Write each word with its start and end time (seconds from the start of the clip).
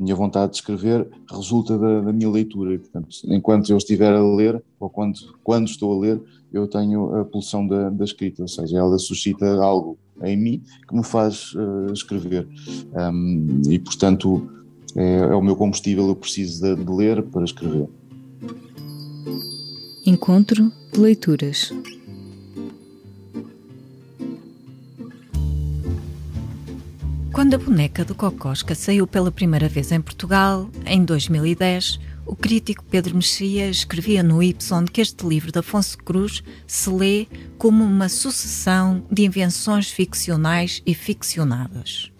minha 0.00 0.14
vontade 0.14 0.52
de 0.52 0.58
escrever 0.58 1.06
resulta 1.30 1.76
da, 1.78 2.00
da, 2.00 2.12
minha 2.12 2.30
leitura. 2.30 2.78
Portanto, 2.78 3.08
enquanto 3.24 3.70
eu 3.70 3.76
estiver 3.76 4.12
a 4.12 4.22
ler, 4.22 4.62
ou 4.78 4.88
quando, 4.88 5.18
quando 5.44 5.68
estou 5.68 5.96
a 5.96 6.00
ler, 6.00 6.20
eu 6.52 6.66
tenho 6.66 7.14
a 7.20 7.24
pulsão 7.24 7.66
da, 7.66 7.90
da 7.90 8.04
escrita, 8.04 8.42
ou 8.42 8.48
seja, 8.48 8.78
ela 8.78 8.98
suscita 8.98 9.46
algo 9.62 9.98
em 10.22 10.36
mim 10.36 10.62
que 10.88 10.94
me 10.94 11.04
faz 11.04 11.54
uh, 11.54 11.92
escrever. 11.92 12.48
Um, 12.94 13.60
e, 13.68 13.78
portanto, 13.78 14.50
é, 14.96 15.16
é, 15.18 15.34
o 15.34 15.42
meu 15.42 15.54
combustível, 15.54 16.08
eu 16.08 16.16
preciso 16.16 16.62
de, 16.62 16.84
de 16.84 16.90
ler 16.90 17.22
para 17.22 17.44
escrever. 17.44 17.88
Encontro 20.06 20.72
de 20.92 20.98
leituras. 20.98 21.72
Quando 27.50 27.62
a 27.62 27.66
boneca 27.66 28.04
do 28.04 28.14
Cocosca 28.14 28.76
saiu 28.76 29.08
pela 29.08 29.32
primeira 29.32 29.68
vez 29.68 29.90
em 29.90 30.00
Portugal, 30.00 30.70
em 30.86 31.04
2010, 31.04 31.98
o 32.24 32.36
crítico 32.36 32.84
Pedro 32.84 33.16
Mexia 33.16 33.68
escrevia 33.68 34.22
no 34.22 34.40
Y 34.40 34.54
que 34.92 35.00
este 35.00 35.26
livro 35.26 35.50
de 35.50 35.58
Afonso 35.58 35.98
Cruz 35.98 36.44
se 36.64 36.88
lê 36.88 37.26
como 37.58 37.82
uma 37.82 38.08
sucessão 38.08 39.04
de 39.10 39.24
invenções 39.24 39.90
ficcionais 39.90 40.80
e 40.86 40.94
ficcionadas. 40.94 42.12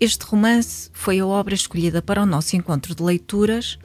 Este 0.00 0.24
romance 0.24 0.88
foi 0.92 1.18
a 1.18 1.26
obra 1.26 1.56
escolhida 1.56 2.00
para 2.00 2.22
o 2.22 2.26
nosso 2.26 2.54
encontro 2.54 2.94
de 2.94 3.02
leituras, 3.02 3.76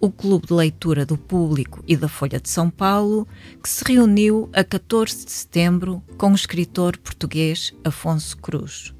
o 0.00 0.10
Clube 0.10 0.48
de 0.48 0.54
Leitura 0.54 1.06
do 1.06 1.16
Público 1.16 1.84
e 1.86 1.96
da 1.96 2.08
Folha 2.08 2.40
de 2.40 2.48
São 2.48 2.68
Paulo, 2.68 3.28
que 3.62 3.68
se 3.68 3.84
reuniu 3.86 4.50
a 4.52 4.64
14 4.64 5.24
de 5.24 5.30
setembro 5.30 6.02
com 6.18 6.32
o 6.32 6.34
escritor 6.34 6.98
português 6.98 7.72
Afonso 7.84 8.36
Cruz. 8.38 8.92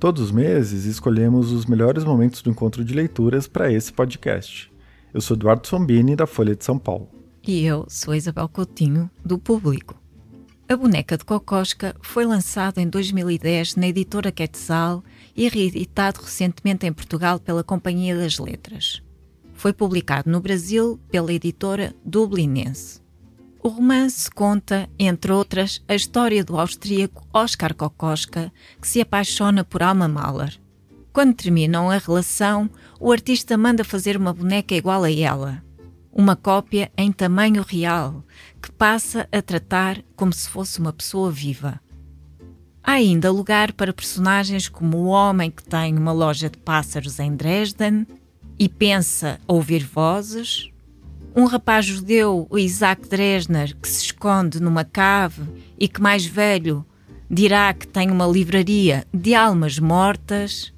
Todos 0.00 0.22
os 0.22 0.32
meses 0.32 0.86
escolhemos 0.86 1.52
os 1.52 1.66
melhores 1.66 2.04
momentos 2.04 2.40
do 2.40 2.48
encontro 2.48 2.82
de 2.82 2.94
leituras 2.94 3.46
para 3.46 3.70
esse 3.70 3.92
podcast. 3.92 4.72
Eu 5.12 5.20
sou 5.20 5.36
Eduardo 5.36 5.66
Sombini, 5.66 6.16
da 6.16 6.26
Folha 6.26 6.56
de 6.56 6.64
São 6.64 6.78
Paulo. 6.78 7.10
E 7.46 7.66
eu 7.66 7.84
sou 7.86 8.14
Isabel 8.14 8.48
Coutinho, 8.48 9.10
do 9.22 9.38
Público. 9.38 10.00
A 10.66 10.74
Boneca 10.74 11.18
de 11.18 11.24
Cocosca 11.26 11.94
foi 12.00 12.24
lançado 12.24 12.78
em 12.78 12.88
2010 12.88 13.76
na 13.76 13.88
editora 13.88 14.32
Quetzal 14.32 15.04
e 15.36 15.46
reeditado 15.50 16.20
recentemente 16.22 16.86
em 16.86 16.92
Portugal 16.94 17.38
pela 17.38 17.62
Companhia 17.62 18.16
das 18.16 18.38
Letras. 18.38 19.02
Foi 19.52 19.74
publicado 19.74 20.30
no 20.30 20.40
Brasil 20.40 20.98
pela 21.10 21.30
editora 21.30 21.94
Dublinense. 22.02 22.99
O 23.62 23.68
romance 23.68 24.30
conta, 24.30 24.88
entre 24.98 25.30
outras, 25.30 25.82
a 25.86 25.94
história 25.94 26.42
do 26.42 26.58
austríaco 26.58 27.26
Oskar 27.30 27.74
Kokoschka, 27.74 28.50
que 28.80 28.88
se 28.88 29.02
apaixona 29.02 29.62
por 29.62 29.82
Alma 29.82 30.08
Mahler. 30.08 30.58
Quando 31.12 31.34
terminam 31.34 31.90
a 31.90 31.98
relação, 31.98 32.70
o 32.98 33.12
artista 33.12 33.58
manda 33.58 33.84
fazer 33.84 34.16
uma 34.16 34.32
boneca 34.32 34.74
igual 34.74 35.04
a 35.04 35.12
ela, 35.12 35.62
uma 36.10 36.34
cópia 36.34 36.90
em 36.96 37.12
tamanho 37.12 37.62
real, 37.62 38.24
que 38.62 38.72
passa 38.72 39.28
a 39.30 39.42
tratar 39.42 40.02
como 40.16 40.32
se 40.32 40.48
fosse 40.48 40.78
uma 40.78 40.92
pessoa 40.92 41.30
viva. 41.30 41.78
Há 42.82 42.92
ainda 42.92 43.30
lugar 43.30 43.74
para 43.74 43.92
personagens 43.92 44.70
como 44.70 44.96
o 44.96 45.06
homem 45.08 45.50
que 45.50 45.62
tem 45.62 45.98
uma 45.98 46.12
loja 46.12 46.48
de 46.48 46.56
pássaros 46.56 47.18
em 47.18 47.36
Dresden 47.36 48.06
e 48.58 48.70
pensa 48.70 49.38
ouvir 49.46 49.84
vozes, 49.84 50.70
um 51.34 51.44
rapaz 51.44 51.86
judeu, 51.86 52.46
o 52.50 52.58
Isaac 52.58 53.08
Dresner, 53.08 53.76
que 53.76 53.88
se 53.88 54.04
esconde 54.06 54.60
numa 54.60 54.84
cave 54.84 55.42
e 55.78 55.86
que, 55.86 56.00
mais 56.00 56.26
velho, 56.26 56.84
dirá 57.30 57.72
que 57.72 57.86
tem 57.86 58.10
uma 58.10 58.26
livraria 58.26 59.04
de 59.14 59.34
almas 59.34 59.78
mortas, 59.78 60.72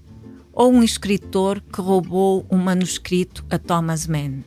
ou 0.52 0.70
um 0.70 0.82
escritor 0.82 1.62
que 1.72 1.80
roubou 1.80 2.44
um 2.50 2.58
manuscrito 2.58 3.44
a 3.48 3.58
Thomas 3.58 4.06
Mann. 4.06 4.42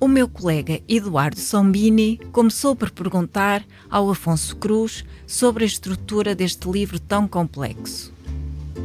O 0.00 0.08
meu 0.08 0.28
colega 0.28 0.80
Eduardo 0.88 1.38
Sombini 1.38 2.18
começou 2.32 2.74
por 2.74 2.90
perguntar 2.90 3.64
ao 3.88 4.10
Afonso 4.10 4.56
Cruz 4.56 5.04
sobre 5.26 5.64
a 5.64 5.66
estrutura 5.66 6.34
deste 6.34 6.68
livro 6.68 6.98
tão 6.98 7.28
complexo. 7.28 8.12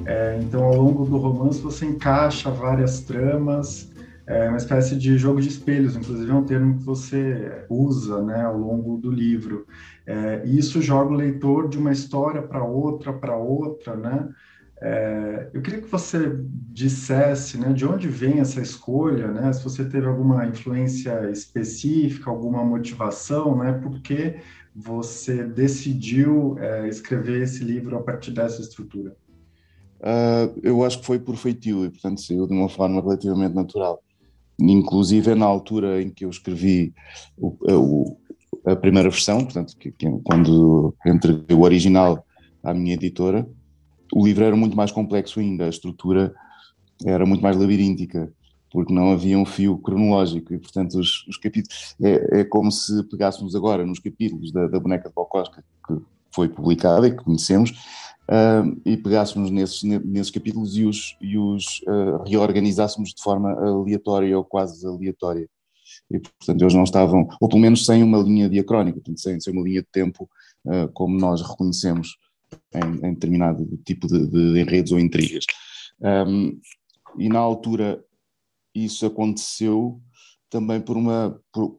É, 0.05 0.39
então, 0.41 0.63
ao 0.63 0.75
longo 0.75 1.05
do 1.05 1.17
romance, 1.17 1.61
você 1.61 1.85
encaixa 1.85 2.49
várias 2.51 3.01
tramas 3.01 3.92
é 4.25 4.47
uma 4.47 4.57
espécie 4.57 4.95
de 4.95 5.17
jogo 5.17 5.41
de 5.41 5.49
espelhos, 5.49 5.95
inclusive 5.95 6.31
é 6.31 6.33
um 6.33 6.45
termo 6.45 6.77
que 6.77 6.83
você 6.85 7.65
usa 7.69 8.21
né, 8.21 8.41
ao 8.41 8.57
longo 8.57 8.97
do 8.97 9.11
livro. 9.11 9.67
É, 10.05 10.41
e 10.45 10.57
isso 10.57 10.81
joga 10.81 11.11
o 11.11 11.15
leitor 11.15 11.67
de 11.67 11.77
uma 11.77 11.91
história 11.91 12.41
para 12.41 12.63
outra, 12.63 13.11
para 13.11 13.35
outra, 13.35 13.95
né? 13.95 14.29
É, 14.81 15.49
eu 15.53 15.61
queria 15.61 15.81
que 15.81 15.87
você 15.87 16.37
dissesse 16.71 17.57
né, 17.57 17.71
de 17.71 17.85
onde 17.85 18.07
vem 18.09 18.39
essa 18.39 18.59
escolha, 18.59 19.29
né, 19.29 19.53
se 19.53 19.63
você 19.63 19.85
teve 19.85 20.05
alguma 20.07 20.45
influência 20.45 21.29
específica, 21.31 22.29
alguma 22.29 22.65
motivação, 22.65 23.57
né, 23.57 23.71
por 23.71 24.01
que 24.01 24.35
você 24.75 25.45
decidiu 25.45 26.57
é, 26.59 26.89
escrever 26.89 27.43
esse 27.43 27.63
livro 27.63 27.95
a 27.95 28.01
partir 28.01 28.31
dessa 28.31 28.61
estrutura? 28.61 29.15
Uh, 30.01 30.59
eu 30.61 30.83
acho 30.83 30.99
que 30.99 31.05
foi 31.05 31.17
por 31.17 31.37
feitio 31.37 31.85
e, 31.85 31.89
portanto, 31.89 32.19
saiu 32.19 32.45
de 32.45 32.53
uma 32.53 32.67
forma 32.67 33.01
relativamente 33.01 33.55
natural 33.55 34.03
inclusive 34.59 35.35
na 35.35 35.45
altura 35.45 36.01
em 36.01 36.09
que 36.09 36.25
eu 36.25 36.29
escrevi 36.29 36.93
o, 37.37 37.55
o, 37.69 38.17
a 38.65 38.75
primeira 38.75 39.09
versão, 39.09 39.43
portanto, 39.43 39.75
que, 39.77 39.91
que, 39.91 40.07
quando 40.23 40.95
entreguei 41.05 41.55
o 41.55 41.61
original 41.61 42.25
à 42.63 42.73
minha 42.73 42.93
editora, 42.93 43.47
o 44.13 44.25
livro 44.25 44.43
era 44.43 44.55
muito 44.55 44.75
mais 44.75 44.91
complexo 44.91 45.39
ainda, 45.39 45.65
a 45.65 45.69
estrutura 45.69 46.33
era 47.05 47.25
muito 47.25 47.41
mais 47.41 47.57
labiríntica, 47.57 48.31
porque 48.71 48.93
não 48.93 49.11
havia 49.11 49.37
um 49.37 49.45
fio 49.45 49.77
cronológico 49.77 50.53
e, 50.53 50.57
portanto, 50.57 50.99
os, 50.99 51.27
os 51.27 51.37
capítulos. 51.37 51.95
É, 52.01 52.39
é, 52.39 52.43
como 52.43 52.71
se 52.71 53.03
pegássemos 53.09 53.55
agora 53.55 53.85
nos 53.85 53.99
capítulos 53.99 54.51
da, 54.51 54.67
da 54.67 54.79
Boneca 54.79 55.09
de 55.09 55.15
Bocosca, 55.15 55.63
que 55.87 55.95
foi 56.33 56.49
publicada 56.49 57.07
e 57.07 57.11
que 57.11 57.23
conhecemos, 57.23 57.71
uh, 58.29 58.81
e 58.85 58.97
pegássemos 58.97 59.49
nesses, 59.49 59.83
nesses 59.83 60.31
capítulos 60.31 60.77
e 60.77 60.85
os, 60.85 61.17
e 61.21 61.37
os 61.37 61.81
uh, 61.87 62.23
reorganizássemos 62.25 63.13
de 63.13 63.21
forma 63.21 63.51
aleatória 63.51 64.37
ou 64.37 64.43
quase 64.43 64.85
aleatória. 64.85 65.47
E, 66.09 66.19
portanto, 66.19 66.61
eles 66.61 66.73
não 66.73 66.83
estavam, 66.83 67.27
ou 67.39 67.49
pelo 67.49 67.61
menos 67.61 67.85
sem 67.85 68.03
uma 68.03 68.19
linha 68.19 68.49
diacrónica, 68.49 68.99
portanto, 68.99 69.19
sem, 69.19 69.39
sem 69.39 69.53
uma 69.53 69.63
linha 69.63 69.81
de 69.81 69.87
tempo 69.91 70.29
uh, 70.65 70.91
como 70.93 71.17
nós 71.17 71.41
reconhecemos 71.41 72.17
em, 72.73 73.07
em 73.07 73.13
determinado 73.13 73.67
tipo 73.85 74.07
de, 74.07 74.27
de, 74.27 74.59
enredos 74.59 74.91
ou 74.91 74.99
intrigas. 74.99 75.45
Um, 76.01 76.59
e 77.17 77.29
na 77.29 77.39
altura 77.39 78.03
isso 78.73 79.05
aconteceu 79.05 80.01
também 80.49 80.81
por 80.81 80.97
uma 80.97 81.39
por, 81.51 81.75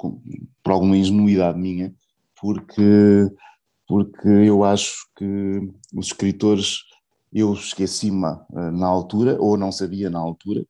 por 0.63 0.73
alguma 0.73 0.97
ingenuidade 0.97 1.59
minha, 1.59 1.95
porque 2.41 3.31
porque 3.87 4.29
eu 4.29 4.65
acho 4.65 5.09
que 5.17 5.73
os 5.95 6.07
escritores, 6.07 6.79
eu 7.33 7.53
esqueci-me 7.53 8.27
uh, 8.27 8.71
na 8.73 8.87
altura, 8.87 9.37
ou 9.41 9.57
não 9.57 9.71
sabia 9.71 10.09
na 10.09 10.19
altura, 10.19 10.65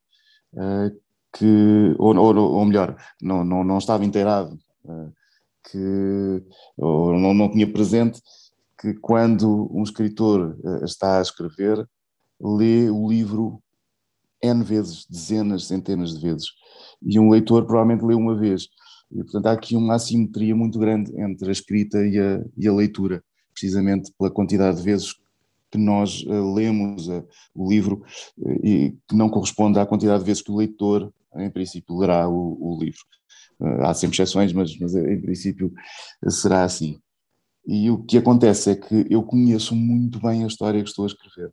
uh, 0.53 0.99
que, 1.33 1.95
ou, 1.97 2.15
ou, 2.15 2.35
ou, 2.35 2.65
melhor, 2.65 2.95
não, 3.21 3.43
não, 3.43 3.63
não 3.63 3.77
estava 3.77 4.05
inteirado, 4.05 4.57
uh, 4.83 5.13
que, 5.69 6.43
ou 6.77 7.17
não, 7.17 7.33
não 7.33 7.51
tinha 7.51 7.71
presente 7.71 8.21
que 8.79 8.93
quando 8.93 9.69
um 9.73 9.83
escritor 9.83 10.57
está 10.83 11.17
a 11.17 11.21
escrever, 11.21 11.87
lê 12.39 12.89
o 12.89 13.07
livro 13.07 13.61
N 14.43 14.63
vezes, 14.63 15.05
dezenas, 15.09 15.65
centenas 15.65 16.13
de 16.13 16.21
vezes, 16.21 16.49
e 17.01 17.19
um 17.19 17.29
leitor 17.29 17.65
provavelmente 17.65 18.05
lê 18.05 18.13
uma 18.13 18.35
vez. 18.35 18.67
E, 19.15 19.23
portanto, 19.23 19.45
há 19.47 19.51
aqui 19.53 19.75
uma 19.75 19.95
assimetria 19.95 20.55
muito 20.55 20.77
grande 20.77 21.11
entre 21.19 21.47
a 21.47 21.51
escrita 21.51 22.05
e 22.05 22.19
a, 22.19 22.43
e 22.57 22.67
a 22.67 22.73
leitura, 22.73 23.23
precisamente 23.53 24.11
pela 24.17 24.29
quantidade 24.29 24.77
de 24.77 24.83
vezes 24.83 25.15
que 25.71 25.77
nós 25.77 26.23
uh, 26.23 26.53
lemos 26.53 27.07
uh, 27.07 27.25
o 27.53 27.69
livro 27.69 28.03
uh, 28.37 28.65
e 28.65 28.97
que 29.07 29.15
não 29.15 29.29
corresponde 29.29 29.79
à 29.79 29.85
quantidade 29.85 30.19
de 30.19 30.25
vezes 30.25 30.41
que 30.41 30.51
o 30.51 30.55
leitor, 30.57 31.11
em 31.37 31.49
princípio, 31.49 31.97
lerá 31.97 32.27
o, 32.29 32.57
o 32.59 32.79
livro. 32.79 32.99
há 33.81 33.93
sempre 33.93 34.15
exceções, 34.15 34.53
mas, 34.53 34.77
mas 34.79 34.95
em 34.95 35.19
princípio 35.21 35.73
será 36.29 36.63
assim. 36.63 36.99
E 37.67 37.89
o 37.89 38.03
que 38.03 38.17
acontece 38.17 38.69
é 38.69 38.75
que 38.75 39.05
eu 39.09 39.23
conheço 39.23 39.75
muito 39.75 40.19
bem 40.21 40.43
a 40.43 40.47
história 40.47 40.81
que 40.81 40.89
estou 40.89 41.03
a 41.03 41.07
escrever. 41.07 41.51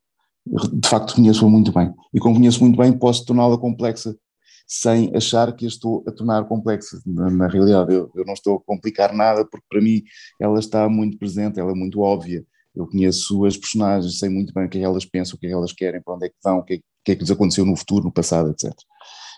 De 0.72 0.88
facto, 0.88 1.14
conheço-a 1.14 1.48
muito 1.48 1.72
bem. 1.72 1.92
E 2.12 2.20
como 2.20 2.36
conheço 2.36 2.60
muito 2.60 2.76
bem, 2.76 2.92
posso 2.92 3.24
torná-la 3.24 3.56
complexa 3.58 4.16
sem 4.72 5.14
achar 5.14 5.54
que 5.54 5.66
estou 5.66 6.02
a 6.08 6.10
tornar 6.10 6.44
complexa. 6.44 6.98
Na, 7.04 7.28
na 7.28 7.46
realidade, 7.46 7.92
eu, 7.92 8.10
eu, 8.14 8.24
não 8.24 8.32
estou 8.32 8.56
a 8.56 8.60
complicar 8.60 9.12
nada, 9.12 9.44
porque 9.44 9.66
para 9.68 9.82
mim 9.82 10.02
ela 10.40 10.58
está 10.58 10.88
muito 10.88 11.18
presente, 11.18 11.60
ela 11.60 11.72
é 11.72 11.74
muito 11.74 12.00
óbvia. 12.00 12.42
Eu 12.74 12.86
conheço 12.86 13.44
as 13.44 13.54
personagens, 13.54 14.18
sei 14.18 14.30
muito 14.30 14.54
bem 14.54 14.64
o 14.64 14.70
que 14.70 14.78
é 14.78 14.80
que 14.80 14.86
elas 14.86 15.04
pensam, 15.04 15.36
o 15.36 15.38
que 15.38 15.44
é 15.44 15.50
que 15.50 15.54
elas 15.54 15.74
querem, 15.74 16.00
para 16.00 16.14
onde 16.14 16.24
é 16.24 16.28
que 16.30 16.36
vão, 16.42 16.56
o 16.56 16.62
que 16.62 16.74
é, 16.74 16.78
que, 17.04 17.12
é 17.12 17.14
que 17.14 17.20
lhes 17.20 17.30
aconteceu 17.30 17.66
no 17.66 17.76
futuro, 17.76 18.04
no 18.04 18.10
passado, 18.10 18.50
etc. 18.50 18.72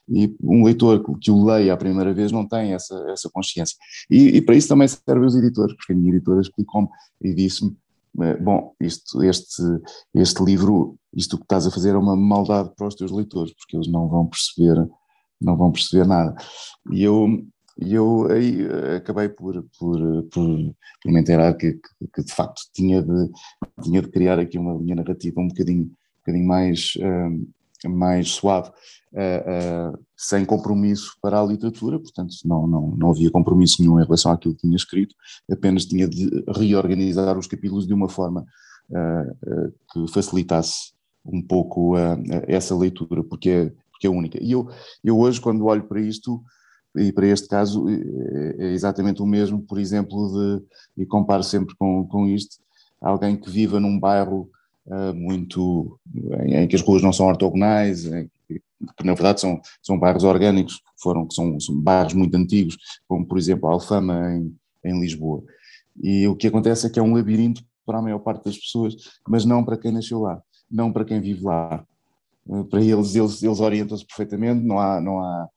E 0.08 0.36
um 0.40 0.62
leitor 0.62 1.02
que 1.19 1.32
o 1.32 1.44
leia 1.44 1.75
a 1.75 1.76
primeira 1.76 2.14
vez 2.14 2.30
não 2.30 2.46
tem 2.46 2.72
essa, 2.72 2.94
essa 3.08 3.28
consciência. 3.28 3.76
E, 4.08 4.37
e 4.37 4.40
para 4.40 4.54
isso 4.54 4.69
também 4.69 4.87
servem 4.87 5.26
os 5.26 5.34
editores, 5.34 5.75
porque 5.75 5.94
a 5.94 5.96
minha 5.96 6.10
editora 6.14 6.42
explicou-me 6.42 6.87
e 7.20 7.34
disse-me: 7.34 7.76
bom, 8.40 8.72
isto, 8.80 9.20
este, 9.25 9.62
este 10.14 10.44
livro 10.44 10.96
isto 11.12 11.37
que 11.37 11.44
estás 11.44 11.66
a 11.66 11.70
fazer 11.72 11.90
é 11.90 11.98
uma 11.98 12.16
maldade 12.16 12.70
para 12.76 12.87
os 12.87 12.94
teus 12.94 13.10
leitores, 13.10 13.52
porque 13.54 13.76
eles 13.76 13.88
não 13.88 14.08
vão 14.08 14.26
perceber, 14.26 14.88
não 15.40 15.56
vão 15.56 15.72
perceber 15.72 16.06
nada. 16.06 16.34
E 16.90 17.02
eu, 17.02 17.44
eu 17.78 18.31
aí 18.31 18.66
eh, 18.66 18.96
acabei 18.96 19.28
por, 19.28 19.64
por, 19.78 19.98
por, 20.32 20.75
por 21.02 21.12
me 21.12 21.20
inteirar 21.20 21.54
que, 21.54 21.72
que, 21.72 22.08
que, 22.14 22.22
de 22.22 22.32
facto 22.32 22.62
tinha 22.72 23.02
de, 23.02 23.31
tinha 23.82 24.00
de 24.00 24.08
criar 24.08 24.38
aqui 24.38 24.58
uma 24.58 24.75
linha 24.75 24.96
narrativa 24.96 25.40
um 25.40 25.48
bocadinho, 25.48 25.84
um 25.84 26.19
bocadinho 26.19 26.46
mais, 26.46 26.94
uh, 26.96 27.88
mais 27.90 28.31
suave, 28.31 28.70
uh, 29.12 29.92
uh, 29.92 29.98
sem 30.16 30.44
compromisso 30.44 31.16
para 31.20 31.40
a 31.40 31.44
literatura, 31.44 31.98
portanto 31.98 32.34
não, 32.44 32.66
não, 32.66 32.90
não 32.96 33.10
havia 33.10 33.30
compromisso 33.30 33.82
nenhum 33.82 34.00
em 34.00 34.04
relação 34.04 34.30
àquilo 34.30 34.54
que 34.54 34.62
tinha 34.62 34.76
escrito, 34.76 35.14
apenas 35.50 35.84
tinha 35.84 36.06
de 36.06 36.44
reorganizar 36.56 37.37
os 37.37 37.46
capítulos 37.46 37.87
de 37.87 37.94
uma 37.94 38.08
forma 38.08 38.44
que 39.90 40.06
facilitasse 40.12 40.92
um 41.25 41.40
pouco 41.40 41.94
essa 42.46 42.76
leitura, 42.76 43.25
porque 43.25 43.72
é, 44.04 44.06
porque 44.06 44.06
é 44.06 44.10
única. 44.10 44.42
E 44.42 44.52
eu, 44.52 44.68
eu 45.02 45.18
hoje, 45.18 45.40
quando 45.40 45.64
olho 45.64 45.84
para 45.84 46.00
isto, 46.00 46.42
e 46.96 47.12
para 47.12 47.26
este 47.26 47.48
caso 47.48 47.86
é 47.88 48.72
exatamente 48.72 49.20
o 49.20 49.26
mesmo, 49.26 49.60
por 49.60 49.78
exemplo, 49.78 50.32
de, 50.32 51.02
e 51.02 51.06
comparo 51.06 51.42
sempre 51.42 51.74
com, 51.76 52.06
com 52.06 52.28
isto, 52.28 52.56
alguém 53.00 53.36
que 53.36 53.50
viva 53.50 53.80
num 53.80 53.98
bairro 53.98 54.48
uh, 54.86 55.12
muito, 55.14 55.98
em, 56.46 56.54
em, 56.54 56.68
que 56.68 56.76
as 56.76 56.82
ruas 56.82 57.02
não 57.02 57.12
são 57.12 57.26
ortogonais, 57.26 58.04
em, 58.06 58.30
que 58.48 59.04
na 59.04 59.14
verdade 59.14 59.40
são, 59.40 59.60
são 59.82 59.98
bairros 59.98 60.24
orgânicos, 60.24 60.80
foram, 60.96 61.28
são, 61.30 61.58
são 61.58 61.78
bairros 61.80 62.14
muito 62.14 62.36
antigos, 62.36 62.76
como 63.08 63.26
por 63.26 63.38
exemplo 63.38 63.68
a 63.68 63.72
Alfama 63.72 64.32
em, 64.32 64.54
em 64.84 65.00
Lisboa. 65.00 65.42
E 66.02 66.26
o 66.28 66.36
que 66.36 66.46
acontece 66.46 66.86
é 66.86 66.90
que 66.90 66.98
é 66.98 67.02
um 67.02 67.14
labirinto 67.14 67.62
para 67.86 67.98
a 67.98 68.02
maior 68.02 68.18
parte 68.18 68.44
das 68.44 68.58
pessoas, 68.58 68.94
mas 69.28 69.44
não 69.44 69.64
para 69.64 69.76
quem 69.76 69.92
nasceu 69.92 70.20
lá, 70.20 70.40
não 70.70 70.92
para 70.92 71.04
quem 71.04 71.20
vive 71.20 71.44
lá. 71.44 71.84
Para 72.69 72.82
eles, 72.82 73.14
eles, 73.14 73.43
eles 73.43 73.61
orientam-se 73.61 74.06
perfeitamente, 74.06 74.62
não 74.64 74.79
há, 74.79 75.00
não 75.00 75.19
há, 75.19 75.49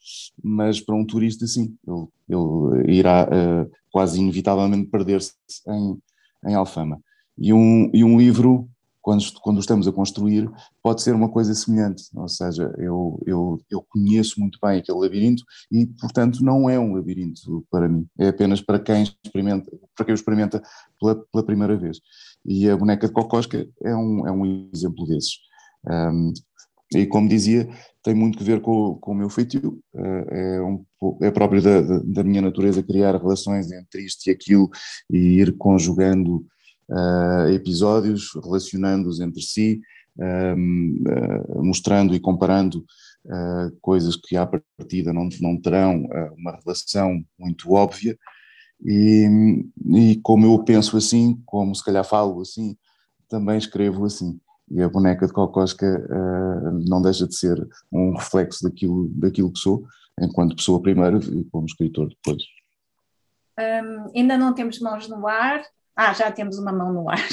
mas 0.42 0.80
para 0.80 0.96
um 0.96 1.06
turista, 1.06 1.46
sim, 1.46 1.76
ele, 1.86 2.08
ele 2.30 2.98
irá 2.98 3.26
uh, 3.26 3.70
quase 3.92 4.20
inevitavelmente 4.20 4.90
perder-se 4.90 5.34
em, 5.68 5.98
em 6.50 6.56
Alfama. 6.56 7.00
E 7.38 7.52
um, 7.52 7.92
e 7.94 8.06
um 8.06 8.18
livro, 8.18 8.70
quando, 9.02 9.22
quando 9.42 9.60
estamos 9.60 9.86
a 9.86 9.92
construir, 9.92 10.50
pode 10.82 11.02
ser 11.02 11.14
uma 11.14 11.30
coisa 11.30 11.54
semelhante, 11.54 12.04
ou 12.16 12.28
seja, 12.30 12.74
eu, 12.78 13.22
eu, 13.26 13.62
eu 13.70 13.86
conheço 13.90 14.40
muito 14.40 14.58
bem 14.62 14.80
aquele 14.80 14.98
labirinto 14.98 15.44
e, 15.70 15.86
portanto, 15.86 16.42
não 16.42 16.70
é 16.70 16.80
um 16.80 16.94
labirinto 16.96 17.66
para 17.70 17.90
mim, 17.90 18.08
é 18.18 18.30
apenas 18.30 18.62
para 18.62 18.80
quem 18.80 19.04
experimenta, 19.04 19.70
para 19.94 20.06
quem 20.06 20.14
o 20.14 20.16
experimenta 20.16 20.62
pela, 21.00 21.16
pela 21.32 21.46
primeira 21.46 21.76
vez. 21.76 22.00
E 22.46 22.70
a 22.70 22.78
boneca 22.78 23.08
de 23.08 23.14
Cocosca 23.14 23.68
é 23.84 23.96
um, 23.96 24.26
é 24.26 24.32
um 24.32 24.70
exemplo 24.74 25.06
desses. 25.06 25.38
Um, 25.86 26.34
e 26.94 27.06
como 27.06 27.28
dizia, 27.28 27.68
tem 28.02 28.16
muito 28.16 28.38
que 28.38 28.44
ver 28.44 28.62
com, 28.62 28.96
com 28.96 29.12
o 29.12 29.16
meu 29.16 29.30
feitio, 29.30 29.82
eh, 29.94 30.26
é, 30.30 30.62
um, 30.62 30.86
é 31.22 31.30
próprio 31.30 31.62
da, 31.62 31.82
da, 31.82 32.24
minha 32.24 32.42
natureza 32.42 32.82
criar 32.82 33.18
relações 33.18 33.70
entre 33.72 34.06
isto 34.06 34.28
e 34.28 34.32
aquilo 34.32 34.70
e 35.10 35.18
ir 35.42 35.58
conjugando 35.58 36.46
uh, 36.90 37.50
episódios, 37.50 38.32
relacionando-os 38.42 39.20
entre 39.20 39.42
si, 39.42 39.82
uh, 40.18 41.62
mostrando 41.62 42.16
e 42.16 42.20
comparando 42.20 42.86
uh, 43.26 43.78
coisas 43.82 44.16
que 44.16 44.38
à 44.38 44.48
partida 44.48 45.12
não, 45.12 45.28
não 45.42 45.60
terão 45.60 46.06
uma 46.38 46.58
relação 46.64 47.22
muito 47.38 47.74
óbvia. 47.74 48.18
E, 48.86 49.28
e 49.86 50.16
como 50.24 50.46
eu 50.46 50.64
penso 50.64 50.96
assim, 50.96 51.42
como 51.46 51.76
se 51.76 51.84
calhar 51.84 52.06
falo 52.06 52.40
assim, 52.40 52.78
também 53.28 53.58
escrevo 53.58 54.06
assim 54.06 54.40
e 54.70 54.82
a 54.82 54.90
boneca 54.90 55.26
de 55.26 55.34
Cocosca 55.34 55.86
uh, 55.86 56.90
não 56.90 57.02
deixa 57.02 57.28
de 57.28 57.36
ser 57.36 57.58
um 57.92 58.16
reflexo 58.16 58.64
daquilo, 58.64 59.10
daquilo 59.14 59.52
que 59.52 59.60
sou, 59.60 59.88
enquanto 60.20 60.56
pessoa 60.56 60.82
primeiro 60.82 61.20
e 61.20 61.44
como 61.46 61.66
escritor 61.66 62.10
depois. 62.10 62.44
Um, 63.60 64.12
ainda 64.16 64.38
não 64.38 64.54
temos 64.54 64.80
mãos 64.80 65.08
no 65.08 65.26
ar. 65.28 65.64
Ah, 65.96 66.14
já 66.14 66.32
temos 66.32 66.60
uma 66.60 66.72
mão 66.72 66.94
no 66.94 67.10
ar. 67.10 67.28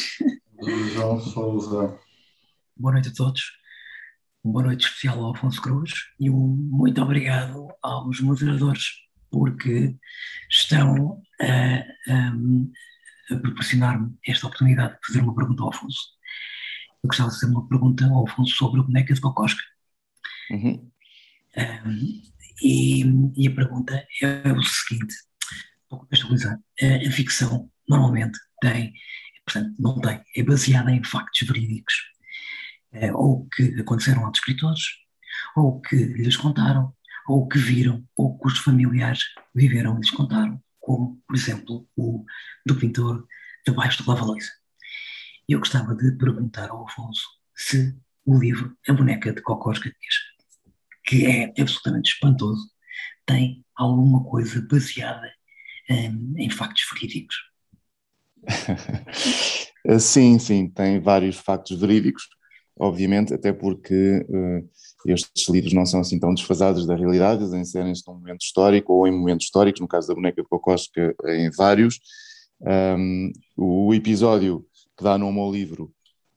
João 0.93 1.21
Souza. 1.21 1.99
Boa 2.77 2.93
noite 2.93 3.09
a 3.09 3.13
todos. 3.13 3.43
Boa 4.43 4.65
noite 4.65 4.87
especial 4.87 5.23
ao 5.23 5.35
Afonso 5.35 5.61
Cruz 5.61 5.93
e 6.21 6.31
um 6.31 6.57
muito 6.71 7.01
obrigado 7.03 7.69
aos 7.83 8.21
moderadores 8.21 8.85
porque 9.31 9.97
estão 10.51 11.23
a, 11.41 12.13
a, 12.13 13.35
a 13.35 13.37
proporcionar-me 13.39 14.15
esta 14.27 14.47
oportunidade 14.47 14.95
de 14.95 15.07
fazer 15.07 15.21
uma 15.21 15.35
pergunta 15.35 15.63
ao 15.63 15.71
Afonso 15.71 16.14
eu 17.05 17.09
gostava 17.09 17.29
de 17.29 17.39
fazer 17.39 17.53
uma 17.53 17.69
pergunta 17.69 18.07
ao 18.07 18.27
Afonso 18.27 18.57
sobre 18.57 18.81
a 18.81 18.83
boneca 18.83 19.13
de 19.13 19.21
Cocosca. 19.21 19.63
Uhum. 20.51 20.91
Um, 21.57 22.23
e, 22.63 23.05
e, 23.37 23.49
a 23.49 23.55
pergunta 23.55 24.07
é 24.23 24.53
o 24.53 24.63
seguinte, 24.63 25.15
para 25.89 25.99
contextualizar, 25.99 26.59
a, 26.83 27.09
a 27.09 27.11
ficção 27.11 27.71
normalmente 27.89 28.39
tem, 28.61 28.93
portanto, 29.45 29.75
não 29.79 30.01
tem, 30.01 30.23
é 30.35 30.43
baseada 30.43 30.91
em 30.91 31.05
factos 31.05 31.47
verídicos, 31.47 31.95
uh, 32.95 33.15
ou 33.15 33.47
que 33.55 33.79
aconteceram 33.79 34.25
aos 34.25 34.39
escritores, 34.39 34.83
ou 35.57 35.81
que 35.83 35.97
lhes 35.97 36.37
contaram, 36.37 36.95
ou 37.29 37.47
que 37.47 37.59
viram, 37.59 38.03
ou 38.17 38.39
que 38.39 38.47
os 38.47 38.59
familiares 38.59 39.21
viveram 39.55 39.97
e 39.97 40.01
lhes 40.01 40.11
contaram, 40.11 40.61
como, 40.81 41.21
por 41.27 41.37
exemplo, 41.37 41.87
o 41.97 42.25
do 42.65 42.77
pintor 42.77 43.27
debaixo 43.67 44.03
do 44.03 44.05
lava-loiça. 45.45 45.49
Eu 45.49 45.59
gostava 45.59 45.95
de 45.95 46.13
perguntar 46.13 46.71
ao 46.71 46.87
Afonso 46.87 47.27
se 47.55 47.95
o 48.27 48.39
livro 48.39 48.77
A 48.89 48.93
Boneca 48.93 49.33
de 49.33 49.43
Cocós 49.43 49.79
que 51.07 51.27
é 51.27 51.53
absolutamente 51.61 52.15
espantoso, 52.15 52.71
tem 53.27 53.63
alguma 53.77 54.25
coisa 54.25 54.67
baseada 54.71 55.31
um, 55.91 56.35
em 56.39 56.49
factos 56.49 56.83
verídicos. 56.93 57.37
sim, 60.01 60.39
sim, 60.39 60.69
tem 60.69 61.01
vários 61.01 61.37
factos 61.37 61.79
verídicos, 61.79 62.27
obviamente, 62.79 63.35
até 63.35 63.53
porque 63.53 64.27
uh, 64.29 64.71
estes 65.07 65.47
livros 65.51 65.75
não 65.75 65.85
são 65.85 66.01
assim 66.01 66.19
tão 66.19 66.33
desfasados 66.33 66.87
da 66.87 66.97
realidade, 66.97 67.43
eles 67.43 67.53
inserem-se 67.53 68.03
num 68.07 68.15
momento 68.15 68.41
histórico 68.41 68.95
ou 68.95 69.07
em 69.07 69.13
momentos 69.13 69.45
históricos, 69.45 69.83
no 69.83 69.89
caso 69.89 70.09
da 70.09 70.15
boneca 70.15 70.43
de 70.43 70.49
Cocosca, 70.49 71.15
em 71.27 71.51
vários. 71.51 72.01
Um, 72.61 73.31
o 73.57 73.93
episódio 73.93 74.67
que 74.97 75.05
dá 75.05 75.19
nome 75.19 75.39
ao 75.39 75.53
livro. 75.53 75.93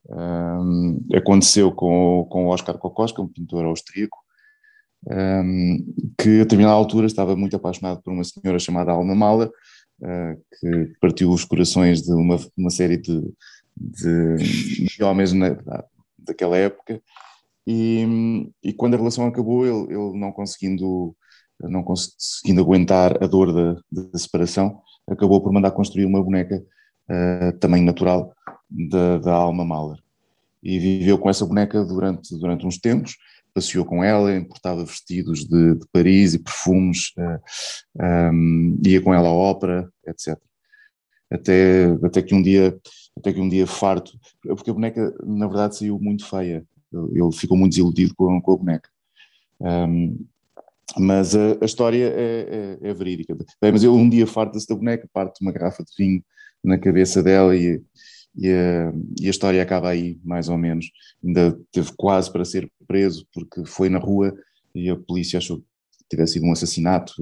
Um, 0.09 1.05
aconteceu 1.13 1.71
com, 1.71 2.25
com 2.29 2.45
o 2.45 2.49
Oscar 2.49 2.77
Kokoschka, 2.77 3.21
um 3.21 3.27
pintor 3.27 3.65
austríaco, 3.65 4.17
um, 5.05 5.93
que 6.17 6.29
a 6.29 6.43
determinada 6.43 6.75
altura 6.75 7.07
estava 7.07 7.35
muito 7.35 7.55
apaixonado 7.55 8.01
por 8.01 8.13
uma 8.13 8.23
senhora 8.23 8.57
chamada 8.57 8.91
Alma 8.91 9.13
Mala, 9.13 9.51
uh, 10.01 10.41
que 10.59 10.93
partiu 11.01 11.31
os 11.31 11.43
corações 11.43 12.01
de 12.01 12.13
uma, 12.13 12.37
uma 12.57 12.69
série 12.69 12.97
de, 12.97 13.21
de, 13.75 14.85
de 14.85 15.03
homens 15.03 15.33
na, 15.33 15.57
daquela 16.17 16.57
época, 16.57 17.01
e, 17.69 18.47
e, 18.63 18.71
quando 18.71 18.93
a 18.93 18.97
relação 18.97 19.27
acabou, 19.27 19.65
ele, 19.65 19.93
ele 19.93 20.17
não 20.17 20.31
conseguindo 20.31 21.13
não 21.59 21.83
conseguindo 21.83 22.61
aguentar 22.61 23.21
a 23.21 23.27
dor 23.27 23.51
da, 23.51 23.81
da 23.91 24.17
separação, 24.17 24.79
acabou 25.09 25.41
por 25.41 25.51
mandar 25.51 25.71
construir 25.71 26.05
uma 26.05 26.23
boneca 26.23 26.63
uh, 27.09 27.57
tamanho 27.59 27.85
natural 27.85 28.33
da, 28.69 29.17
da 29.19 29.33
Alma 29.33 29.65
Mahler. 29.65 29.99
E 30.63 30.79
viveu 30.79 31.17
com 31.17 31.29
essa 31.29 31.45
boneca 31.45 31.83
durante, 31.85 32.37
durante 32.37 32.65
uns 32.65 32.77
tempos, 32.77 33.17
passeou 33.53 33.85
com 33.85 34.03
ela, 34.03 34.35
importava 34.35 34.83
vestidos 34.85 35.45
de, 35.45 35.75
de 35.75 35.85
Paris 35.91 36.33
e 36.33 36.39
perfumes, 36.39 37.13
uh, 37.17 37.39
eh, 37.99 38.31
um, 38.31 38.79
ia 38.85 39.01
com 39.01 39.13
ela 39.13 39.29
à 39.29 39.31
ópera, 39.31 39.89
etc. 40.05 40.37
Até, 41.31 41.85
até 42.03 42.21
que 42.21 42.35
um 42.35 42.41
dia 42.41 42.77
até 43.17 43.33
que 43.33 43.39
um 43.39 43.49
dia 43.49 43.65
farto, 43.65 44.11
porque 44.43 44.69
a 44.69 44.73
boneca 44.73 45.13
na 45.23 45.47
verdade 45.47 45.77
saiu 45.77 45.99
muito 45.99 46.25
feia, 46.25 46.63
ele 46.93 47.31
ficou 47.33 47.57
muito 47.57 47.71
desiludido 47.71 48.13
com, 48.15 48.39
com 48.39 48.53
a 48.53 48.57
boneca. 48.57 48.89
Um, 49.59 50.25
mas 50.97 51.35
a, 51.35 51.57
a 51.61 51.65
história 51.65 52.05
é, 52.05 52.77
é, 52.83 52.89
é, 52.89 52.93
verídica. 52.93 53.35
Bem, 53.61 53.71
mas 53.71 53.83
ele 53.83 53.91
um 53.91 54.07
dia 54.07 54.25
farta-se 54.25 54.67
da 54.67 54.75
boneca, 54.75 55.09
parte 55.11 55.41
uma 55.41 55.51
garrafa 55.51 55.83
de 55.83 55.91
vinho 55.97 56.23
na 56.67 56.77
cabeça 56.77 57.23
dela 57.23 57.55
e, 57.55 57.81
e, 58.35 58.51
a, 58.51 58.93
e 59.19 59.27
a 59.27 59.29
história 59.29 59.61
acaba 59.61 59.89
aí, 59.89 60.19
mais 60.23 60.49
ou 60.49 60.57
menos. 60.57 60.91
Ainda 61.23 61.57
teve 61.71 61.91
quase 61.95 62.31
para 62.31 62.45
ser 62.45 62.69
preso 62.87 63.25
porque 63.33 63.65
foi 63.65 63.89
na 63.89 63.99
rua 63.99 64.35
e 64.75 64.89
a 64.89 64.95
polícia 64.95 65.37
achou 65.37 65.59
que 65.59 65.65
tivesse 66.09 66.33
sido 66.33 66.45
um 66.45 66.51
assassinato 66.51 67.13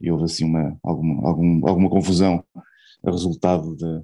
e 0.00 0.10
houve 0.10 0.24
assim 0.24 0.44
uma, 0.44 0.76
alguma, 0.82 1.28
algum, 1.28 1.68
alguma 1.68 1.90
confusão 1.90 2.44
a 3.04 3.10
resultado 3.10 3.76
de, 3.76 4.02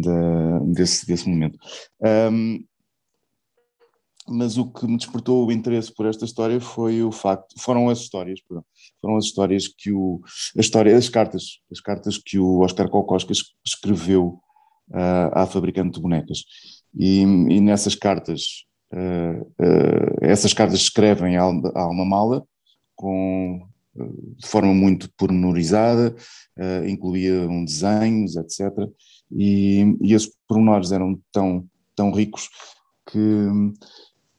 de, 0.00 0.72
desse, 0.72 1.06
desse 1.06 1.28
momento. 1.28 1.58
Um, 2.30 2.64
mas 4.28 4.56
o 4.56 4.70
que 4.70 4.86
me 4.86 4.96
despertou 4.96 5.46
o 5.46 5.52
interesse 5.52 5.92
por 5.92 6.06
esta 6.06 6.24
história 6.24 6.60
foi 6.60 7.02
o 7.02 7.12
facto, 7.12 7.54
foram 7.58 7.88
as 7.88 7.98
histórias, 7.98 8.40
perdão, 8.40 8.64
foram 9.00 9.16
as 9.16 9.24
histórias 9.24 9.68
que 9.68 9.92
o, 9.92 10.20
a 10.56 10.60
história, 10.60 10.96
as 10.96 11.08
cartas, 11.08 11.60
as 11.70 11.80
cartas 11.80 12.18
que 12.18 12.38
o 12.38 12.60
Oscar 12.60 12.88
Kokoska 12.88 13.32
escreveu 13.64 14.40
uh, 14.90 15.30
à 15.32 15.46
fabricante 15.46 15.94
de 15.94 16.00
bonecas. 16.00 16.44
E, 16.96 17.20
e 17.20 17.60
nessas 17.60 17.94
cartas 17.94 18.64
essas 20.20 20.52
cartas 20.52 20.78
escrevem 20.78 21.36
a 21.36 21.48
uma 21.48 22.04
mala 22.04 22.46
com 22.94 23.66
de 23.96 24.48
forma 24.48 24.74
muito 24.74 25.08
pormenorizada, 25.16 26.16
incluía 26.88 27.48
um 27.48 27.64
desenhos, 27.64 28.34
etc. 28.34 28.72
E, 29.30 29.96
e 30.02 30.14
esses 30.14 30.32
pormenores 30.48 30.90
eram 30.90 31.20
tão, 31.30 31.64
tão 31.94 32.10
ricos 32.10 32.48
que, 33.08 33.48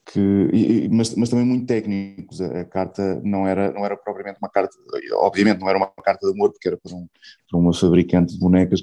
que 0.06 0.88
mas, 0.92 1.16
mas 1.16 1.30
também 1.30 1.46
muito 1.46 1.66
técnicos. 1.66 2.42
A, 2.42 2.62
a, 2.62 2.66
carta 2.66 3.22
não 3.24 3.48
era, 3.48 3.72
não 3.72 3.86
era 3.86 3.98
propriamente 3.98 4.40
uma 4.42 4.50
carta, 4.50 4.76
obviamente 5.14 5.60
não 5.60 5.70
era 5.70 5.78
uma 5.78 5.88
carta 5.88 6.26
de 6.28 6.34
amor, 6.34 6.52
porque 6.52 6.68
era 6.68 6.78
para, 6.78 6.96
um, 6.96 7.08
para 7.50 7.60
uma 7.60 7.74
fabricante 7.74 8.34
de 8.34 8.40
bonecas, 8.40 8.82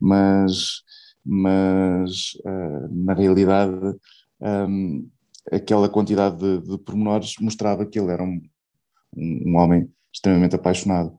mas, 0.00 0.82
mas 1.24 2.32
uh, 2.44 2.88
na 2.90 3.14
realidade 3.14 3.96
um, 4.40 5.08
aquela 5.50 5.88
quantidade 5.88 6.36
de, 6.36 6.60
de 6.60 6.78
pormenores 6.78 7.34
mostrava 7.40 7.86
que 7.86 7.98
ele 7.98 8.12
era 8.12 8.22
um, 8.22 8.40
um, 9.16 9.50
um 9.50 9.56
homem 9.56 9.88
extremamente 10.12 10.54
apaixonado. 10.56 11.16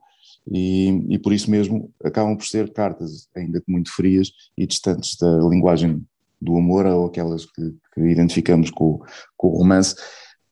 E, 0.50 0.90
e, 1.08 1.18
por 1.18 1.32
isso 1.32 1.50
mesmo 1.50 1.90
acabam 2.04 2.36
por 2.36 2.44
ser 2.44 2.70
cartas 2.70 3.28
ainda 3.34 3.62
muito 3.66 3.90
frias 3.90 4.30
e 4.58 4.66
distantes 4.66 5.16
da 5.16 5.38
linguagem 5.38 6.06
do 6.44 6.56
amor 6.56 6.86
ou 6.86 7.06
aquelas 7.06 7.46
que, 7.46 7.74
que 7.94 8.00
identificamos 8.00 8.70
com, 8.70 9.00
com, 9.36 9.48
o 9.48 9.58
romance, 9.58 9.96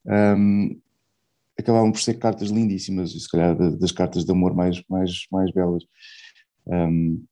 um, 0.07 0.81
acabavam 1.59 1.93
por 1.93 2.01
ser 2.01 2.15
cartas 2.15 2.49
lindíssimas 2.49 3.15
e 3.15 3.21
se 3.21 3.29
calhar 3.29 3.57
das 3.57 3.93
cartas 3.93 4.25
de 4.25 4.33
amor 4.33 4.55
mais, 4.55 4.83
mais, 4.89 5.27
mais 5.31 5.53
belas. 5.53 5.85
Um, 6.67 7.23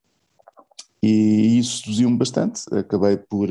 e 1.03 1.57
isso 1.57 1.81
seduziu-me 1.81 2.17
bastante, 2.17 2.61
acabei 2.71 3.17
por, 3.17 3.49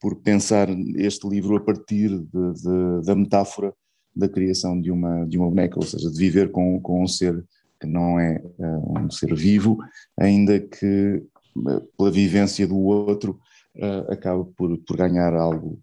por 0.00 0.16
pensar 0.16 0.68
este 0.96 1.28
livro 1.28 1.56
a 1.56 1.60
partir 1.60 2.08
de, 2.08 2.52
de, 2.52 3.04
da 3.04 3.16
metáfora 3.16 3.74
da 4.14 4.28
criação 4.28 4.80
de 4.80 4.92
uma, 4.92 5.26
de 5.26 5.36
uma 5.36 5.48
boneca, 5.48 5.78
ou 5.78 5.84
seja, 5.84 6.08
de 6.08 6.16
viver 6.16 6.52
com, 6.52 6.80
com 6.80 7.02
um 7.02 7.08
ser 7.08 7.44
que 7.80 7.86
não 7.86 8.20
é 8.20 8.40
uh, 8.58 8.98
um 8.98 9.10
ser 9.10 9.34
vivo, 9.34 9.78
ainda 10.16 10.60
que 10.60 11.22
uh, 11.56 11.80
pela 11.96 12.10
vivência 12.10 12.66
do 12.66 12.78
outro 12.78 13.40
uh, 13.76 14.12
acaba 14.12 14.44
por, 14.56 14.76
por 14.78 14.96
ganhar 14.96 15.34
algo, 15.34 15.80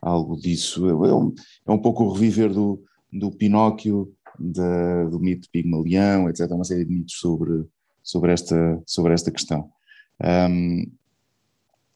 algo 0.00 0.36
disso. 0.36 0.86
É 0.88 1.14
um, 1.14 1.34
é 1.66 1.72
um 1.72 1.78
pouco 1.78 2.04
o 2.04 2.12
reviver 2.12 2.52
do, 2.52 2.82
do 3.12 3.30
Pinóquio, 3.30 4.12
do 4.38 5.20
mito 5.20 5.42
de 5.42 5.48
Pigmalião, 5.48 6.28
etc. 6.28 6.50
Uma 6.50 6.64
série 6.64 6.84
de 6.84 6.92
mitos 6.92 7.16
sobre, 7.18 7.64
sobre, 8.02 8.32
esta, 8.32 8.82
sobre 8.86 9.12
esta 9.12 9.30
questão. 9.30 9.70
Um, 10.50 10.90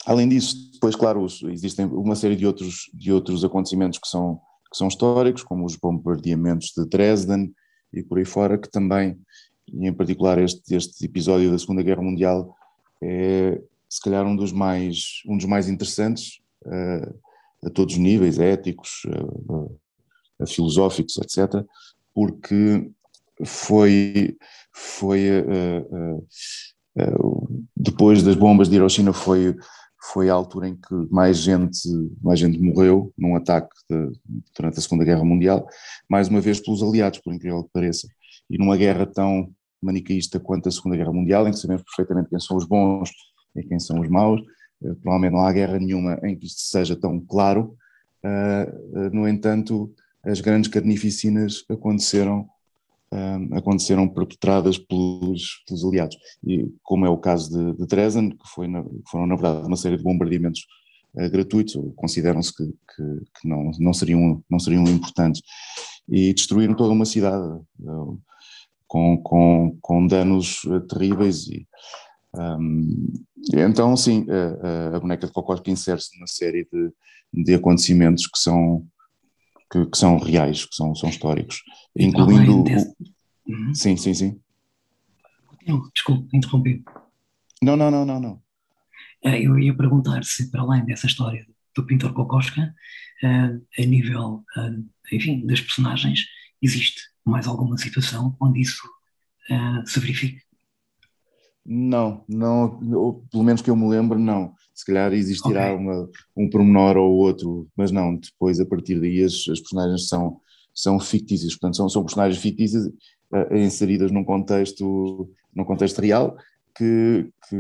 além 0.07 0.29
disso, 0.29 0.71
depois, 0.73 0.95
claro, 0.95 1.27
existem 1.51 1.87
uma 1.87 2.15
série 2.15 2.37
de 2.37 2.47
outros, 2.47 2.91
de 2.95 3.13
outros 3.13 3.45
acontecimentos 3.45 3.99
que 3.99 4.09
são, 4.09 4.41
que 4.71 4.77
são 4.77 4.89
históricos, 4.89 5.43
como 5.43 5.65
os 5.65 5.77
bombardeamentos 5.77 6.73
de 6.77 6.87
Dresden 6.87 7.53
e 7.93 8.03
por 8.03 8.19
aí 8.19 8.25
fora, 8.25 8.59
que 8.59 8.71
também, 8.71 9.19
e 9.67 9.89
em 9.89 9.93
particular 9.93 10.39
este, 10.39 10.75
este 10.75 11.05
episódio 11.05 11.51
da 11.51 11.59
Segunda 11.59 11.83
Guerra 11.83 12.03
Mundial, 12.03 12.55
é 13.03 13.61
se 13.89 14.01
calhar 14.01 14.27
um 14.27 14.37
dos 14.37 14.53
mais, 14.53 15.23
um 15.27 15.37
dos 15.37 15.47
mais 15.47 15.69
interessantes 15.69 16.41
uh, 16.67 17.15
a 17.65 17.71
todos 17.71 17.95
os 17.95 18.01
níveis, 18.01 18.39
éticos, 18.39 19.03
uh, 19.07 20.47
filosóficos, 20.47 21.17
etc., 21.19 21.65
porque 22.15 22.91
foi, 23.45 24.37
foi 24.73 25.29
uh, 25.41 26.29
depois 27.77 28.23
das 28.23 28.35
bombas 28.35 28.69
de 28.69 28.75
Hiroshima 28.77 29.13
foi 29.13 29.55
foi 30.13 30.31
a 30.31 30.35
altura 30.35 30.69
em 30.69 30.77
que 30.77 30.95
mais 31.11 31.39
gente, 31.39 31.89
mais 32.23 32.39
gente 32.39 32.59
morreu 32.59 33.13
num 33.19 33.35
ataque 33.35 33.69
de, 33.91 34.13
durante 34.57 34.79
a 34.79 34.81
Segunda 34.83 35.05
Guerra 35.05 35.25
Mundial, 35.25 35.67
mais 36.09 36.29
uma 36.29 36.41
vez 36.41 36.61
pelos 36.61 36.83
aliados, 36.83 37.19
por 37.19 37.35
incrível 37.35 37.65
que 37.65 37.71
pareça. 37.73 38.09
E 38.49 38.57
numa 38.57 38.77
guerra 38.77 39.05
tão 39.07 39.53
manicaísta 39.83 40.39
quanto 40.39 40.69
a 40.69 40.73
Segunda 40.73 40.97
Guerra 40.97 41.13
Mundial, 41.13 41.47
em 41.47 41.51
que 41.51 41.59
sabemos 41.59 41.83
perfeitamente 41.83 42.31
quem 42.31 42.39
são 42.39 42.57
os 42.57 42.65
bons 42.65 43.11
e 43.59 43.65
quem 43.65 43.79
são 43.79 44.01
os 44.01 44.09
maus, 44.09 44.41
eh, 44.83 44.95
provavelmente 45.03 45.33
não 45.33 45.41
há 45.41 45.53
guerra 45.53 45.79
nenhuma 45.79 46.19
em 46.23 46.37
que 46.37 46.47
isto 46.47 46.61
seja 46.61 46.97
tão 46.97 47.21
claro. 47.21 47.77
Uh, 48.25 49.11
no 49.13 49.29
entanto, 49.29 49.93
as 50.25 50.41
grandes 50.41 50.69
carnificinas 50.69 51.65
aconteceram 51.69 52.49
aconteceram 53.53 54.07
perpetradas 54.07 54.77
pelos, 54.77 55.63
pelos, 55.67 55.85
aliados. 55.85 56.17
E 56.45 56.71
como 56.83 57.07
é 57.07 57.09
o 57.09 57.17
caso 57.17 57.51
de, 57.51 57.79
de 57.79 57.87
Dresden, 57.87 58.31
que, 58.31 58.49
foi 58.49 58.69
na, 58.69 58.85
foram 59.11 59.27
na 59.27 59.35
verdade 59.35 59.67
uma 59.67 59.77
série 59.77 59.97
de 59.97 60.03
bombardeamentos 60.03 60.67
uh, 61.15 61.31
gratuitos, 61.31 61.75
consideram-se 61.97 62.55
que, 62.55 62.65
que, 62.67 63.03
que, 63.41 63.49
não, 63.49 63.71
não, 63.79 63.95
seriam, 63.95 64.45
não 64.51 64.59
seriam 64.59 64.85
importantes, 64.85 65.41
e 66.09 66.35
destruíram 66.35 66.75
toda 66.75 66.93
uma 66.93 67.07
cidade 67.07 67.61
uh, 67.81 68.21
com, 68.87 69.17
com, 69.23 69.79
com 69.81 70.07
danos 70.07 70.63
terríveis. 70.91 71.47
E, 71.49 71.67
um, 72.35 73.13
então, 73.55 73.97
sim, 73.97 74.27
a 74.95 74.99
boneca 75.01 75.27
de 75.27 75.63
que 75.63 75.71
insere-se 75.71 76.15
numa 76.17 76.27
série 76.27 76.69
de, 76.71 76.93
de 77.33 77.55
acontecimentos 77.55 78.27
que 78.27 78.39
são 78.39 78.87
que, 79.71 79.87
que 79.87 79.99
são 79.99 80.19
reais, 80.19 80.65
que 80.65 80.75
são, 80.75 80.95
são 80.95 81.09
históricos, 81.09 81.63
incluindo. 81.97 82.65
Desse... 82.65 82.95
Uhum. 83.47 83.75
Sim, 83.75 83.97
sim, 83.97 84.15
sim. 84.15 84.41
Desculpe, 85.95 86.35
interrompi. 86.35 86.83
Não, 87.63 87.77
não, 87.77 87.91
não, 87.91 88.05
não, 88.05 88.21
não. 88.21 88.43
Eh, 89.23 89.43
eu 89.43 89.59
ia 89.59 89.77
perguntar 89.77 90.25
se, 90.25 90.51
para 90.51 90.63
além 90.63 90.85
dessa 90.85 91.07
história 91.07 91.47
do 91.75 91.85
pintor 91.85 92.15
Kokoschka, 92.15 92.75
eh, 93.23 93.83
a 93.83 93.87
nível, 93.87 94.45
eh, 94.57 95.17
enfim, 95.17 95.47
das 95.47 95.61
personagens, 95.61 96.25
existe 96.63 97.01
mais 97.25 97.47
alguma 97.47 97.77
situação 97.77 98.37
onde 98.41 98.61
isso 98.61 98.89
se 99.87 99.99
verifique? 99.99 100.43
Não, 101.71 102.25
não, 102.27 102.81
pelo 103.31 103.45
menos 103.45 103.61
que 103.61 103.69
eu 103.69 103.77
me 103.77 103.87
lembro, 103.87 104.19
não. 104.19 104.55
Se 104.75 104.87
calhar 104.87 105.13
existirá 105.13 105.75
okay. 105.75 105.77
uma, 105.77 106.09
um 106.35 106.49
pormenor 106.49 106.97
ou 106.97 107.13
outro, 107.13 107.69
mas 107.77 107.91
não, 107.91 108.17
depois 108.17 108.59
a 108.59 108.65
partir 108.65 108.99
daí 108.99 109.23
as, 109.23 109.35
as 109.51 109.61
personagens 109.61 110.09
são, 110.09 110.41
são 110.75 110.99
fictícias, 110.99 111.53
portanto 111.53 111.77
são, 111.77 111.89
são 111.91 112.05
personagens 112.05 112.41
fictícias 112.41 112.87
uh, 112.87 113.55
inseridas 113.55 114.11
num 114.11 114.25
contexto, 114.25 115.29
num 115.55 115.65
contexto 115.65 116.01
real 116.01 116.39
que, 116.75 117.31
que 117.51 117.57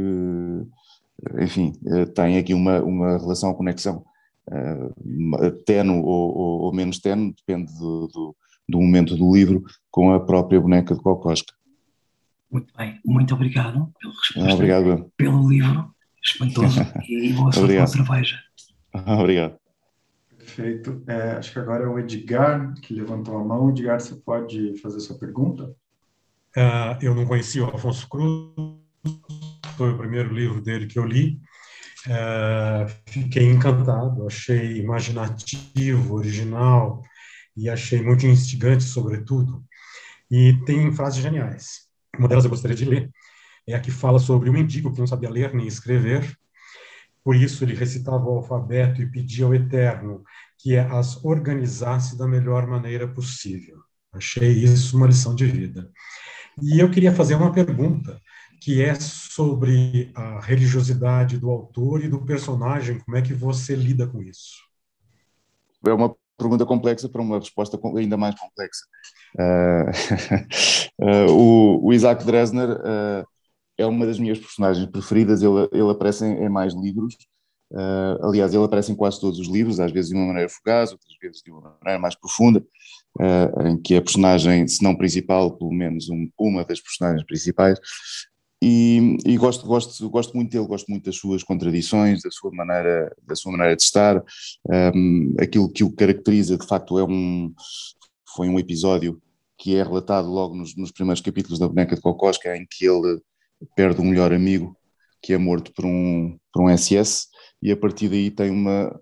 enfim, 1.43 1.75
uh, 1.85 2.07
tem 2.07 2.39
aqui 2.39 2.55
uma, 2.55 2.81
uma 2.81 3.19
relação, 3.19 3.53
conexão 3.53 4.03
uh, 4.51 5.51
tenue 5.67 5.99
ou, 5.99 6.35
ou, 6.35 6.61
ou, 6.63 6.73
menos 6.73 6.99
tenue, 6.99 7.35
depende 7.35 7.71
do, 7.79 8.09
do, 8.09 8.37
do 8.67 8.81
momento 8.81 9.15
do 9.17 9.35
livro, 9.35 9.63
com 9.91 10.15
a 10.15 10.21
própria 10.25 10.59
boneca 10.59 10.95
de 10.95 11.03
Cocosca. 11.03 11.58
Muito 12.51 12.73
bem, 12.77 13.01
muito 13.05 13.35
obrigado 13.35 13.93
pela 14.01 14.15
resposta. 14.15 14.55
Obrigado. 14.55 15.13
Pelo 15.17 15.49
livro 15.49 15.95
espantoso 16.23 16.81
e 17.09 17.33
boa 17.33 17.53
sorte 17.53 17.77
com 17.77 17.83
a 17.83 17.87
cerveja. 17.87 18.39
Obrigado. 19.07 19.59
Perfeito. 20.37 21.03
É, 21.07 21.33
acho 21.33 21.53
que 21.53 21.59
agora 21.59 21.85
é 21.85 21.87
o 21.87 21.99
Edgar 21.99 22.75
que 22.81 22.95
levantou 22.95 23.37
a 23.37 23.45
mão. 23.45 23.71
Edgar, 23.71 24.01
você 24.01 24.15
pode 24.17 24.79
fazer 24.79 24.99
sua 25.01 25.19
pergunta? 25.19 25.75
Uh, 26.57 26.97
eu 27.03 27.15
não 27.15 27.27
conhecia 27.27 27.65
o 27.65 27.75
Afonso 27.75 28.09
Cruz, 28.09 28.55
foi 29.77 29.93
o 29.93 29.99
primeiro 29.99 30.33
livro 30.33 30.61
dele 30.61 30.87
que 30.87 30.99
eu 30.99 31.05
li. 31.05 31.39
Uh, 32.07 32.89
fiquei 33.07 33.51
encantado, 33.51 34.27
achei 34.27 34.79
imaginativo, 34.79 36.15
original 36.15 37.03
e 37.57 37.69
achei 37.69 38.01
muito 38.01 38.27
instigante, 38.27 38.85
sobretudo. 38.85 39.63
E 40.31 40.55
tem 40.65 40.91
frases 40.93 41.23
geniais. 41.23 41.88
Uma 42.19 42.29
delas 42.29 42.45
eu 42.45 42.51
gostaria 42.51 42.77
de 42.77 42.85
ler, 42.85 43.11
é 43.67 43.75
a 43.75 43.81
que 43.81 43.91
fala 43.91 44.19
sobre 44.19 44.51
um 44.51 44.53
mendigo 44.53 44.93
que 44.93 44.99
não 44.99 45.07
sabia 45.07 45.31
ler 45.31 45.55
nem 45.55 45.67
escrever, 45.67 46.37
por 47.23 47.37
isso 47.37 47.65
ele 47.65 47.75
recitava 47.75 48.25
o 48.25 48.39
alfabeto 48.39 49.03
e 49.03 49.11
pedia 49.11 49.45
ao 49.45 49.55
Eterno 49.55 50.23
que 50.59 50.77
as 50.77 51.23
organizasse 51.25 52.17
da 52.17 52.27
melhor 52.27 52.67
maneira 52.67 53.07
possível. 53.07 53.79
Achei 54.13 54.51
isso 54.51 54.97
uma 54.97 55.07
lição 55.07 55.35
de 55.35 55.47
vida. 55.47 55.91
E 56.63 56.81
eu 56.81 56.91
queria 56.91 57.13
fazer 57.13 57.35
uma 57.35 57.53
pergunta, 57.53 58.21
que 58.61 58.83
é 58.83 58.95
sobre 58.95 60.11
a 60.15 60.41
religiosidade 60.41 61.39
do 61.39 61.51
autor 61.51 62.03
e 62.03 62.09
do 62.09 62.25
personagem, 62.25 62.99
como 62.99 63.17
é 63.17 63.23
que 63.23 63.33
você 63.33 63.77
lida 63.77 64.07
com 64.07 64.23
isso? 64.23 64.57
É 65.87 65.93
uma 65.93 66.17
pergunta 66.39 66.65
complexa 66.65 67.09
para 67.09 67.21
uma 67.21 67.39
resposta 67.39 67.79
ainda 67.97 68.17
mais 68.17 68.35
complexa. 68.39 68.85
Uh, 69.37 71.03
uh, 71.03 71.33
o, 71.35 71.87
o, 71.89 71.93
Isaac 71.93 72.25
Dresner 72.25 72.71
uh, 72.71 73.27
é 73.77 73.85
uma 73.85 74.07
das 74.07 74.19
minhas 74.19 74.39
personagens 74.39 74.87
preferidas, 74.87 75.43
ele, 75.43 75.69
ele 75.73 75.91
aparece 75.91 76.25
em, 76.25 76.45
em 76.45 76.49
mais 76.49 76.75
livros, 76.75 77.17
aliás, 78.23 78.55
ele 78.55 78.65
aparece 78.65 78.91
em 78.91 78.97
quase 78.97 79.21
todos 79.21 79.39
os 79.39 79.47
livros, 79.47 79.79
às 79.79 79.93
vezes 79.93 80.11
de 80.11 80.17
uma 80.17 80.29
maneira 80.29 80.49
fugaz, 80.49 80.91
outras 80.91 81.15
vezes 81.21 81.43
de 81.43 81.51
uma 81.51 81.77
maneira 81.79 82.01
mais 82.01 82.15
profunda, 82.15 82.65
em 83.67 83.77
que 83.81 83.95
a 83.95 84.01
personagem, 84.01 84.67
se 84.67 84.83
não 84.83 84.97
principal, 84.97 85.55
pelo 85.55 85.71
menos 85.71 86.09
um, 86.09 86.31
uma 86.39 86.65
das 86.65 86.81
personagens 86.81 87.25
principais, 87.27 87.79
e, 88.61 89.17
e, 89.25 89.37
gosto, 89.37 89.67
gosto, 89.67 90.11
gosto 90.11 90.37
muito 90.37 90.51
dele, 90.51 90.67
gosto 90.67 90.89
muito 90.89 91.05
das 91.05 91.17
suas 91.17 91.45
contradições, 91.45 92.23
da 92.23 92.31
sua 92.31 92.51
maneira, 92.53 93.15
da 93.25 93.37
sua 93.37 93.53
maneira 93.53 93.77
de 93.77 93.83
estar, 93.83 94.23
um, 94.95 95.35
aquilo 95.39 95.71
que 95.73 95.85
o 95.85 95.95
caracteriza, 95.95 96.59
de 96.59 96.67
facto, 96.67 96.99
é 96.99 97.05
um, 97.05 97.53
foi 98.35 98.49
um 98.49 98.59
episódio 98.59 99.21
que 99.57 99.77
é 99.77 99.83
relatado 99.83 100.29
logo 100.29 100.57
nos, 100.57 100.77
nos 100.77 100.91
primeiros 100.91 101.21
capítulos 101.21 101.59
da 101.59 101.69
Boneca 101.69 101.95
de 101.95 102.03
Cocosca, 102.03 102.57
em 102.57 102.67
que 102.69 102.85
ele 102.87 103.21
perde 103.77 104.01
um 104.01 104.05
melhor 104.05 104.33
amigo, 104.33 104.77
que 105.23 105.33
é 105.33 105.39
morto 105.39 105.73
por 105.73 105.85
um, 105.85 106.39
por 106.53 106.63
um 106.63 106.77
SS, 106.77 107.27
e 107.63 107.71
a 107.71 107.77
partir 107.77 108.09
daí 108.09 108.31
tem 108.31 108.51
uma, 108.51 109.01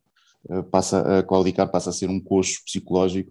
eh, 0.51 0.63
passa, 0.63 1.19
a 1.19 1.23
Claudicar 1.23 1.71
passa 1.71 1.91
a 1.91 1.93
ser 1.93 2.09
um 2.09 2.21
coxo 2.21 2.63
psicológico, 2.65 3.31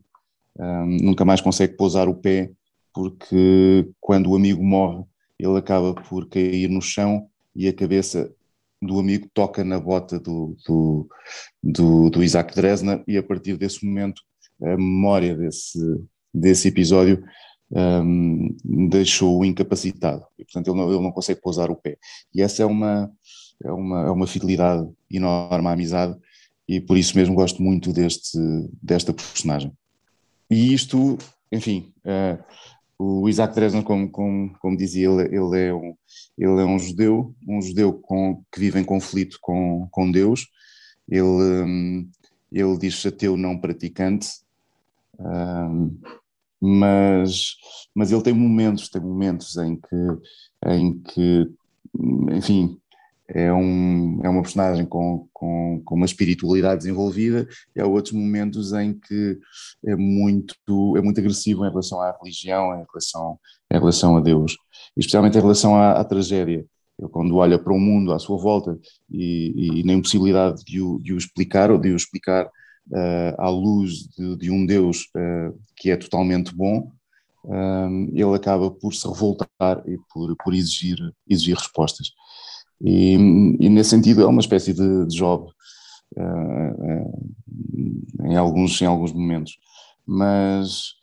um, 0.58 0.98
nunca 1.02 1.26
mais 1.26 1.42
consegue 1.42 1.76
pousar 1.76 2.08
o 2.08 2.16
pé, 2.16 2.52
porque 2.94 3.90
quando 4.00 4.30
o 4.30 4.36
amigo 4.36 4.64
morre, 4.64 5.04
ele 5.40 5.58
acaba 5.58 5.94
por 5.94 6.28
cair 6.28 6.70
no 6.70 6.82
chão 6.82 7.28
e 7.56 7.68
a 7.68 7.74
cabeça 7.74 8.32
do 8.82 9.00
amigo 9.00 9.30
toca 9.34 9.64
na 9.64 9.80
bota 9.80 10.20
do, 10.20 10.56
do, 10.66 11.08
do, 11.64 12.10
do 12.10 12.24
Isaac 12.24 12.54
Dresner 12.54 13.04
e 13.08 13.18
a 13.18 13.24
partir 13.24 13.58
desse 13.58 13.86
momento 13.86 14.22
a 14.62 14.78
memória 14.78 15.36
desse, 15.36 15.80
desse 16.34 16.68
episódio 16.68 17.24
um, 17.72 18.56
deixou-o 18.90 19.44
incapacitado 19.44 20.26
e 20.38 20.46
portanto 20.46 20.68
ele 20.68 20.78
não, 20.78 20.94
ele 20.94 21.04
não 21.04 21.12
consegue 21.12 21.42
pousar 21.42 21.72
o 21.72 21.76
pé 21.76 21.98
e 22.34 22.42
essa 22.42 22.62
é 22.62 22.66
uma, 22.66 23.12
é 23.64 23.72
uma, 23.72 24.02
é 24.08 24.12
uma 24.12 24.28
fidelidade 24.28 24.88
enorme 25.10 25.68
à 25.68 25.72
amizade 25.72 26.16
e 26.68 26.82
por 26.82 26.98
isso 26.98 27.16
mesmo 27.18 27.36
gosto 27.36 27.62
muito 27.62 27.94
deste, 27.94 28.38
desta 28.82 29.14
personagem. 29.14 29.72
E 30.50 30.74
isto, 30.74 31.18
enfim, 31.52 31.94
uh, 32.00 32.44
o 32.98 33.28
Isaac 33.28 33.54
Dresner, 33.54 33.84
como, 33.84 34.10
como, 34.10 34.58
como 34.60 34.78
dizia, 34.78 35.10
ele, 35.10 35.36
ele, 35.36 35.60
é 35.60 35.74
um, 35.74 35.96
ele 36.38 36.62
é 36.62 36.66
um 36.66 36.80
judeu, 36.80 37.36
um 37.48 37.62
judeu 37.62 37.94
com, 37.94 38.44
que 38.52 38.60
vive 38.60 38.80
em 38.80 38.84
conflito 38.84 39.38
com, 39.42 39.88
com 39.92 40.12
Deus. 40.12 40.48
Ele, 41.08 41.22
um, 41.22 42.10
ele 42.52 42.78
diz 42.78 43.06
ateu 43.06 43.36
não 43.36 43.60
praticante, 43.60 44.30
um, 45.20 45.98
mas, 46.62 47.56
mas 47.94 48.12
ele 48.12 48.24
tem 48.24 48.34
momentos, 48.34 48.90
tem 48.90 49.02
momentos 49.02 49.58
em 49.58 49.76
que, 49.76 50.68
em 50.68 51.00
que 51.00 51.52
enfim, 52.32 52.80
é, 53.28 53.52
um, 53.52 54.20
é 54.24 54.30
uma 54.30 54.42
personagem 54.42 54.86
com, 54.86 55.28
com, 55.34 55.82
com 55.84 55.96
uma 55.96 56.06
espiritualidade 56.06 56.80
desenvolvida 56.80 57.48
e 57.76 57.82
há 57.82 57.88
outros 57.88 58.14
momentos 58.14 58.72
em 58.74 58.94
que 58.94 59.40
é 59.86 59.96
muito, 59.96 60.98
é 60.98 61.02
muito 61.02 61.20
agressivo 61.20 61.66
em 61.66 61.70
relação 61.70 62.00
à 62.02 62.16
religião, 62.22 62.74
em 62.74 62.86
relação, 62.88 63.40
em 63.72 63.78
relação 63.78 64.18
a 64.18 64.22
Deus, 64.22 64.56
especialmente 64.96 65.38
em 65.38 65.42
relação 65.42 65.76
à, 65.76 65.94
à 65.94 66.04
tragédia. 66.04 66.66
Ele, 66.98 67.10
quando 67.10 67.36
olha 67.36 67.60
para 67.60 67.74
o 67.74 67.80
mundo 67.80 68.14
à 68.14 68.20
sua 68.20 68.38
volta 68.38 68.78
e, 69.12 69.82
e 69.82 69.84
na 69.84 69.94
impossibilidade 69.94 70.64
de 70.64 70.82
o, 70.82 71.00
de 71.00 71.14
o 71.14 71.18
explicar 71.18 71.70
ou 71.70 71.78
de 71.78 71.92
o 71.92 71.96
explicar 71.96 72.46
uh, 72.46 73.36
à 73.42 73.50
luz 73.50 74.08
de, 74.18 74.38
de 74.38 74.52
um 74.52 74.66
Deus 74.66 75.10
uh, 75.16 75.60
que 75.76 75.92
é 75.92 75.98
totalmente 75.98 76.56
bom, 76.56 76.92
uh, 77.44 78.10
ele 78.14 78.36
acaba 78.36 78.72
por 78.72 78.94
se 78.94 79.08
revoltar 79.08 79.84
e 79.86 79.98
por, 80.14 80.36
por 80.38 80.54
exigir, 80.54 80.98
exigir 81.28 81.58
respostas. 81.58 82.12
E, 82.82 83.14
e 83.60 83.70
nesse 83.70 83.92
sentido 83.92 84.22
é 84.22 84.26
uma 84.26 84.42
espécie 84.42 84.74
de, 84.74 85.06
de 85.06 85.16
job 85.16 85.50
uh, 86.18 86.22
uh, 86.22 87.36
em, 88.26 88.36
alguns, 88.36 88.82
em 88.82 88.86
alguns 88.86 89.14
momentos. 89.14 89.58
Mas, 90.06 90.94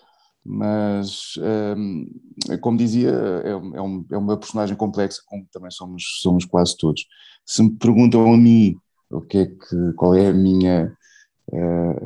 mas 0.45 1.35
uh, 1.37 2.59
como 2.61 2.76
dizia, 2.76 3.11
é, 3.45 3.50
é, 3.50 3.83
um, 3.83 4.05
é, 4.11 4.17
uma 4.17 4.37
personagem 4.37 4.76
complexa, 4.76 5.23
como 5.26 5.47
também 5.52 5.71
somos, 5.71 6.05
somos 6.21 6.45
quase 6.45 6.76
todos. 6.76 7.07
Se 7.45 7.62
me 7.62 7.71
perguntam 7.71 8.33
a 8.33 8.37
mim 8.37 8.76
o 9.11 9.21
que 9.21 9.38
é 9.38 9.47
que, 9.47 9.93
qual 9.97 10.14
é 10.14 10.29
a 10.29 10.33
minha, 10.33 10.97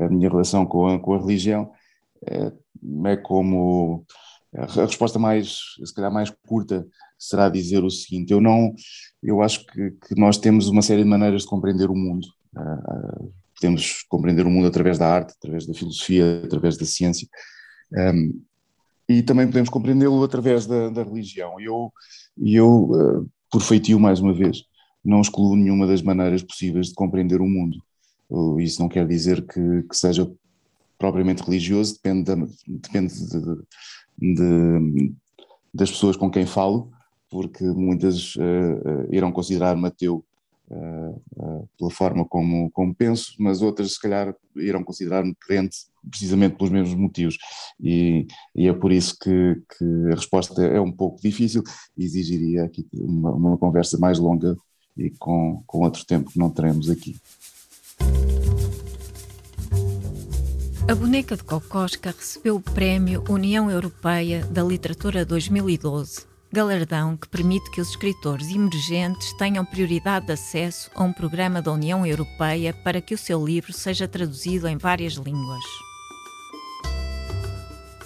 a 0.00 0.08
minha 0.08 0.28
relação 0.28 0.66
com 0.66 0.88
a, 0.88 0.99
com 0.99 1.14
a 1.14 1.18
religião, 1.18 1.70
é, 2.26 2.52
é 3.04 3.16
como 3.16 4.04
a 4.56 4.85
resposta 4.85 5.18
mais, 5.18 5.58
se 5.85 5.94
calhar 5.94 6.12
mais 6.12 6.30
curta 6.49 6.87
será 7.18 7.48
dizer 7.48 7.85
o 7.85 7.90
seguinte: 7.90 8.33
eu 8.33 8.40
não, 8.40 8.74
eu 9.22 9.42
acho 9.42 9.64
que, 9.66 9.90
que 9.90 10.18
nós 10.18 10.38
temos 10.38 10.68
uma 10.68 10.83
série 10.83 11.02
de 11.02 11.09
maneiras 11.09 11.42
de 11.42 11.48
compreender 11.48 11.90
o 11.90 11.94
mundo. 11.94 12.26
Uh, 12.57 13.33
podemos 13.55 14.02
compreender 14.09 14.46
o 14.46 14.50
mundo 14.50 14.66
através 14.66 14.98
da 14.98 15.09
arte, 15.09 15.35
através 15.37 15.66
da 15.66 15.74
filosofia, 15.74 16.42
através 16.44 16.76
da 16.76 16.85
ciência, 16.85 17.26
um, 17.92 18.40
e 19.09 19.22
também 19.22 19.46
podemos 19.46 19.70
compreendê-lo 19.70 20.22
através 20.22 20.66
da, 20.66 20.90
da 20.90 21.02
religião. 21.02 21.61
E 21.61 21.64
eu, 21.64 21.92
eu 22.38 22.90
uh, 22.90 23.31
por 23.50 23.62
feitio, 23.62 23.98
mais 23.98 24.20
uma 24.20 24.35
vez, 24.35 24.64
não 25.05 25.20
excluo 25.20 25.57
nenhuma 25.57 25.87
das 25.87 26.02
maneiras 26.02 26.42
possíveis 26.42 26.88
de 26.88 26.94
compreender 26.94 27.40
o 27.40 27.48
mundo. 27.48 27.83
Uh, 28.29 28.61
isso 28.61 28.83
não 28.83 28.88
quer 28.88 29.07
dizer 29.07 29.46
que, 29.46 29.83
que 29.85 29.96
seja 29.96 30.31
propriamente 30.98 31.42
religioso, 31.42 31.94
depende, 31.94 32.24
da, 32.24 32.35
depende 32.66 33.14
de, 33.14 34.35
de, 34.35 35.14
das 35.72 35.90
pessoas 35.90 36.16
com 36.16 36.31
quem 36.31 36.46
falo, 36.46 36.90
porque 37.30 37.64
muitas 37.64 38.34
uh, 38.36 39.08
irão 39.10 39.32
considerar 39.32 39.76
Mateu 39.76 40.24
uh, 40.70 41.68
pela 41.78 41.90
forma 41.90 42.24
como, 42.24 42.70
como 42.70 42.94
penso, 42.94 43.34
mas 43.38 43.62
outras 43.62 43.92
se 43.92 44.00
calhar 44.00 44.34
irão 44.56 44.82
considerar-me 44.82 45.34
crente 45.34 45.78
precisamente 46.08 46.56
pelos 46.56 46.72
mesmos 46.72 46.94
motivos. 46.94 47.36
E, 47.80 48.26
e 48.54 48.68
é 48.68 48.72
por 48.72 48.92
isso 48.92 49.16
que, 49.18 49.56
que, 49.76 49.84
a 50.12 50.14
resposta 50.14 50.62
é 50.62 50.80
um 50.80 50.92
pouco 50.92 51.20
difícil 51.20 51.62
e 51.96 52.04
exigiria 52.04 52.64
aqui 52.64 52.86
uma, 52.92 53.32
uma 53.32 53.58
conversa 53.58 53.98
mais 53.98 54.18
longa 54.18 54.56
e 54.96 55.10
com, 55.10 55.62
com 55.66 55.80
outro 55.80 56.04
tempo 56.06 56.30
que 56.30 56.38
não 56.38 56.50
teremos 56.50 56.88
aqui. 56.88 57.16
A 60.88 60.94
boneca 60.94 61.36
de 61.36 61.42
Cocosca 61.42 62.14
recebeu 62.16 62.56
o 62.56 62.60
Prémio 62.60 63.24
União 63.28 63.68
Europeia 63.68 64.44
da 64.46 64.62
Literatura 64.62 65.24
2012 65.24 66.36
galardão 66.57 67.19
que 67.19 67.29
permite 67.29 67.71
que 67.71 67.83
os 67.83 67.90
escritores 67.90 68.49
emergentes 68.49 69.31
tenham 69.35 69.62
prioridade 69.62 70.25
de 70.25 70.33
acesso 70.33 70.90
a 70.95 71.05
um 71.05 71.12
programa 71.12 71.61
da 71.61 71.71
União 71.71 72.07
Europeia 72.07 72.73
para 72.73 72.99
que 72.99 73.12
o 73.12 73.19
seu 73.19 73.45
livro 73.45 73.75
seja 73.75 74.09
traduzido 74.09 74.66
em 74.66 74.79
várias 74.79 75.12
línguas. 75.16 75.62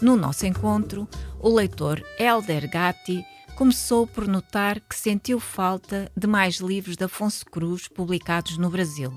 No 0.02 0.16
nosso 0.16 0.46
encontro, 0.46 1.06
o 1.38 1.48
leitor 1.48 2.02
Helder 2.18 2.68
Gatti 2.68 3.24
começou 3.54 4.04
por 4.04 4.26
notar 4.26 4.80
que 4.80 4.96
sentiu 4.96 5.38
falta 5.38 6.10
de 6.16 6.26
mais 6.26 6.56
livros 6.56 6.96
de 6.96 7.04
Afonso 7.04 7.44
Cruz 7.46 7.86
publicados 7.86 8.58
no 8.58 8.68
Brasil. 8.68 9.16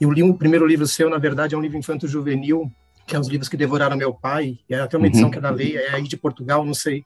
Eu 0.00 0.10
li 0.10 0.22
o 0.22 0.32
primeiro 0.32 0.66
livro 0.66 0.86
seu, 0.86 1.10
na 1.10 1.18
verdade, 1.18 1.54
é 1.54 1.58
um 1.58 1.60
livro 1.60 1.76
infanto-juvenil, 1.76 2.72
que 3.06 3.14
é 3.14 3.20
os 3.20 3.28
livros 3.28 3.50
que 3.50 3.58
devoraram 3.58 3.94
meu 3.94 4.14
pai, 4.14 4.58
é 4.70 4.80
até 4.80 4.96
uma 4.96 5.06
edição 5.06 5.26
uhum. 5.26 5.30
que 5.30 5.36
é 5.36 5.42
da 5.42 5.50
lei, 5.50 5.76
é 5.76 5.90
aí 5.90 6.04
de 6.04 6.16
Portugal, 6.16 6.64
não 6.64 6.72
sei 6.72 7.04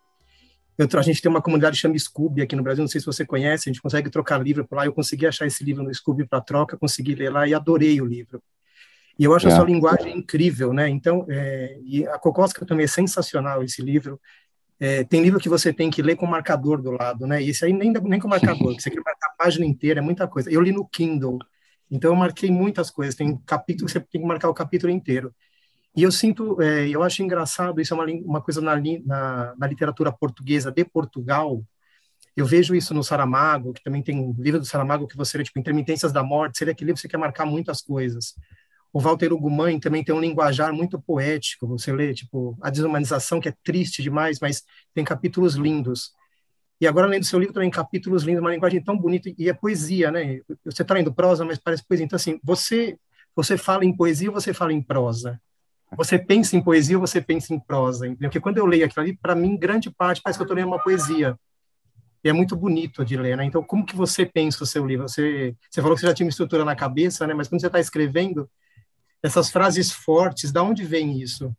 eu, 0.77 0.89
a 0.99 1.03
gente 1.03 1.23
tem 1.23 1.31
uma 1.31 1.43
comunidade 1.43 1.77
que 1.77 1.83
chama 1.83 1.99
Scooby 1.99 2.43
aqui 2.43 2.57
no 2.57 2.63
Brasil, 2.63 2.83
não 2.83 2.89
sei 2.89 3.01
se 3.01 3.07
você 3.07 3.25
conhece, 3.25 3.69
a 3.69 3.73
gente 3.73 3.81
consegue 3.81 4.11
trocar 4.11 4.43
livro 4.43 4.67
por 4.67 4.77
lá. 4.77 4.87
Eu 4.87 4.93
consegui 4.93 5.27
achar 5.27 5.47
esse 5.47 5.63
livro 5.63 5.83
no 5.83 5.95
Scooby 5.95 6.27
para 6.27 6.41
troca, 6.41 6.77
consegui 6.77 7.15
ler 7.15 7.31
lá 7.31 7.47
e 7.47 7.55
adorei 7.55 8.01
o 8.01 8.05
livro. 8.05 8.43
E 9.19 9.25
eu 9.25 9.35
acho 9.35 9.49
é. 9.49 9.53
a 9.53 9.57
sua 9.57 9.65
linguagem 9.65 10.17
incrível, 10.17 10.73
né? 10.73 10.89
Então, 10.89 11.25
é, 11.29 11.79
e 11.85 12.07
a 12.07 12.19
Cocosca 12.19 12.67
também 12.67 12.85
é 12.85 12.89
sensacional 12.89 13.63
esse 13.63 13.81
livro. 13.81 14.21
É, 14.81 15.05
tem 15.05 15.23
livro 15.23 15.39
que 15.39 15.49
você 15.49 15.73
tem 15.73 15.89
que 15.89 16.03
ler 16.03 16.17
com 16.17 16.27
marcador 16.27 16.83
do 16.83 16.91
lado, 16.91 17.27
né? 17.27 17.41
E 17.41 17.51
esse 17.51 17.65
aí 17.65 17.73
nem, 17.73 17.93
nem 17.93 18.19
com 18.19 18.27
marcador, 18.27 18.75
você 18.75 18.91
quer 18.91 19.01
marcar 19.05 19.29
a 19.29 19.45
página 19.45 19.65
inteira, 19.65 20.01
é 20.01 20.03
muita 20.03 20.27
coisa. 20.27 20.51
Eu 20.51 20.61
li 20.61 20.73
no 20.73 20.87
Kindle, 20.89 21.39
então 21.89 22.11
eu 22.11 22.17
marquei 22.17 22.51
muitas 22.51 22.91
coisas. 22.91 23.15
Tem 23.15 23.37
capítulo 23.47 23.87
que 23.87 23.93
você 23.93 24.01
tem 24.01 24.21
que 24.21 24.27
marcar 24.27 24.49
o 24.49 24.55
capítulo 24.55 24.93
inteiro. 24.93 25.33
E 25.97 26.03
eu 26.03 26.11
sinto, 26.11 26.61
é, 26.61 26.89
eu 26.89 27.03
acho 27.03 27.23
engraçado, 27.23 27.81
isso 27.81 27.95
é 27.95 27.97
uma, 27.97 28.07
uma 28.25 28.43
coisa 28.43 28.61
na, 28.61 28.75
na, 29.05 29.55
na, 29.57 29.67
literatura 29.67 30.11
portuguesa 30.11 30.73
de 30.73 30.85
Portugal. 30.85 31.63
Eu 32.37 32.45
vejo 32.45 32.75
isso 32.75 32.93
no 32.93 33.05
Saramago, 33.05 33.73
que 33.73 33.83
também 33.83 34.03
tem 34.03 34.19
um 34.19 34.35
livro 34.37 34.59
do 34.59 34.67
Saramago 34.67 35.07
que 35.07 35.17
você 35.17 35.39
lê, 35.39 35.45
tipo, 35.45 35.59
Intermitências 35.61 36.13
da 36.13 36.23
Morte, 36.23 36.59
seria 36.59 36.73
aquele 36.73 36.89
livro 36.89 36.97
que 36.97 37.03
você 37.03 37.09
quer 37.09 37.17
marcar 37.17 37.47
muitas 37.47 37.81
coisas. 37.81 38.35
O 38.93 39.01
Walter 39.01 39.33
Ugumãe 39.33 39.79
também 39.79 40.03
tem 40.03 40.15
um 40.15 40.21
linguajar 40.21 40.73
muito 40.73 41.01
poético, 41.01 41.67
você 41.67 41.93
lê, 41.93 42.13
tipo, 42.13 42.59
a 42.61 42.71
desumanização, 42.71 43.41
que 43.41 43.49
é 43.49 43.55
triste 43.63 44.03
demais, 44.03 44.41
mas 44.41 44.65
tem 44.93 45.05
capítulos 45.05 45.55
lindos. 45.55 46.11
E 46.81 46.89
agora, 46.89 47.07
além 47.07 47.21
do 47.21 47.27
seu 47.27 47.39
livro, 47.39 47.55
também 47.55 47.71
capítulos 47.71 48.25
lindos, 48.25 48.41
uma 48.41 48.53
linguagem 48.53 48.83
tão 48.83 48.99
bonita, 48.99 49.31
e 49.39 49.49
é 49.49 49.55
poesia, 49.55 50.11
né? 50.11 50.41
Você 50.65 50.83
está 50.83 50.95
lendo 50.95 51.15
prosa, 51.15 51.45
mas 51.45 51.59
parece 51.59 51.87
poesia. 51.87 52.05
Então, 52.05 52.17
assim, 52.17 52.41
você, 52.43 52.99
você 53.35 53.57
fala 53.57 53.85
em 53.85 53.97
poesia 53.97 54.29
ou 54.29 54.35
você 54.35 54.53
fala 54.53 54.73
em 54.73 54.83
prosa? 54.83 55.41
Você 55.97 56.19
pensa 56.19 56.57
em 56.57 56.63
poesia 56.63 56.97
ou 56.97 57.07
você 57.07 57.21
pensa 57.21 57.55
em 57.55 57.59
prosa? 57.59 58.07
Entendeu? 58.07 58.29
Porque 58.29 58.41
quando 58.41 58.59
eu 58.59 58.67
leio 58.67 58.85
aquilo 58.85 59.03
ali, 59.03 59.17
para 59.17 59.35
mim, 59.35 59.57
grande 59.57 59.91
parte 59.91 60.21
parece 60.23 60.39
que 60.39 60.43
eu 60.43 60.45
estou 60.45 60.57
lendo 60.57 60.69
uma 60.69 60.83
poesia. 60.83 61.39
E 62.23 62.29
é 62.29 62.33
muito 62.33 62.57
bonito 62.57 63.05
de 63.05 63.17
ler, 63.17 63.37
né? 63.37 63.45
Então, 63.45 63.63
como 63.63 63.85
que 63.85 63.95
você 63.95 64.25
pensa 64.25 64.65
o 64.65 64.67
seu 64.67 64.87
livro? 64.87 65.07
Você, 65.07 65.55
você 65.71 65.83
falou 65.83 65.95
que 65.95 66.01
você 66.01 66.07
já 66.07 66.15
tinha 66.15 66.25
uma 66.25 66.31
estrutura 66.31 66.65
na 66.65 66.75
cabeça, 66.75 67.27
né? 67.27 67.35
Mas 67.35 67.49
quando 67.49 67.61
você 67.61 67.67
está 67.67 67.79
escrevendo, 67.79 68.49
essas 69.23 69.51
frases 69.51 69.93
fortes, 69.93 70.51
da 70.51 70.63
onde 70.63 70.85
vem 70.85 71.21
isso? 71.21 71.55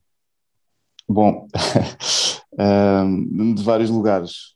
Bom, 1.08 1.48
de 3.56 3.64
vários 3.64 3.92
lugares. 3.92 4.56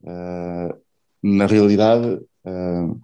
Uh, 0.00 0.78
na 1.20 1.46
realidade, 1.46 2.20
uh, 2.44 3.00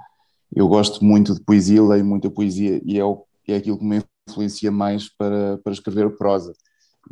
eu 0.55 0.69
gosto 0.69 1.05
muito 1.05 1.35
de 1.35 1.41
poesia, 1.41 1.83
leio 1.83 2.05
muita 2.05 2.31
poesia 2.31 2.81
e 2.85 3.01
é, 3.01 3.03
é 3.49 3.57
aquilo 3.57 3.79
que 3.79 3.85
me 3.85 4.01
influencia 4.29 4.71
mais 4.71 5.09
para, 5.09 5.59
para 5.59 5.73
escrever 5.73 6.17
prosa. 6.17 6.55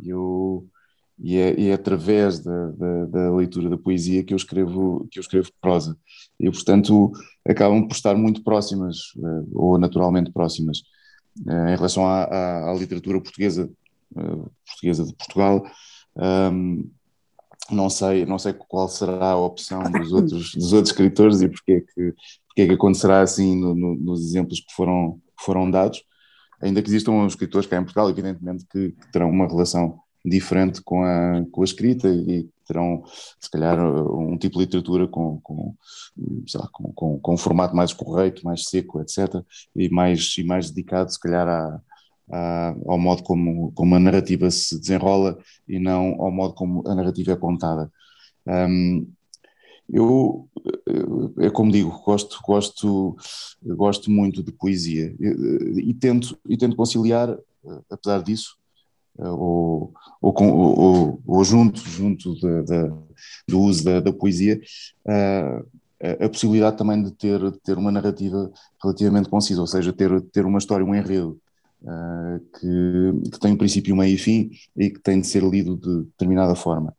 Eu, 0.03 0.67
e, 1.19 1.37
é, 1.37 1.59
e 1.59 1.69
é 1.69 1.73
através 1.73 2.39
da, 2.39 2.71
da, 2.71 3.05
da, 3.05 3.35
leitura 3.35 3.69
da 3.69 3.77
poesia 3.77 4.23
que 4.23 4.33
eu 4.33 4.37
escrevo, 4.37 5.07
que 5.11 5.19
eu 5.19 5.21
escrevo 5.21 5.49
prosa. 5.61 5.97
E, 6.39 6.49
portanto, 6.49 7.11
acabam 7.47 7.87
por 7.87 7.93
estar 7.93 8.15
muito 8.15 8.43
próximas, 8.43 9.13
uh, 9.17 9.49
ou 9.53 9.77
naturalmente 9.77 10.31
próximas. 10.31 10.83
em 11.39 11.75
relação 11.75 12.07
à, 12.07 12.23
à, 12.23 12.71
à 12.71 12.73
literatura 12.73 13.21
portuguesa, 13.21 13.69
portuguesa 14.65 15.05
de 15.05 15.15
Portugal, 15.15 15.63
um, 16.51 16.89
não 17.71 17.89
sei, 17.89 18.25
não 18.25 18.37
sei 18.37 18.53
qual 18.53 18.87
será 18.87 19.31
a 19.31 19.37
opção 19.37 19.83
dos 19.91 20.11
outros, 20.13 20.53
dos 20.53 20.73
outros 20.73 20.91
escritores 20.91 21.41
e 21.41 21.49
porque 21.49 21.71
é 21.71 21.81
que, 21.81 22.13
porque 22.47 22.61
é 22.61 22.67
que 22.67 22.73
acontecerá 22.73 23.21
assim 23.21 23.59
no, 23.59 23.73
no, 23.73 23.95
nos 23.95 24.23
exemplos 24.23 24.59
que 24.59 24.73
foram, 24.73 25.19
que 25.37 25.43
foram 25.43 25.69
dados, 25.71 26.03
ainda 26.63 26.81
que 26.81 26.89
existam 26.89 27.25
escritores 27.27 27.67
cá 27.67 27.77
em 27.77 27.83
Portugal, 27.83 28.09
evidentemente 28.09 28.65
que, 28.69 28.91
que 28.91 29.11
terão 29.11 29.29
uma 29.29 29.47
relação 29.47 29.99
diferente 30.25 30.81
com 30.81 31.03
a, 31.03 31.43
com 31.51 31.61
a 31.61 31.65
escrita 31.65 32.07
e 32.07 32.47
terão, 32.65 33.03
se 33.39 33.51
calhar, 33.51 33.77
um 33.79 34.37
tipo 34.37 34.57
de 34.57 34.61
literatura 34.61 35.07
com, 35.07 35.39
com, 35.41 35.75
lá, 36.55 36.67
com, 36.71 36.93
com, 36.93 37.19
com 37.19 37.33
um 37.33 37.37
formato 37.37 37.75
mais 37.75 37.91
correto, 37.91 38.45
mais 38.45 38.63
seco, 38.63 39.01
etc., 39.01 39.43
e 39.75 39.89
mais, 39.89 40.33
e 40.37 40.43
mais 40.43 40.69
dedicado, 40.69 41.11
se 41.11 41.19
calhar, 41.19 41.81
ao 42.85 42.97
modo 42.97 43.21
como, 43.23 43.71
como 43.73 43.95
a 43.95 43.99
narrativa 43.99 44.49
se 44.49 44.79
desenrola 44.79 45.37
e 45.67 45.77
não 45.77 46.15
ao 46.21 46.31
modo 46.31 46.53
como 46.53 46.87
a 46.87 46.95
narrativa 46.95 47.33
é 47.33 47.35
contada. 47.35 47.91
Um, 48.47 49.07
eu, 49.93 50.49
é 51.39 51.49
como 51.49 51.71
digo, 51.71 51.91
gosto, 52.03 52.39
gosto, 52.43 53.15
gosto 53.63 54.09
muito 54.09 54.41
de 54.41 54.51
poesia 54.51 55.15
e, 55.19 55.89
e 55.89 55.93
tento, 55.93 56.37
e 56.49 56.57
tento 56.57 56.75
conciliar, 56.75 57.37
apesar 57.89 58.23
disso, 58.23 58.57
ou, 59.17 59.93
ou 60.19 61.43
junto, 61.43 61.79
junto 61.81 62.33
de, 62.35 62.63
de, 62.63 62.91
do 63.47 63.59
uso 63.59 63.83
da, 63.83 63.99
da 63.99 64.11
poesia, 64.11 64.59
a, 65.07 66.25
a 66.25 66.29
possibilidade 66.29 66.77
também 66.77 67.03
de 67.03 67.11
ter, 67.11 67.39
de 67.51 67.59
ter 67.59 67.77
uma 67.77 67.91
narrativa 67.91 68.51
relativamente 68.81 69.29
concisa, 69.29 69.61
ou 69.61 69.67
seja, 69.67 69.93
ter, 69.93 70.19
ter 70.23 70.45
uma 70.45 70.57
história, 70.57 70.85
um 70.85 70.95
enredo 70.95 71.39
que, 72.59 73.29
que, 73.31 73.39
tem 73.39 73.53
um 73.53 73.57
princípio, 73.57 73.95
meio 73.95 74.15
e 74.15 74.17
fim 74.17 74.51
e 74.75 74.89
que 74.89 74.99
tem 74.99 75.21
de 75.21 75.27
ser 75.27 75.43
lido 75.43 75.77
de 75.77 76.05
determinada 76.05 76.55
forma. 76.55 76.95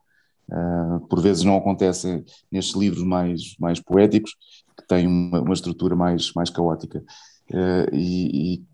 Uh, 0.48 1.00
por 1.08 1.20
vezes 1.20 1.42
não 1.42 1.56
acontece 1.56 2.24
nestes 2.50 2.76
livros 2.76 3.02
mais, 3.02 3.56
mais 3.58 3.80
poéticos, 3.80 4.36
que 4.76 4.86
têm 4.86 5.06
uma, 5.06 5.40
uma 5.40 5.54
estrutura 5.54 5.96
mais, 5.96 6.32
mais 6.34 6.50
caótica. 6.50 7.02
Uh, 7.50 7.94
e, 7.94 8.56
e, 8.56 8.64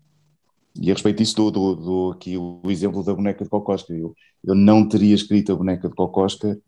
e, 0.75 0.91
a 0.91 0.93
respeito 0.93 1.17
disso 1.17 1.35
dou, 1.35 1.51
dou, 1.51 1.75
dou, 1.75 2.11
aqui 2.11 2.37
o 2.37 2.61
exemplo 2.65 3.03
da 3.03 3.13
boneca 3.13 3.43
de 3.43 3.49
Cocosca. 3.49 3.93
Eu, 3.93 4.13
eu 4.43 4.55
não 4.55 4.87
teria 4.87 5.15
escrito 5.15 5.51
a 5.51 5.55
boneca 5.55 5.87
de 5.87 5.95
Cocosca 5.95 6.59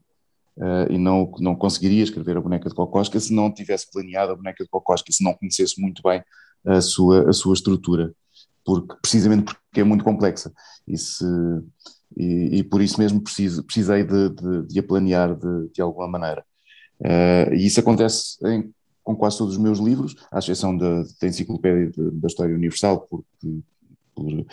uh, 0.57 0.91
e 0.91 0.97
não, 0.97 1.31
não 1.39 1.55
conseguiria 1.55 2.03
escrever 2.03 2.37
a 2.37 2.41
boneca 2.41 2.69
de 2.69 2.75
Cocosca 2.75 3.19
se 3.19 3.33
não 3.33 3.53
tivesse 3.53 3.91
planeado 3.91 4.31
a 4.31 4.35
boneca 4.35 4.63
de 4.63 4.69
Cocosca, 4.69 5.11
se 5.11 5.23
não 5.23 5.33
conhecesse 5.33 5.79
muito 5.81 6.01
bem 6.01 6.23
a 6.65 6.79
sua, 6.79 7.29
a 7.29 7.33
sua 7.33 7.53
estrutura 7.53 8.13
porque, 8.65 8.95
precisamente 9.01 9.43
porque 9.43 9.81
é 9.81 9.83
muito 9.83 10.03
complexa. 10.03 10.51
E, 10.87 10.97
se, 10.97 11.25
e, 12.17 12.59
e 12.59 12.63
por 12.63 12.81
isso 12.81 12.99
mesmo 12.99 13.21
preciso, 13.21 13.63
precisei 13.63 14.03
de, 14.03 14.29
de, 14.29 14.67
de 14.67 14.79
a 14.79 14.83
planear 14.83 15.35
de, 15.35 15.69
de 15.73 15.81
alguma 15.81 16.07
maneira. 16.07 16.43
Uh, 16.99 17.53
e 17.53 17.65
isso 17.65 17.79
acontece 17.79 18.37
em, 18.47 18.73
com 19.03 19.15
quase 19.15 19.37
todos 19.37 19.55
os 19.55 19.61
meus 19.61 19.79
livros, 19.79 20.15
à 20.31 20.39
exceção 20.39 20.75
da, 20.77 21.03
da 21.03 21.27
Enciclopédia 21.27 21.91
da 21.95 22.27
História 22.27 22.55
Universal, 22.55 23.01
porque, 23.09 23.27
por, 24.15 24.45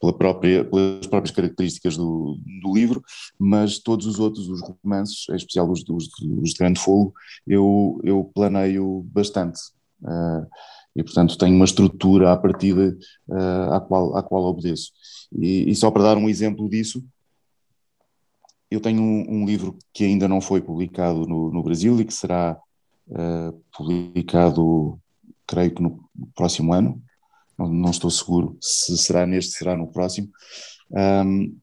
pela 0.00 0.12
própria, 0.12 0.64
pelas 0.64 1.06
próprias 1.06 1.34
características 1.34 1.96
do, 1.96 2.38
do, 2.62 2.74
livro, 2.74 3.02
mas 3.38 3.78
todos 3.78 4.06
os 4.06 4.18
outros, 4.18 4.48
os 4.48 4.60
romances, 4.60 5.26
em 5.30 5.36
especial 5.36 5.70
os, 5.70 5.82
os, 5.88 6.08
os 6.42 6.50
de 6.50 6.58
Grande 6.58 6.80
Fogo, 6.80 7.14
eu, 7.46 8.00
eu 8.04 8.30
planeio 8.34 9.02
bastante. 9.12 9.60
Uh, 10.02 10.46
e, 10.94 11.02
portanto, 11.02 11.38
tenho 11.38 11.54
uma 11.54 11.64
estrutura 11.64 12.32
à 12.32 12.36
partida 12.36 12.96
uh, 13.28 13.72
à, 13.74 13.80
qual, 13.80 14.16
à 14.16 14.22
qual 14.22 14.44
obedeço. 14.44 14.92
E, 15.32 15.70
e, 15.70 15.74
só 15.74 15.90
para 15.90 16.02
dar 16.02 16.16
um 16.16 16.28
exemplo 16.28 16.68
disso, 16.68 17.02
eu 18.70 18.80
tenho 18.80 19.00
um, 19.00 19.24
um 19.28 19.46
livro 19.46 19.76
que 19.92 20.04
ainda 20.04 20.28
não 20.28 20.40
foi 20.40 20.60
publicado 20.60 21.26
no, 21.26 21.50
no 21.50 21.62
Brasil 21.62 22.00
e 22.00 22.04
que 22.04 22.14
será 22.14 22.58
uh, 23.08 23.64
publicado, 23.76 24.98
creio 25.46 25.74
que 25.74 25.82
no 25.82 26.08
próximo 26.34 26.72
ano, 26.72 27.00
não, 27.58 27.68
não, 27.68 27.90
estou 27.90 28.10
seguro 28.10 28.56
se 28.60 28.96
será 28.96 29.26
neste, 29.26 29.52
será 29.52 29.76
no 29.76 29.86
próximo, 29.86 30.28
um, 30.90 31.56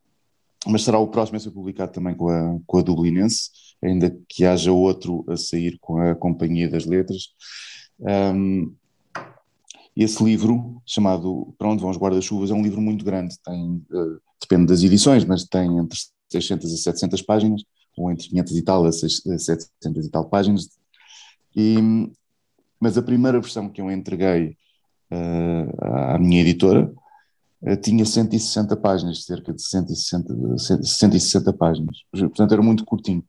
mas 0.66 0.84
será 0.84 1.00
o 1.00 1.08
próximo 1.08 1.38
a 1.38 1.40
ser 1.40 1.52
publicado 1.52 1.92
também 1.92 2.16
com 2.16 2.30
a, 2.30 2.60
com 2.66 2.78
a 2.78 2.82
Dublinense, 2.82 3.50
ainda 3.84 4.16
que 4.28 4.46
haja 4.46 4.72
outro 4.72 5.26
a 5.30 5.38
sair 5.38 5.78
com 5.80 5.98
a 6.00 6.16
Companhia 6.16 6.70
das 6.70 6.86
Letras. 6.86 7.30
Um, 8.00 8.76
esse 10.04 10.24
livro, 10.24 10.82
chamado 10.86 11.56
Para 11.58 11.70
onde 11.70 11.82
vão 11.82 11.90
os 11.90 11.98
guarda-chuvas, 11.98 12.52
é 12.52 12.54
um 12.54 12.62
livro 12.62 12.80
muito 12.80 13.04
grande, 13.04 13.36
tem, 13.44 13.84
uh, 13.92 14.22
depende 14.40 14.68
das 14.68 14.84
edições, 14.84 15.26
mas 15.26 15.44
tem 15.44 15.78
entre 15.78 15.98
600 16.30 16.74
a 16.74 16.78
700 16.78 17.22
páginas, 17.24 17.64
ou 17.98 18.12
entre 18.12 18.30
500 18.30 18.58
e 18.58 18.62
tal 18.62 18.86
a 18.86 18.92
700 18.92 20.06
e 20.06 20.10
tal 20.12 20.30
páginas. 20.30 20.70
E, 21.56 21.78
mas 22.80 22.96
a 22.96 23.02
primeira 23.02 23.42
versão 23.42 23.70
que 23.70 23.82
eu 23.82 23.90
entreguei 23.90 24.56
uh, 25.12 26.14
à 26.14 26.20
minha 26.20 26.42
editora 26.42 26.94
uh, 27.64 27.78
tinha 27.78 28.06
160 28.06 28.78
páginas, 28.78 29.26
cerca 29.26 29.52
de 29.52 29.64
160, 29.64 30.58
160 30.84 31.54
páginas, 31.54 31.98
portanto 32.12 32.52
era 32.52 32.62
muito 32.62 32.86
curtinho. 32.86 33.24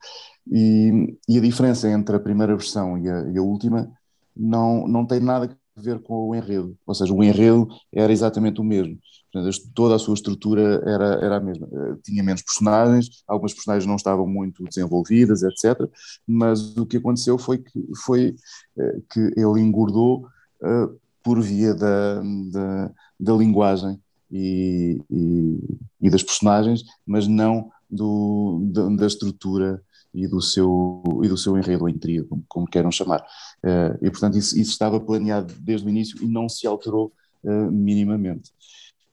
E, 0.51 1.17
e 1.27 1.39
a 1.39 1.41
diferença 1.41 1.89
entre 1.89 2.15
a 2.15 2.21
primeira 2.21 2.55
versão 2.55 2.99
e 2.99 3.09
a, 3.09 3.23
e 3.31 3.39
a 3.39 3.43
última 3.43 3.91
não, 4.37 4.87
não 4.87 5.07
tem 5.07 5.21
nada 5.21 5.49
ver 5.81 6.01
com 6.01 6.29
o 6.29 6.35
enredo, 6.35 6.77
ou 6.87 6.95
seja, 6.95 7.13
o 7.13 7.23
enredo 7.23 7.69
era 7.93 8.13
exatamente 8.13 8.61
o 8.61 8.65
mesmo. 8.65 8.99
Portanto, 9.33 9.71
toda 9.75 9.95
a 9.95 9.99
sua 9.99 10.15
estrutura 10.15 10.83
era, 10.87 11.15
era 11.23 11.37
a 11.37 11.41
mesma. 11.41 11.69
Eh, 11.71 11.97
tinha 12.03 12.23
menos 12.23 12.43
personagens, 12.43 13.23
algumas 13.27 13.53
personagens 13.53 13.87
não 13.87 13.97
estavam 13.97 14.27
muito 14.27 14.65
desenvolvidas, 14.65 15.43
etc. 15.43 15.89
Mas 16.27 16.77
o 16.77 16.87
que 16.87 16.97
aconteceu 16.97 17.37
foi 17.37 17.59
que, 17.59 17.89
foi, 18.05 18.35
eh, 18.79 19.01
que 19.13 19.21
ele 19.37 19.61
engordou 19.61 20.27
uh, 20.63 20.99
por 21.23 21.41
via 21.43 21.75
da, 21.75 22.23
da, 22.51 22.91
da 23.21 23.33
linguagem 23.35 24.01
e, 24.31 24.99
e, 25.11 25.79
e, 26.01 26.11
das 26.11 26.23
personagens, 26.23 26.83
mas 27.07 27.27
não 27.27 27.71
do, 27.91 28.61
da, 28.73 28.89
da 28.89 29.07
estrutura 29.07 29.83
e 30.15 30.27
do 30.27 30.41
seu, 30.41 31.03
e 31.23 31.29
do 31.29 31.37
seu 31.37 31.57
enredo 31.57 31.85
ou 31.85 31.89
intriga, 31.89 32.25
como, 32.25 32.45
como 32.49 32.67
queiram 32.67 32.91
chamar. 32.91 33.21
Uh, 33.65 33.99
e, 34.03 34.11
portanto, 34.11 34.37
isso, 34.39 34.59
isso, 34.59 34.71
estava 34.71 35.01
planeado 35.01 35.55
desde 35.61 35.87
o 35.87 35.91
início 35.91 36.23
e 36.23 36.27
não 36.27 36.49
se 36.49 36.67
alterou 36.67 37.13
uh, 37.45 37.71
minimamente. 37.71 38.51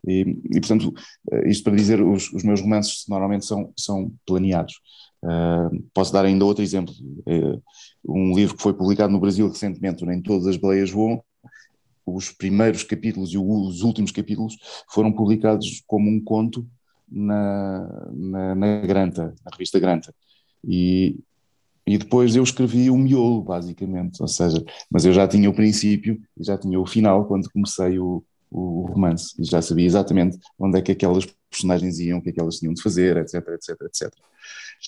E, 0.08 0.22
e, 0.52 0.60
portanto, 0.60 0.94
uh, 1.32 1.48
isto 1.48 1.64
para 1.64 1.76
dizer, 1.76 2.02
os, 2.02 2.32
os, 2.32 2.44
meus 2.44 2.62
romances 2.62 3.06
normalmente 3.08 3.46
são, 3.46 3.74
são 3.78 4.12
planeados. 4.26 4.80
posso 5.94 6.14
dar 6.14 6.26
ainda 6.26 6.46
outro 6.46 6.64
exemplo. 6.64 6.94
um 8.08 8.36
livro 8.36 8.56
que 8.56 8.64
foi 8.64 8.74
publicado 8.74 9.12
no 9.12 9.20
Brasil 9.20 9.48
recentemente, 9.50 10.06
Nem 10.06 10.22
Todas 10.22 10.48
as 10.48 10.58
Baleias 10.58 10.92
Voam, 10.92 11.22
os 12.06 12.32
primeiros 12.32 12.84
capítulos 12.84 13.34
e 13.34 13.38
os 13.38 13.82
últimos 13.82 14.12
capítulos 14.12 14.58
foram 14.88 15.12
publicados 15.12 15.84
como 15.88 16.10
um 16.10 16.24
conto 16.24 16.68
na, 17.10 18.08
na, 18.14 18.56
na 18.56 18.80
Granta, 18.82 19.34
na 19.44 19.52
revista 19.52 19.80
Granta. 19.80 20.14
E, 20.68 21.18
e 21.86 21.98
depois 21.98 22.36
eu 22.36 22.44
escrevi 22.44 22.90
o 22.90 22.98
miolo, 22.98 23.42
basicamente, 23.44 24.22
ou 24.22 24.28
seja, 24.28 24.64
mas 24.90 25.06
eu 25.06 25.14
já 25.14 25.28
tinha 25.28 25.50
o 25.50 25.54
princípio 25.54 26.20
e 26.38 26.44
já 26.44 26.58
tinha 26.58 26.80
o 26.80 26.86
final 26.86 27.26
quando 27.26 27.50
comecei 27.52 28.00
o, 28.00 28.24
o 28.50 28.88
romance, 28.88 29.36
e 29.40 29.44
já 29.44 29.62
sabia 29.62 29.86
exatamente 29.86 30.38
onde 30.58 30.80
é 30.80 30.82
que 30.82 30.92
aquelas 30.92 31.26
personagens 31.50 32.00
iam, 32.00 32.20
o 32.20 32.22
que 32.22 32.30
é 32.30 32.32
que 32.32 32.40
elas 32.40 32.58
tinham 32.58 32.74
de 32.74 32.82
fazer, 32.82 33.18
etc, 33.18 33.36
etc, 33.50 33.82
etc. 33.82 34.14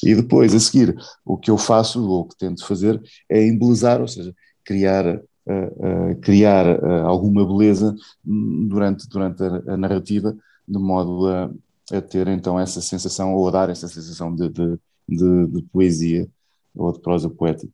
E 0.04 0.16
depois, 0.16 0.54
a 0.54 0.60
seguir, 0.60 0.96
o 1.26 1.38
que 1.38 1.50
eu 1.50 1.58
faço, 1.58 2.08
ou 2.08 2.22
o 2.22 2.26
que 2.26 2.38
tento 2.38 2.66
fazer, 2.66 3.02
é 3.30 3.46
embelezar, 3.46 4.02
ou 4.02 4.08
seja, 4.08 4.34
criar, 4.64 5.06
uh, 5.16 6.12
uh, 6.12 6.16
criar 6.22 6.66
uh, 6.66 7.06
alguma 7.06 7.46
beleza 7.46 7.96
durante, 8.24 9.08
durante 9.08 9.44
a, 9.44 9.74
a 9.74 9.78
narrativa, 9.78 10.36
de 10.68 10.80
modo 10.80 11.28
a, 11.28 11.52
a, 11.92 12.02
ter 12.02 12.28
então 12.28 12.60
essa 12.60 12.82
sensação, 12.82 13.34
ou 13.34 13.48
a 13.48 13.52
dar 13.52 13.70
essa 13.70 13.88
sensação 13.88 14.36
de, 14.36 14.50
de 14.50 14.80
de, 15.08 15.48
de 15.48 15.62
poesia 15.64 16.28
ou 16.76 16.92
de 16.92 17.00
prosa 17.00 17.30
poética. 17.30 17.72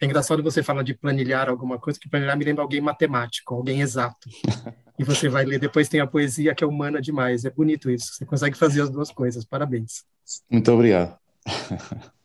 É 0.00 0.04
engraçado 0.04 0.42
você 0.42 0.62
falar 0.64 0.82
de 0.82 0.94
planilhar 0.94 1.48
alguma 1.48 1.78
coisa, 1.78 1.98
que 1.98 2.08
planilhar 2.08 2.36
me 2.36 2.44
lembra 2.44 2.64
alguém 2.64 2.80
matemático, 2.80 3.54
alguém 3.54 3.80
exato. 3.80 4.28
e 4.98 5.04
você 5.04 5.28
vai 5.28 5.44
ler, 5.44 5.60
depois 5.60 5.88
tem 5.88 6.00
a 6.00 6.06
poesia 6.06 6.54
que 6.54 6.64
é 6.64 6.66
humana 6.66 7.00
demais. 7.00 7.44
É 7.44 7.50
bonito 7.50 7.88
isso. 7.88 8.14
Você 8.14 8.26
consegue 8.26 8.56
fazer 8.56 8.82
as 8.82 8.90
duas 8.90 9.12
coisas. 9.12 9.44
Parabéns. 9.44 10.04
Muito 10.50 10.72
obrigado. 10.72 11.16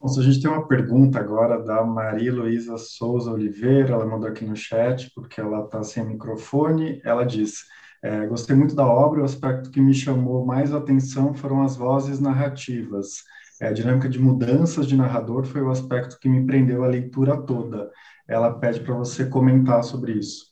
Bom, 0.00 0.16
a 0.16 0.22
gente 0.22 0.40
tem 0.40 0.48
uma 0.48 0.68
pergunta 0.68 1.18
agora 1.18 1.60
da 1.60 1.82
Maria 1.84 2.32
Luísa 2.32 2.78
Souza 2.78 3.32
Oliveira, 3.32 3.94
ela 3.94 4.06
mandou 4.06 4.28
aqui 4.28 4.44
no 4.44 4.54
chat, 4.54 5.10
porque 5.12 5.40
ela 5.40 5.64
está 5.64 5.82
sem 5.82 6.06
microfone. 6.06 7.00
Ela 7.04 7.24
diz: 7.24 7.64
é, 8.02 8.26
Gostei 8.26 8.54
muito 8.54 8.74
da 8.74 8.86
obra, 8.86 9.22
o 9.22 9.24
aspecto 9.24 9.70
que 9.70 9.80
me 9.80 9.92
chamou 9.92 10.44
mais 10.46 10.72
atenção 10.72 11.34
foram 11.34 11.62
as 11.62 11.76
vozes 11.76 12.20
narrativas. 12.20 13.24
É, 13.60 13.68
a 13.68 13.72
dinâmica 13.72 14.08
de 14.08 14.20
mudanças 14.20 14.86
de 14.86 14.96
narrador 14.96 15.44
foi 15.44 15.62
o 15.62 15.70
aspecto 15.70 16.18
que 16.20 16.28
me 16.28 16.46
prendeu 16.46 16.84
a 16.84 16.88
leitura 16.88 17.36
toda. 17.42 17.90
Ela 18.28 18.54
pede 18.54 18.80
para 18.80 18.94
você 18.94 19.26
comentar 19.26 19.82
sobre 19.82 20.12
isso. 20.12 20.46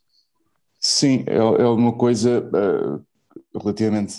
Sim, 0.81 1.25
é, 1.27 1.37
é 1.37 1.69
uma 1.69 1.97
coisa 1.97 2.41
uh, 2.41 3.59
relativamente 3.59 4.17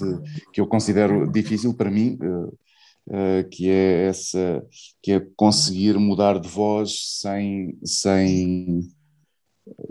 que 0.53 0.61
eu 0.61 0.67
considero 0.67 1.29
difícil 1.29 1.73
para 1.73 1.91
mim, 1.91 2.17
uh, 2.21 3.49
que 3.49 3.69
é 3.69 4.07
essa, 4.07 4.65
que 5.01 5.11
é 5.11 5.27
conseguir 5.35 5.97
mudar 5.97 6.39
de 6.39 6.47
voz 6.47 7.19
sem, 7.19 7.77
sem, 7.83 8.81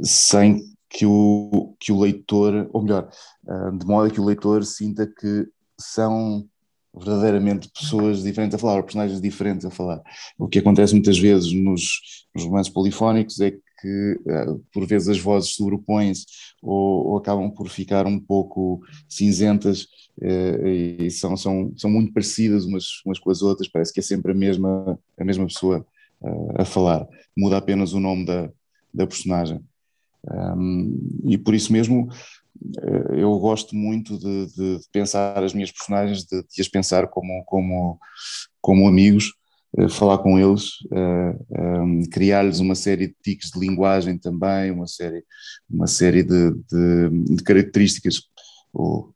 sem 0.03 0.76
que 0.97 1.05
o, 1.05 1.77
que 1.79 1.93
o 1.93 2.01
leitor, 2.01 2.71
ou 2.73 2.83
melhor, 2.83 3.11
de 3.79 3.87
modo 3.87 4.11
que 4.11 4.21
o 4.21 4.25
leitor 4.25 4.65
sinta 4.65 5.07
que 5.07 5.47
são 5.79 6.49
verdadeiramente 6.97 7.69
pessoas 7.69 8.23
diferentes 8.23 8.55
a 8.55 8.59
falar, 8.59 8.77
ou 8.77 8.83
personagens 8.83 9.21
diferentes 9.21 9.67
a 9.67 9.71
falar. 9.71 10.03
O 10.39 10.49
que 10.49 10.59
acontece 10.59 10.95
muitas 10.95 11.19
vezes 11.19 11.53
nos, 11.53 12.27
nos 12.35 12.45
romances 12.45 12.73
polifónicos 12.73 13.39
é 13.41 13.51
que 13.51 14.19
uh, 14.27 14.59
por 14.73 14.87
vezes 14.87 15.09
as 15.09 15.19
vozes 15.19 15.51
sobrepõem-se 15.51 16.25
ou, 16.63 17.09
ou, 17.09 17.19
acabam 17.19 17.51
por 17.51 17.69
ficar 17.69 18.07
um 18.07 18.19
pouco 18.19 18.81
cinzentas 19.07 19.83
uh, 20.23 20.67
e 20.67 21.11
são, 21.11 21.37
são, 21.37 21.75
são 21.77 21.91
muito 21.91 22.11
parecidas 22.15 22.65
umas, 22.65 23.03
umas 23.05 23.19
com 23.19 23.31
as 23.31 23.43
outras, 23.43 23.69
parece 23.69 23.93
que 23.93 24.01
é 24.01 24.03
sempre 24.03 24.33
a 24.33 24.35
mesma, 24.35 24.99
a 25.19 25.25
mesma 25.25 25.45
pessoa 25.45 25.87
a 26.57 26.65
falar, 26.65 27.07
muda 27.37 27.59
apenas 27.59 27.93
o 27.93 28.01
nome 28.01 28.25
da, 28.25 28.51
da 28.93 29.07
personagem. 29.07 29.63
Um, 30.31 31.23
e 31.25 31.39
por 31.39 31.55
isso 31.55 31.73
mesmo 31.73 32.09
eh, 32.83 33.23
eu 33.23 33.39
gosto 33.39 33.75
muito 33.75 34.19
de, 34.19 34.47
de, 34.55 34.81
pensar 34.93 35.43
as 35.43 35.53
minhas 35.53 35.71
personagens, 35.71 36.25
de, 36.25 36.43
de, 36.43 36.61
as 36.61 36.69
pensar 36.69 37.07
como, 37.09 37.45
como, 37.45 37.99
como 38.61 38.89
amigos, 38.89 39.33
uh, 39.79 39.89
falar 39.89 40.19
com 40.19 40.39
eles, 40.39 40.71
eh, 40.93 42.09
criar-lhes 42.11 42.61
uma 42.61 42.75
série 42.75 43.09
de 43.09 43.17
tiques 43.23 43.51
de 43.51 43.61
linguagem 43.61 44.19
também, 44.19 44.71
uma 44.71 44.87
série, 44.87 45.23
uma 45.69 45.87
série 45.87 46.23
de, 46.23 46.53
de 46.71 47.43
características, 47.45 48.23
ou 48.73 49.15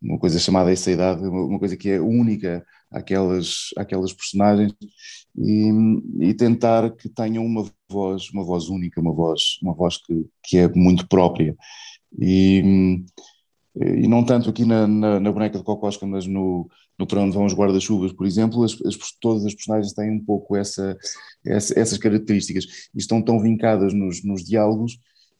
uma 0.00 0.18
coisa 0.18 0.38
chamada 0.38 0.72
essa 0.72 0.90
idade, 0.90 1.26
uma 1.26 1.58
coisa 1.58 1.76
que 1.76 1.90
é 1.90 2.00
única 2.00 2.64
àquelas, 2.90 3.70
àquelas 3.76 4.12
personagens 4.12 4.72
e, 5.36 5.70
e, 6.20 6.34
tentar 6.34 6.90
que 6.96 7.08
tenham 7.08 7.44
uma 7.44 7.68
voz, 7.90 8.30
uma 8.30 8.44
voz 8.44 8.68
única, 8.68 9.00
uma 9.00 9.12
voz, 9.12 9.58
uma 9.62 9.74
voz 9.74 9.98
que, 9.98 10.26
que 10.42 10.58
é 10.58 10.68
muito 10.68 11.06
própria. 11.08 11.56
E, 12.18 13.04
e 13.74 14.08
não 14.08 14.24
tanto 14.24 14.48
aqui 14.48 14.64
na, 14.64 14.86
na, 14.86 15.20
na 15.20 15.32
boneca 15.32 15.58
de 15.58 15.64
Cocosca, 15.64 16.06
mas 16.06 16.26
no, 16.26 16.68
no 16.98 17.06
Para 17.06 17.20
Onde 17.20 17.34
Vão 17.34 17.44
os 17.44 17.54
Guarda-Chuvas, 17.54 18.12
por 18.12 18.26
exemplo, 18.26 18.64
as, 18.64 18.72
as, 18.82 18.96
todas 19.20 19.44
as 19.44 19.54
personagens 19.54 19.92
têm 19.92 20.10
um 20.10 20.24
pouco 20.24 20.56
essa, 20.56 20.96
essa, 21.44 21.78
essas 21.78 21.98
características 21.98 22.64
e 22.94 22.98
estão 22.98 23.20
tão 23.20 23.38
vincadas 23.40 23.92
nos, 23.92 24.24
nos 24.24 24.42
diálogos 24.42 24.98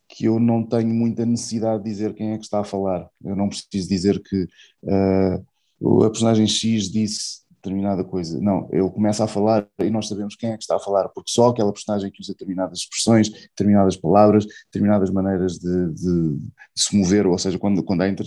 que 0.09 0.27
eu 0.27 0.39
não 0.39 0.63
tenho 0.63 0.95
muita 0.95 1.27
necessidade 1.27 1.83
de 1.83 1.91
dizer 1.91 2.15
quem 2.15 2.33
é 2.33 2.39
que 2.39 2.45
está 2.45 2.61
a 2.61 2.65
falar. 2.65 3.09
Eu 3.25 3.35
não 3.35 3.49
preciso 3.49 3.89
dizer 3.89 4.23
que 4.23 4.45
uh, 4.85 5.47
a 6.05 6.11
personagem 6.11 6.47
X 6.47 6.91
disse 6.91 7.47
determinada 7.67 8.05
coisa. 8.05 8.41
Não, 8.41 8.69
ele 8.73 8.89
começa 8.91 9.25
a 9.25 9.27
falar 9.27 9.69
e 9.81 9.91
nós 9.91 10.09
sabemos 10.09 10.37
quem 10.37 10.51
é 10.51 10.57
que 10.57 10.63
está 10.63 10.77
a 10.77 10.81
falar, 10.81 11.09
porque 11.09 11.31
só 11.31 11.49
aquela 11.49 11.73
personagem 11.73 12.11
que 12.11 12.21
usa 12.21 12.33
determinadas 12.33 12.81
expressões, 12.81 13.29
determinadas 13.29 13.97
palavras, 13.97 14.47
determinadas 14.67 15.11
maneiras 15.11 15.55
de, 15.55 15.93
de, 15.93 16.37
de 16.39 16.83
se 16.83 16.97
mover, 16.97 17.27
ou 17.27 17.37
seja, 17.37 17.59
quando, 17.59 17.83
quando 17.83 18.03
há, 18.03 18.09
inter, 18.09 18.27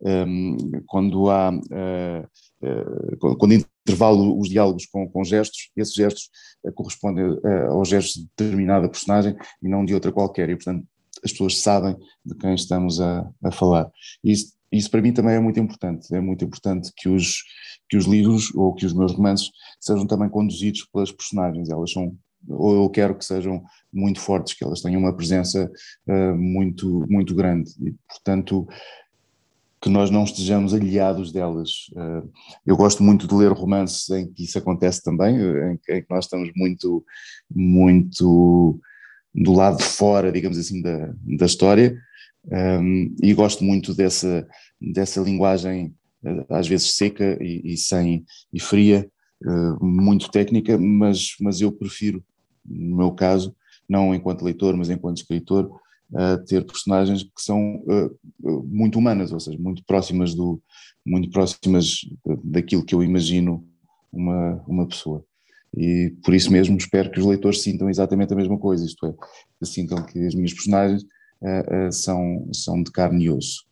um, 0.00 0.56
quando 0.86 1.28
há 1.28 1.50
uh, 1.50 3.18
uh, 3.26 3.36
quando 3.36 3.54
intervalo 3.54 4.38
os 4.38 4.48
diálogos 4.48 4.86
com, 4.86 5.08
com 5.08 5.24
gestos, 5.24 5.70
esses 5.76 5.94
gestos 5.94 6.30
uh, 6.64 6.72
correspondem 6.72 7.24
aos 7.70 7.88
gestos 7.88 8.14
de 8.14 8.28
determinada 8.36 8.88
personagem 8.88 9.36
e 9.62 9.68
não 9.68 9.84
de 9.84 9.94
outra 9.94 10.12
qualquer, 10.12 10.48
e 10.48 10.56
portanto 10.56 10.86
as 11.24 11.32
pessoas 11.32 11.58
sabem 11.58 11.96
de 12.24 12.34
quem 12.36 12.54
estamos 12.54 13.00
a, 13.00 13.28
a 13.42 13.50
falar. 13.50 13.90
Isso, 14.22 14.52
isso 14.70 14.90
para 14.90 15.02
mim 15.02 15.12
também 15.12 15.34
é 15.34 15.40
muito 15.40 15.58
importante, 15.58 16.14
é 16.14 16.20
muito 16.20 16.44
importante 16.44 16.92
que 16.96 17.08
os, 17.08 17.42
que 17.88 17.96
os 17.96 18.04
livros 18.04 18.54
ou 18.54 18.74
que 18.74 18.86
os 18.86 18.92
meus 18.92 19.12
romances 19.12 19.50
sejam 19.80 20.06
também 20.06 20.28
conduzidos 20.28 20.86
pelas 20.92 21.10
personagens, 21.10 21.68
elas 21.70 21.90
são, 21.90 22.14
ou 22.48 22.84
eu 22.84 22.90
quero 22.90 23.16
que 23.16 23.24
sejam 23.24 23.62
muito 23.92 24.20
fortes, 24.20 24.54
que 24.54 24.64
elas 24.64 24.80
tenham 24.80 25.00
uma 25.00 25.16
presença 25.16 25.70
uh, 26.06 26.36
muito, 26.36 27.04
muito 27.08 27.34
grande. 27.34 27.70
E 27.80 27.94
portanto 28.08 28.66
que 29.80 29.88
nós 29.88 30.10
não 30.10 30.24
estejamos 30.24 30.74
aliados 30.74 31.32
delas. 31.32 31.70
Uh, 31.92 32.28
eu 32.66 32.76
gosto 32.76 33.02
muito 33.02 33.28
de 33.28 33.34
ler 33.34 33.52
romances 33.52 34.08
em 34.10 34.26
que 34.32 34.42
isso 34.42 34.58
acontece 34.58 35.02
também, 35.02 35.36
em, 35.36 35.78
em 35.88 36.02
que 36.02 36.10
nós 36.10 36.24
estamos 36.24 36.50
muito, 36.56 37.04
muito 37.48 38.78
do 39.34 39.52
lado 39.52 39.78
de 39.78 39.84
fora, 39.84 40.32
digamos 40.32 40.58
assim, 40.58 40.82
da, 40.82 41.14
da 41.38 41.46
história, 41.46 41.96
um, 42.46 43.14
e 43.22 43.34
gosto 43.34 43.64
muito 43.64 43.94
dessa, 43.94 44.46
dessa 44.80 45.20
linguagem 45.20 45.94
eh, 46.24 46.46
às 46.48 46.66
vezes 46.66 46.94
seca 46.94 47.38
e, 47.40 47.72
e 47.72 47.76
sem 47.76 48.24
e 48.52 48.60
fria, 48.60 49.10
uh, 49.44 49.84
muito 49.84 50.30
técnica, 50.30 50.76
mas, 50.78 51.36
mas 51.40 51.60
eu 51.60 51.70
prefiro, 51.70 52.24
no 52.64 52.96
meu 52.96 53.12
caso, 53.12 53.54
não 53.88 54.14
enquanto 54.14 54.44
leitor, 54.44 54.76
mas 54.76 54.90
enquanto 54.90 55.18
escritor, 55.18 55.70
uh, 56.12 56.44
ter 56.46 56.64
personagens 56.66 57.22
que 57.22 57.40
são 57.40 57.82
uh, 57.86 58.64
muito 58.66 58.98
humanas, 58.98 59.32
ou 59.32 59.40
seja, 59.40 59.58
muito 59.58 59.84
próximas 59.84 60.34
do 60.34 60.60
muito 61.06 61.30
próximas 61.30 62.00
daquilo 62.44 62.84
que 62.84 62.94
eu 62.94 63.02
imagino 63.02 63.66
uma, 64.12 64.62
uma 64.68 64.86
pessoa. 64.86 65.24
E 65.74 66.14
por 66.22 66.34
isso 66.34 66.52
mesmo 66.52 66.76
espero 66.76 67.10
que 67.10 67.18
os 67.18 67.24
leitores 67.24 67.62
sintam 67.62 67.88
exatamente 67.88 68.30
a 68.32 68.36
mesma 68.36 68.58
coisa, 68.58 68.84
isto 68.84 69.06
é, 69.06 69.14
sintam 69.64 70.04
que 70.04 70.18
as 70.26 70.34
minhas 70.34 70.52
personagens 70.52 71.02
uh, 71.42 71.88
uh, 71.88 71.92
são, 71.92 72.48
são 72.52 72.82
de 72.82 72.90
carne 72.90 73.24
e 73.24 73.30
osso. 73.30 73.66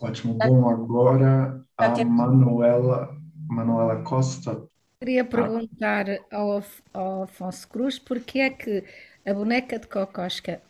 Ótimo. 0.00 0.34
Bom, 0.34 0.68
agora 0.68 1.62
a 1.76 2.04
Manuela, 2.04 3.16
Manuela 3.48 4.02
Costa. 4.02 4.62
Queria 4.98 5.24
perguntar 5.24 6.06
ao, 6.30 6.62
ao 6.92 7.22
Afonso 7.24 7.68
Cruz 7.68 7.98
porque 7.98 8.38
é 8.40 8.50
que 8.50 8.84
a 9.26 9.34
boneca 9.34 9.78
de 9.78 9.86
Cocosca, 9.86 10.60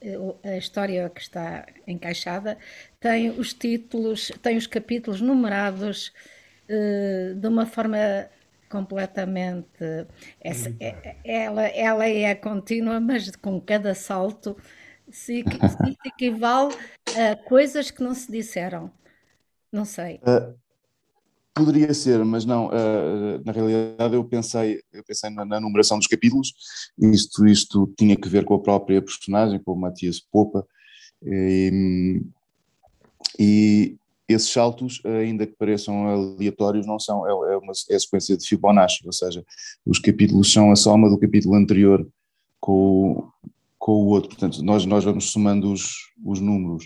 eh, 0.00 0.16
a 0.44 0.56
história 0.56 1.08
que 1.08 1.20
está 1.20 1.66
encaixada, 1.86 2.58
tem 2.98 3.30
os 3.30 3.52
títulos, 3.52 4.32
tem 4.42 4.56
os 4.56 4.66
capítulos 4.66 5.20
numerados 5.20 6.12
de 7.40 7.48
uma 7.48 7.66
forma 7.66 7.98
completamente. 8.70 10.06
Essa, 10.40 10.72
é, 10.78 11.16
ela, 11.24 11.66
ela 11.66 12.08
é 12.08 12.34
contínua, 12.34 13.00
mas 13.00 13.34
com 13.36 13.60
cada 13.60 13.94
salto 13.94 14.56
se, 15.12 15.44
se 15.44 15.96
equivale 16.06 16.74
a 17.16 17.36
coisas 17.36 17.90
que 17.90 18.02
não 18.02 18.14
se 18.14 18.30
disseram. 18.30 18.90
Não 19.72 19.84
sei. 19.84 20.16
Uh, 20.16 20.54
poderia 21.54 21.92
ser, 21.94 22.24
mas 22.24 22.44
não. 22.44 22.68
Uh, 22.68 23.40
na 23.44 23.52
realidade, 23.52 24.14
eu 24.14 24.24
pensei, 24.24 24.82
eu 24.92 25.04
pensei 25.04 25.30
na, 25.30 25.44
na, 25.44 25.60
numeração 25.60 25.98
dos 25.98 26.06
capítulos. 26.06 26.52
Isto, 26.98 27.46
isto 27.46 27.92
tinha 27.96 28.16
que 28.16 28.28
ver 28.28 28.44
com 28.44 28.54
a 28.54 28.62
própria 28.62 29.00
personagem, 29.00 29.62
com 29.62 29.72
o 29.72 29.80
Matias 29.80 30.20
Popa. 30.20 30.66
E, 31.22 32.22
e, 33.38 33.96
esses 34.28 34.50
saltos, 34.50 35.02
ainda 35.04 35.46
que 35.46 35.56
pareçam 35.56 36.06
aleatórios, 36.06 36.86
não 36.86 36.98
são, 36.98 37.26
é, 37.26 37.54
é 37.54 37.56
uma 37.56 37.72
é 37.90 37.98
sequência 37.98 38.36
de 38.36 38.46
Fibonacci, 38.46 39.04
ou 39.04 39.12
seja, 39.12 39.44
os 39.84 39.98
capítulos 39.98 40.52
são 40.52 40.70
a 40.70 40.76
soma 40.76 41.10
do 41.10 41.18
capítulo 41.18 41.56
anterior 41.56 42.06
com, 42.60 43.28
com 43.80 43.92
o 43.92 44.08
outro, 44.08 44.28
portanto, 44.28 44.62
nós, 44.62 44.84
nós 44.84 45.02
vamos 45.04 45.32
somando 45.32 45.72
os, 45.72 45.94
os 46.22 46.38
números, 46.38 46.84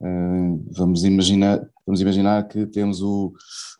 uh, 0.00 0.64
vamos, 0.76 1.04
imaginar, 1.04 1.60
vamos 1.84 2.00
imaginar 2.00 2.46
que 2.46 2.64
temos 2.66 3.02
o, 3.02 3.34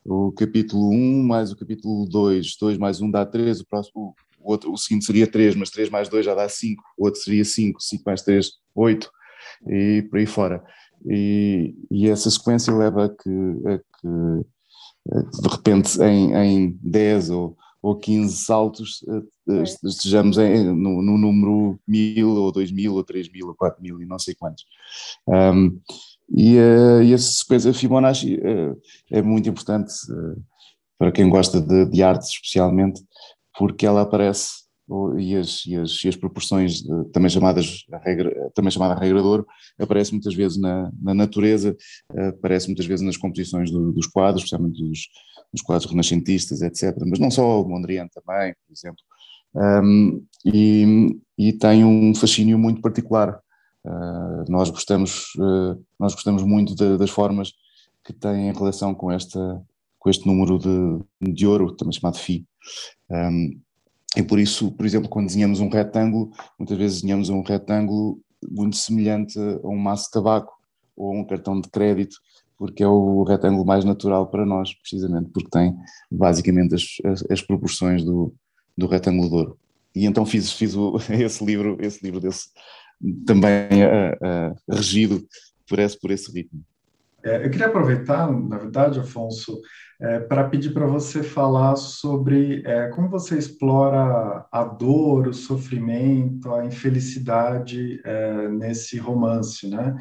o 0.05 0.33
capítulo 0.33 0.91
1 0.91 1.23
mais 1.23 1.53
o 1.53 1.57
capítulo 1.57 2.05
2, 2.09 2.57
2 2.61 2.77
mais 2.77 3.01
1 3.01 3.09
dá 3.09 3.25
3, 3.25 3.61
o, 3.61 3.67
próximo, 3.67 4.17
o, 4.41 4.51
outro, 4.51 4.73
o 4.73 4.77
seguinte 4.77 5.05
seria 5.05 5.29
3, 5.29 5.55
mas 5.55 5.71
3 5.71 5.89
mais 5.91 6.09
2 6.09 6.27
já 6.27 6.35
dá 6.35 6.49
5, 6.49 6.83
o 6.99 7.05
outro 7.05 7.21
seria 7.21 7.45
5, 7.45 7.81
5 7.81 8.03
mais 8.05 8.23
3, 8.23 8.51
8, 8.75 9.11
e 9.69 10.03
por 10.11 10.19
aí 10.19 10.27
fora. 10.27 10.61
E, 11.09 11.73
e 11.89 12.09
essa 12.09 12.29
sequência 12.29 12.75
leva 12.75 13.05
a 13.05 13.09
que, 13.09 13.31
a 13.65 13.79
que 13.79 15.41
de 15.41 15.49
repente 15.49 16.03
em, 16.03 16.35
em 16.35 16.79
10 16.83 17.31
ou, 17.31 17.57
ou 17.87 17.95
15 17.95 18.37
saltos 18.39 19.05
eh, 19.49 19.63
estejamos 19.85 20.39
em, 20.39 20.65
no, 20.65 21.01
no, 21.01 21.17
número 21.17 21.79
1000 21.87 22.29
ou 22.29 22.51
2000 22.51 22.93
ou 22.93 23.05
3000 23.05 23.47
ou 23.47 23.55
4000 23.55 24.03
e 24.03 24.07
não 24.07 24.19
sei 24.19 24.35
quantos. 24.35 24.65
Um, 25.25 25.79
e, 26.29 26.59
uh, 26.59 27.01
e 27.05 27.13
essa 27.13 27.31
sequência 27.31 27.73
Fibonacci 27.73 28.41
uh, 28.41 28.77
é 29.09 29.23
muito 29.23 29.49
importante 29.49 29.93
uh, 30.11 30.43
para 30.99 31.13
quem 31.13 31.31
gosta 31.31 31.61
de, 31.61 31.87
de 31.87 32.03
arte 32.03 32.25
especialmente, 32.25 33.01
porque 33.57 33.87
ela 33.87 34.03
aparece 34.03 34.66
e 35.19 35.35
as, 35.35 35.67
e 35.67 35.77
as, 35.77 36.05
e 36.05 36.09
as 36.09 36.17
proporções 36.17 36.83
também 37.13 37.29
chamadas 37.29 37.85
regra, 38.05 38.51
também 38.55 38.71
chamada 38.71 38.99
regra 38.99 39.21
de 39.21 39.27
ouro 39.27 39.47
aparece 39.79 40.13
muitas 40.13 40.35
vezes 40.35 40.59
na, 40.59 40.93
na 41.03 41.13
natureza, 41.13 41.77
aparece 42.29 42.69
muitas 42.69 42.87
vezes 42.87 43.05
nas 43.05 43.17
composições 43.17 43.71
do, 43.71 43.93
dos 43.93 44.07
quadros, 44.07 44.45
especialmente 44.45 44.81
dos, 44.81 45.01
dos, 45.53 45.63
quadros 45.63 45.91
renascentistas, 45.91 46.63
etc. 46.63 46.97
Mas 47.05 47.19
não 47.19 47.31
só 47.31 47.63
o 47.63 47.69
Mondrian 47.69 48.07
também, 48.09 48.55
por 48.55 48.73
exemplo. 48.73 49.03
Um, 49.55 50.25
e, 50.45 51.19
e, 51.37 51.53
tem 51.53 51.85
um 51.85 52.15
fascínio 52.15 52.59
muito 52.59 52.81
particular. 52.81 53.41
Uh, 53.85 54.45
nós 54.49 54.71
gostamos 54.71 55.35
uh, 55.37 55.83
nós 55.99 56.13
gostamos 56.13 56.43
muito 56.43 56.75
de, 56.75 56.99
das 56.99 57.11
formas 57.11 57.53
que 58.05 58.13
têm 58.13 58.53
relação 58.53 58.95
com 58.95 59.11
esta 59.11 59.63
com 59.99 60.11
este 60.11 60.27
número 60.27 60.59
de, 60.59 61.33
de 61.33 61.47
ouro 61.47 61.75
também 61.75 61.93
chamado 61.93 62.19
Φ 62.19 62.45
um, 63.11 63.61
e 64.17 64.23
por 64.23 64.39
isso, 64.39 64.73
por 64.73 64.87
exemplo, 64.87 65.09
quando 65.09 65.27
desenhamos 65.27 65.61
um 65.61 65.69
retângulo, 65.69 66.31
muitas 66.59 66.79
vezes 66.79 67.03
desenhamos 67.03 67.29
um 67.29 67.43
retângulo 67.43 68.19
muito 68.49 68.77
semelhante 68.77 69.39
a 69.39 69.69
um 69.69 69.77
maço 69.77 70.07
de 70.07 70.13
tabaco 70.13 70.55
ou 70.97 71.13
a 71.13 71.21
um 71.21 71.25
cartão 71.25 71.61
de 71.61 71.69
crédito, 71.69 72.17
porque 72.59 72.83
é 72.83 72.89
o 72.89 73.23
retângulo 73.25 73.67
mais 73.67 73.85
natural 73.85 74.29
para 74.29 74.47
nós, 74.47 74.73
precisamente 74.75 75.31
porque 75.31 75.51
tem 75.51 75.77
basicamente 76.11 76.75
as, 76.75 77.23
as, 77.31 77.43
proporções 77.43 78.03
do, 78.03 78.35
do 78.77 78.87
retângulo 78.87 79.29
de 79.29 79.35
ouro. 79.35 79.59
E 79.95 80.07
então 80.07 80.25
fiz, 80.25 80.51
fiz 80.53 80.75
o, 80.75 80.97
esse 81.13 81.45
livro, 81.45 81.77
esse 81.81 82.03
livro 82.03 82.19
desse, 82.19 82.49
também 83.27 83.85
uh, 83.85 84.51
uh, 84.51 84.75
regido 84.75 85.27
por 85.69 85.79
esse, 85.79 86.01
por 86.01 86.11
esse 86.11 86.33
ritmo. 86.33 86.65
É, 87.23 87.45
eu 87.45 87.51
queria 87.51 87.67
aproveitar, 87.67 88.31
na 88.31 88.57
verdade, 88.57 89.01
Afonso, 89.01 89.61
é, 90.01 90.21
para 90.21 90.45
pedir 90.45 90.73
para 90.75 90.87
você 90.87 91.23
falar 91.23 91.77
sobre 91.77 92.63
é, 92.67 92.89
como 92.89 93.09
você 93.09 93.39
explora 93.39 94.47
a 94.53 94.65
dor, 94.65 95.29
o 95.29 95.35
sofrimento, 95.35 96.53
a 96.53 96.65
infelicidade 96.67 98.01
é, 98.05 98.49
nesse 98.49 98.99
romance, 98.99 99.69
né? 99.69 99.97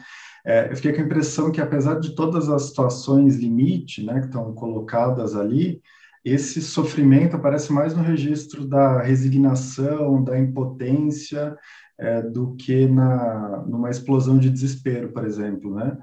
É, 0.45 0.71
eu 0.71 0.75
fiquei 0.75 0.93
com 0.93 1.01
a 1.01 1.05
impressão 1.05 1.51
que, 1.51 1.61
apesar 1.61 1.99
de 1.99 2.13
todas 2.13 2.49
as 2.49 2.63
situações 2.67 3.35
limite, 3.37 4.05
né, 4.05 4.19
que 4.19 4.27
estão 4.27 4.53
colocadas 4.53 5.35
ali, 5.35 5.81
esse 6.23 6.61
sofrimento 6.61 7.35
aparece 7.35 7.71
mais 7.71 7.95
no 7.95 8.03
registro 8.03 8.67
da 8.67 9.01
resignação, 9.01 10.23
da 10.23 10.37
impotência, 10.37 11.55
é, 11.97 12.21
do 12.21 12.55
que 12.55 12.87
na 12.87 13.63
numa 13.67 13.89
explosão 13.89 14.37
de 14.37 14.49
desespero, 14.49 15.11
por 15.11 15.25
exemplo, 15.25 15.73
né? 15.73 15.97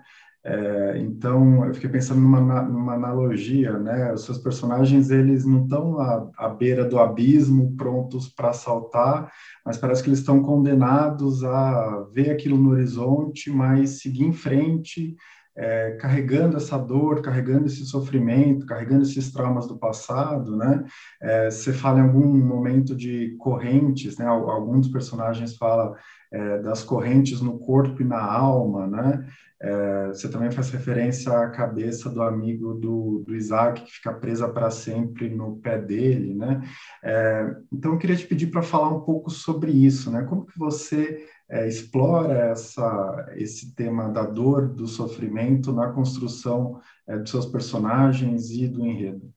É, 0.45 0.99
então, 0.99 1.65
eu 1.65 1.73
fiquei 1.73 1.89
pensando 1.89 2.21
numa, 2.21 2.63
numa 2.63 2.95
analogia, 2.95 3.79
né? 3.79 4.13
Os 4.13 4.25
seus 4.25 4.39
personagens, 4.39 5.11
eles 5.11 5.45
não 5.45 5.63
estão 5.63 6.01
à, 6.01 6.31
à 6.37 6.49
beira 6.49 6.85
do 6.85 6.99
abismo, 6.99 7.77
prontos 7.77 8.29
para 8.29 8.53
saltar, 8.53 9.31
mas 9.65 9.79
parece 9.79 10.03
que 10.03 10.09
eles 10.09 10.19
estão 10.19 10.43
condenados 10.43 11.45
a 11.45 12.07
ver 12.13 12.31
aquilo 12.31 12.59
no 12.59 12.71
horizonte, 12.71 13.51
mas 13.51 14.01
seguir 14.01 14.25
em 14.25 14.33
frente, 14.33 15.15
é, 15.57 15.93
carregando 15.93 16.57
essa 16.57 16.79
dor, 16.79 17.21
carregando 17.21 17.67
esse 17.67 17.85
sofrimento, 17.85 18.67
carregando 18.67 19.03
esses 19.03 19.31
traumas 19.31 19.67
do 19.67 19.79
passado, 19.79 20.57
né? 20.57 20.85
É, 21.21 21.51
você 21.51 21.73
fala 21.73 21.99
em 21.99 22.03
algum 22.03 22.27
momento 22.27 22.95
de 22.95 23.37
correntes, 23.39 24.17
né? 24.19 24.27
Alguns 24.27 24.89
personagens 24.89 25.57
falam 25.57 25.95
é, 26.33 26.59
das 26.59 26.83
correntes 26.83 27.41
no 27.41 27.59
corpo 27.59 28.01
e 28.01 28.05
na 28.05 28.23
alma, 28.23 28.87
né? 28.87 29.27
É, 29.63 30.09
você 30.09 30.29
também 30.29 30.51
faz 30.51 30.71
referência 30.71 31.33
à 31.33 31.49
cabeça 31.49 32.11
do 32.11 32.21
amigo 32.21 32.75
do, 32.75 33.23
do 33.25 33.37
Isaac, 33.37 33.85
que 33.85 33.93
fica 33.93 34.13
presa 34.13 34.49
para 34.49 34.71
sempre 34.73 35.29
no 35.29 35.57
pé 35.59 35.79
dele, 35.79 36.35
né? 36.35 36.63
É, 37.05 37.55
então, 37.73 37.93
eu 37.93 37.99
queria 37.99 38.17
te 38.17 38.27
pedir 38.27 38.49
para 38.49 38.63
falar 38.63 38.89
um 38.89 39.03
pouco 39.03 39.31
sobre 39.31 39.71
isso, 39.71 40.11
né? 40.11 40.25
Como 40.25 40.47
que 40.47 40.59
você 40.59 41.25
é, 41.53 41.69
explora 41.69 42.51
essa, 42.51 43.35
esse 43.37 43.75
tema 43.75 44.09
da 44.09 44.25
dor, 44.25 44.69
do 44.69 44.87
sofrimento 44.87 45.71
na 45.71 45.93
construção 45.93 46.81
é, 47.07 47.19
dos 47.19 47.31
seus 47.31 47.45
personagens 47.45 48.51
e 48.51 48.67
do 48.67 48.87
enredo? 48.87 49.31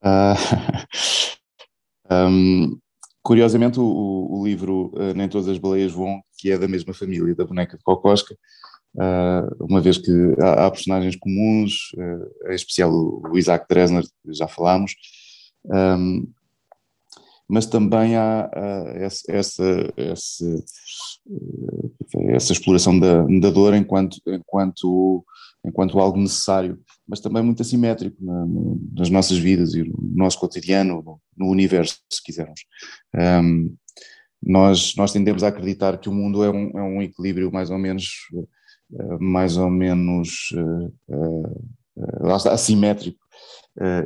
Uh, 0.00 0.38
um, 2.30 2.78
curiosamente, 3.20 3.80
o, 3.80 4.28
o 4.30 4.44
livro 4.44 4.92
uh, 4.94 5.12
Nem 5.16 5.28
Todas 5.28 5.48
as 5.48 5.58
Baleias 5.58 5.90
Voam, 5.90 6.22
que 6.38 6.52
é 6.52 6.56
da 6.56 6.68
mesma 6.68 6.94
família 6.94 7.34
da 7.34 7.44
boneca 7.44 7.76
de 7.76 7.82
Cocosca, 7.82 8.36
Uh, 8.94 9.64
uma 9.64 9.80
vez 9.80 9.98
que 9.98 10.10
há, 10.40 10.66
há 10.66 10.70
personagens 10.70 11.14
comuns, 11.14 11.92
uh, 11.94 12.50
em 12.50 12.54
especial 12.54 12.90
o, 12.90 13.36
Isaac 13.36 13.66
Dresner, 13.68 14.02
já 14.30 14.48
falámos, 14.48 14.96
um, 15.66 16.26
mas 17.48 17.66
também 17.66 18.16
há 18.16 18.50
essa, 18.94 19.22
essa, 19.28 19.92
essa, 19.96 20.64
essa, 22.30 22.52
exploração 22.52 22.98
da, 22.98 23.24
da 23.40 23.50
dor 23.50 23.74
enquanto, 23.74 24.18
enquanto, 24.26 25.24
enquanto 25.64 25.98
algo 25.98 26.18
necessário, 26.18 26.78
mas 27.06 27.20
também 27.20 27.42
muito 27.42 27.62
assimétrico 27.62 28.16
na, 28.22 28.46
nas 28.96 29.10
nossas 29.10 29.38
vidas 29.38 29.74
e 29.74 29.82
no 29.82 29.96
nosso 30.14 30.38
cotidiano, 30.38 31.02
no, 31.02 31.20
no 31.36 31.50
universo, 31.50 31.98
se 32.12 32.22
quisermos. 32.22 32.60
Um, 33.14 33.74
nós, 34.42 34.94
nós 34.96 35.12
tendemos 35.12 35.42
a 35.42 35.48
acreditar 35.48 35.98
que 35.98 36.08
o 36.08 36.12
mundo 36.12 36.44
é 36.44 36.50
um, 36.50 36.78
é 36.78 36.82
um 36.82 37.02
equilíbrio 37.02 37.50
mais 37.50 37.70
ou 37.70 37.78
menos 37.78 38.08
eh, 38.94 39.18
mais 39.20 39.56
ou 39.58 39.68
menos 39.68 40.50
uh, 40.54 40.92
uh, 41.08 42.32
assimétrico 42.50 43.18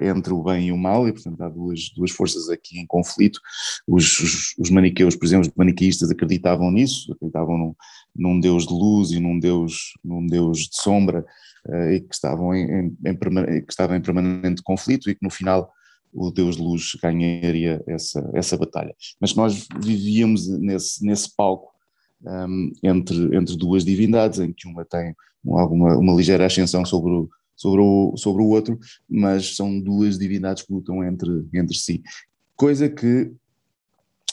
entre 0.00 0.32
o 0.32 0.42
bem 0.42 0.68
e 0.68 0.72
o 0.72 0.76
mal, 0.76 1.08
e 1.08 1.12
portanto 1.12 1.40
há 1.40 1.48
duas, 1.48 1.90
duas 1.96 2.11
forças 2.11 2.48
aqui 2.48 2.78
em 2.78 2.87
conflito. 2.87 3.40
Os, 3.87 4.20
os, 4.20 4.54
os 4.58 4.70
maniqueus, 4.70 5.16
por 5.16 5.24
exemplo, 5.24 5.48
os 5.48 5.54
maniqueístas 5.56 6.11
acreditavam 6.11 6.70
nisso, 6.70 7.12
acreditavam 7.12 7.56
num, 7.56 7.74
num 8.14 8.40
Deus 8.40 8.66
de 8.66 8.72
luz 8.72 9.11
e 9.11 9.20
num 9.20 9.38
Deus, 9.38 9.94
num 10.04 10.26
Deus 10.26 10.68
de 10.68 10.76
sombra, 10.76 11.24
e 11.92 12.00
que 12.00 12.14
estavam 12.14 12.54
em, 12.54 12.64
em, 12.70 12.96
em, 13.06 13.16
que 13.16 13.70
estava 13.72 13.96
em 13.96 14.00
permanente 14.00 14.62
conflito 14.62 15.08
e 15.08 15.14
que 15.14 15.22
no 15.22 15.30
final 15.30 15.72
o 16.12 16.30
Deus 16.30 16.56
de 16.56 16.62
luz 16.62 16.92
ganharia 17.02 17.82
essa, 17.87 18.30
essa 18.35 18.56
batalha. 18.56 18.94
Mas 19.20 19.35
nós 19.35 19.66
vivíamos 19.80 20.46
nesse, 20.58 21.04
nesse 21.04 21.35
palco 21.35 21.70
um, 22.24 22.72
entre, 22.82 23.37
entre 23.37 23.56
duas 23.56 23.85
divindades, 23.85 24.38
em 24.38 24.52
que 24.52 24.68
uma 24.68 24.85
tem 24.85 25.14
alguma, 25.46 25.96
uma 25.96 26.14
ligeira 26.14 26.46
ascensão 26.46 26.85
sobre 26.85 27.11
o, 27.12 27.30
sobre, 27.62 27.81
o, 27.81 28.16
sobre 28.16 28.42
o 28.42 28.48
outro, 28.48 28.77
mas 29.09 29.55
são 29.55 29.81
duas 29.81 30.18
divindades 30.18 30.64
que 30.64 30.72
lutam 30.72 31.05
entre, 31.05 31.31
entre 31.55 31.77
si. 31.77 32.03
Coisa 32.57 32.88
que, 32.88 33.31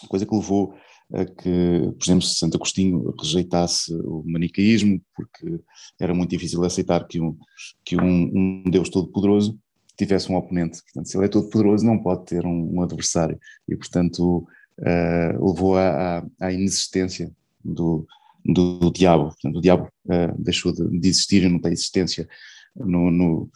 coisa 0.07 0.25
que 0.25 0.35
levou 0.35 0.73
a 1.13 1.25
que, 1.25 1.93
por 1.97 2.03
exemplo, 2.03 2.23
Santo 2.23 2.57
Agostinho 2.57 3.13
rejeitasse 3.19 3.93
o 3.93 4.23
manicaísmo, 4.25 4.99
porque 5.15 5.59
era 5.99 6.13
muito 6.13 6.31
difícil 6.31 6.63
aceitar 6.63 7.07
que 7.07 7.19
um, 7.21 7.37
que 7.85 7.95
um, 7.95 8.63
um 8.65 8.69
Deus 8.69 8.89
todo-poderoso 8.89 9.57
tivesse 9.95 10.31
um 10.31 10.35
oponente. 10.35 10.81
Portanto, 10.81 11.07
se 11.07 11.17
ele 11.17 11.25
é 11.25 11.29
todo-poderoso, 11.29 11.85
não 11.85 12.01
pode 12.01 12.25
ter 12.25 12.45
um, 12.45 12.77
um 12.77 12.81
adversário. 12.81 13.39
E, 13.67 13.75
portanto, 13.75 14.47
uh, 14.79 15.47
levou 15.47 15.77
à, 15.77 16.25
à 16.39 16.51
inexistência 16.51 17.31
do, 17.63 18.07
do, 18.43 18.79
do 18.79 18.91
diabo. 18.91 19.25
Portanto, 19.25 19.57
o 19.57 19.61
diabo 19.61 19.89
uh, 20.05 20.41
deixou 20.41 20.71
de, 20.71 20.87
de, 20.99 21.07
existir 21.07 21.43
e 21.43 21.49
não 21.49 21.59
tem 21.59 21.73
existência 21.73 22.27
no, 22.75 23.11
no, 23.11 23.49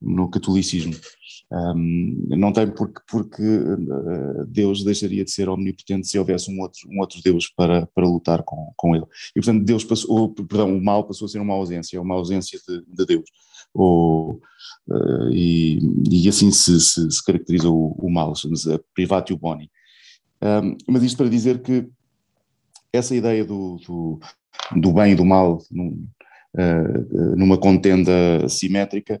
no 0.00 0.30
catolicismo. 0.30 0.94
Um, 1.50 2.26
não 2.28 2.52
tem 2.52 2.70
porque, 2.70 3.00
porque 3.10 3.42
uh, 3.42 4.46
Deus 4.46 4.84
deixaria 4.84 5.24
de 5.24 5.30
ser 5.30 5.48
omnipotente 5.48 6.06
se 6.06 6.18
houvesse 6.18 6.50
um 6.50 6.60
outro, 6.60 6.80
um 6.90 7.00
outro 7.00 7.22
Deus 7.22 7.48
para, 7.48 7.86
para 7.86 8.06
lutar 8.06 8.42
com, 8.42 8.70
com 8.76 8.94
ele. 8.94 9.06
E 9.34 9.40
portanto 9.40 9.64
Deus 9.64 9.82
passou, 9.82 10.34
perdão, 10.34 10.76
o 10.76 10.84
mal 10.84 11.04
passou 11.04 11.24
a 11.26 11.28
ser 11.28 11.40
uma 11.40 11.54
ausência, 11.54 12.00
uma 12.00 12.14
ausência 12.14 12.58
de, 12.68 12.84
de 12.86 13.06
Deus. 13.06 13.30
Ou, 13.72 14.40
uh, 14.88 15.30
e, 15.32 15.78
e 16.10 16.28
assim 16.28 16.50
se, 16.50 16.78
se, 16.80 17.10
se 17.10 17.24
caracteriza 17.24 17.70
o, 17.70 17.92
o 17.98 18.10
mal, 18.10 18.34
chama-se 18.34 18.78
privatio 18.94 19.38
boni. 19.38 19.70
Um, 20.42 20.76
mas 20.86 21.02
isto 21.02 21.16
para 21.16 21.28
dizer 21.28 21.62
que 21.62 21.88
essa 22.92 23.14
ideia 23.14 23.44
do, 23.44 23.76
do, 23.86 24.20
do 24.76 24.92
bem 24.92 25.12
e 25.12 25.16
do 25.16 25.24
mal 25.24 25.58
numa 27.36 27.58
contenda 27.58 28.48
simétrica 28.48 29.20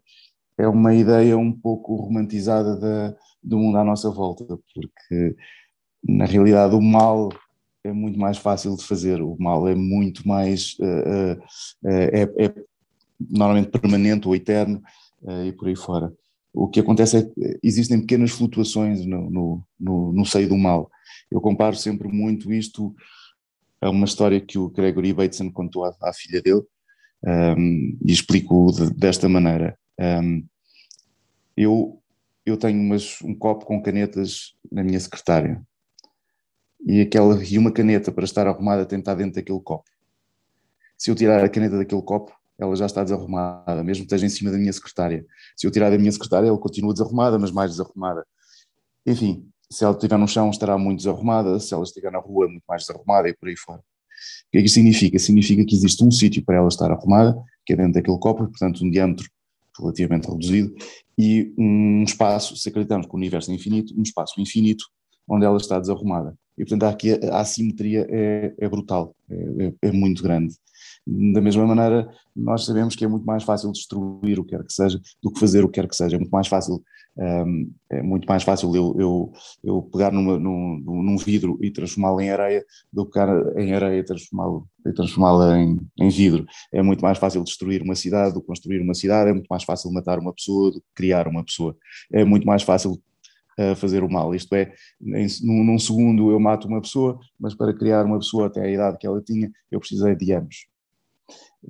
é 0.58 0.66
uma 0.66 0.94
ideia 0.94 1.38
um 1.38 1.52
pouco 1.52 1.94
romantizada 1.94 2.76
da, 2.76 3.16
do 3.42 3.58
mundo 3.58 3.78
à 3.78 3.84
nossa 3.84 4.10
volta, 4.10 4.44
porque 4.74 5.36
na 6.02 6.24
realidade 6.24 6.74
o 6.74 6.82
mal 6.82 7.28
é 7.84 7.92
muito 7.92 8.18
mais 8.18 8.38
fácil 8.38 8.76
de 8.76 8.84
fazer, 8.84 9.22
o 9.22 9.36
mal 9.38 9.68
é 9.68 9.74
muito 9.74 10.26
mais, 10.26 10.76
uh, 10.80 11.40
é, 11.86 12.22
é, 12.22 12.54
normalmente 13.18 13.70
permanente 13.70 14.26
ou 14.26 14.34
eterno 14.34 14.82
e 15.46 15.52
por 15.52 15.68
aí 15.68 15.76
fora. 15.76 16.12
O 16.52 16.68
que 16.68 16.80
acontece 16.80 17.18
é 17.18 17.22
que 17.22 17.58
existem 17.62 18.00
pequenas 18.00 18.30
flutuações 18.30 19.04
no, 19.04 19.30
no, 19.30 19.62
no, 19.78 20.12
no 20.12 20.24
seio 20.24 20.48
do 20.48 20.56
mal. 20.56 20.90
Eu 21.30 21.40
comparo 21.40 21.76
sempre 21.76 22.08
muito 22.08 22.52
isto 22.52 22.94
é 23.80 23.88
uma 23.88 24.06
história 24.06 24.40
que 24.40 24.58
o 24.58 24.68
Gregory 24.68 25.12
Bateson 25.12 25.50
contou 25.52 25.84
à, 25.84 25.94
à 26.02 26.12
filha 26.12 26.42
dele 26.42 26.62
um, 27.24 27.98
e 28.04 28.12
explico 28.12 28.72
de, 28.72 28.90
desta 28.94 29.28
maneira. 29.28 29.78
Um, 29.98 30.44
eu, 31.56 32.00
eu 32.46 32.56
tenho 32.56 32.80
umas, 32.80 33.20
um 33.22 33.34
copo 33.34 33.66
com 33.66 33.82
canetas 33.82 34.54
na 34.70 34.84
minha 34.84 34.98
secretária 35.00 35.60
e, 36.84 37.00
aquela, 37.00 37.42
e 37.44 37.58
uma 37.58 37.72
caneta 37.72 38.12
para 38.12 38.24
estar 38.24 38.46
arrumada 38.46 38.86
tem 38.86 38.98
de 38.98 39.02
estar 39.02 39.14
dentro 39.14 39.34
daquele 39.34 39.60
copo. 39.60 39.88
Se 40.96 41.10
eu 41.10 41.14
tirar 41.14 41.44
a 41.44 41.48
caneta 41.48 41.76
daquele 41.76 42.02
copo, 42.02 42.32
ela 42.58 42.74
já 42.74 42.86
está 42.86 43.04
desarrumada, 43.04 43.84
mesmo 43.84 44.02
que 44.02 44.06
esteja 44.06 44.26
em 44.26 44.28
cima 44.28 44.50
da 44.50 44.58
minha 44.58 44.72
secretária. 44.72 45.24
Se 45.56 45.66
eu 45.66 45.70
tirar 45.70 45.90
da 45.90 45.98
minha 45.98 46.10
secretária, 46.10 46.48
ela 46.48 46.58
continua 46.58 46.92
desarrumada, 46.92 47.38
mas 47.38 47.52
mais 47.52 47.70
desarrumada. 47.70 48.26
Enfim, 49.06 49.48
se 49.70 49.84
ela 49.84 49.94
estiver 49.94 50.18
no 50.18 50.26
chão, 50.26 50.50
estará 50.50 50.76
muito 50.76 50.98
desarrumada, 50.98 51.60
se 51.60 51.72
ela 51.72 51.84
estiver 51.84 52.10
na 52.10 52.18
rua, 52.18 52.48
muito 52.48 52.64
mais 52.68 52.82
desarrumada 52.82 53.28
e 53.28 53.34
por 53.34 53.48
aí 53.48 53.56
fora. 53.56 53.82
O 54.48 54.50
que 54.52 54.58
é 54.58 54.62
que 54.62 54.68
significa? 54.68 55.18
Significa 55.18 55.64
que 55.64 55.74
existe 55.74 56.02
um 56.04 56.10
sítio 56.10 56.42
para 56.44 56.56
ela 56.56 56.68
estar 56.68 56.90
arrumada, 56.90 57.36
que 57.66 57.72
é 57.72 57.76
dentro 57.76 57.94
daquele 57.94 58.18
copo, 58.18 58.46
portanto, 58.46 58.84
um 58.84 58.90
diâmetro 58.90 59.28
relativamente 59.78 60.28
reduzido, 60.28 60.74
e 61.16 61.52
um 61.56 62.02
espaço, 62.02 62.56
se 62.56 62.68
acreditamos 62.68 63.06
que 63.06 63.12
o 63.12 63.16
universo 63.16 63.50
é 63.50 63.54
infinito, 63.54 63.94
um 63.96 64.02
espaço 64.02 64.40
infinito 64.40 64.84
onde 65.28 65.44
ela 65.44 65.56
está 65.58 65.78
desarrumada. 65.78 66.34
E, 66.56 66.64
portanto, 66.64 66.84
aqui 66.84 67.12
a, 67.12 67.36
a 67.36 67.40
assimetria 67.40 68.06
é, 68.10 68.54
é 68.58 68.68
brutal, 68.68 69.14
é, 69.30 69.34
é, 69.34 69.88
é 69.88 69.92
muito 69.92 70.22
grande. 70.22 70.54
Da 71.10 71.40
mesma 71.40 71.64
maneira, 71.64 72.06
nós 72.36 72.66
sabemos 72.66 72.94
que 72.94 73.02
é 73.02 73.08
muito 73.08 73.24
mais 73.24 73.42
fácil 73.42 73.72
destruir 73.72 74.38
o 74.38 74.44
que 74.44 74.50
quer 74.50 74.62
que 74.62 74.72
seja 74.72 75.00
do 75.22 75.32
que 75.32 75.40
fazer 75.40 75.64
o 75.64 75.68
que 75.68 75.80
quer 75.80 75.88
que 75.88 75.96
seja. 75.96 76.16
É 76.16 76.18
muito 76.18 76.30
mais 76.30 76.48
fácil, 76.48 76.82
um, 77.16 77.72
é 77.90 78.02
muito 78.02 78.26
mais 78.28 78.42
fácil 78.42 78.76
eu, 78.76 78.94
eu, 78.98 79.32
eu 79.64 79.82
pegar 79.82 80.12
numa, 80.12 80.38
num, 80.38 80.78
num 80.84 81.16
vidro 81.16 81.58
e 81.62 81.70
transformá-lo 81.70 82.20
em 82.20 82.28
areia 82.28 82.62
do 82.92 83.06
que 83.06 83.12
pegar 83.12 83.58
em 83.58 83.72
areia 83.72 84.00
e 84.00 84.04
transformá-lo 84.04 84.68
transformá 84.94 85.58
em, 85.58 85.78
em 85.98 86.10
vidro. 86.10 86.44
É 86.70 86.82
muito 86.82 87.00
mais 87.00 87.16
fácil 87.16 87.42
destruir 87.42 87.80
uma 87.80 87.94
cidade 87.94 88.34
do 88.34 88.42
que 88.42 88.46
construir 88.46 88.82
uma 88.82 88.94
cidade, 88.94 89.30
é 89.30 89.32
muito 89.32 89.48
mais 89.48 89.64
fácil 89.64 89.90
matar 89.90 90.18
uma 90.18 90.34
pessoa 90.34 90.72
do 90.72 90.80
que 90.80 90.86
criar 90.94 91.26
uma 91.26 91.42
pessoa. 91.42 91.74
É 92.12 92.22
muito 92.22 92.46
mais 92.46 92.62
fácil 92.62 93.00
a 93.58 93.74
fazer 93.74 94.02
o 94.02 94.10
mal. 94.10 94.34
Isto 94.34 94.54
é, 94.54 94.72
em, 95.02 95.26
num, 95.42 95.78
segundo 95.78 96.30
eu 96.30 96.38
mato 96.38 96.68
uma 96.68 96.82
pessoa, 96.82 97.18
mas 97.40 97.54
para 97.54 97.72
criar 97.72 98.04
uma 98.04 98.18
pessoa 98.18 98.46
até 98.46 98.60
a 98.62 98.70
idade 98.70 98.98
que 98.98 99.06
ela 99.06 99.22
tinha, 99.22 99.50
eu 99.70 99.80
precisei 99.80 100.14
de 100.14 100.32
anos. 100.32 100.66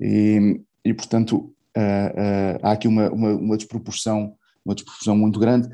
E, 0.01 0.61
e 0.85 0.95
portanto, 0.95 1.55
uh, 1.77 1.81
uh, 1.81 2.59
há 2.63 2.73
aqui 2.73 2.89
uma, 2.89 3.11
uma, 3.11 3.31
uma, 3.31 3.57
desproporção, 3.57 4.35
uma 4.65 4.75
desproporção 4.75 5.17
muito 5.17 5.39
grande 5.39 5.69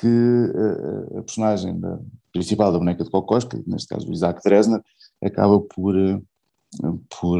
que 0.00 0.06
uh, 0.06 1.18
a 1.18 1.22
personagem 1.22 1.78
da, 1.78 1.98
principal 2.32 2.72
da 2.72 2.78
boneca 2.78 3.04
de 3.04 3.10
Kokoska, 3.10 3.60
neste 3.66 3.88
caso 3.88 4.08
o 4.08 4.12
Isaac 4.12 4.40
Dresner, 4.44 4.82
acaba 5.22 5.60
por, 5.60 5.94
por 7.20 7.38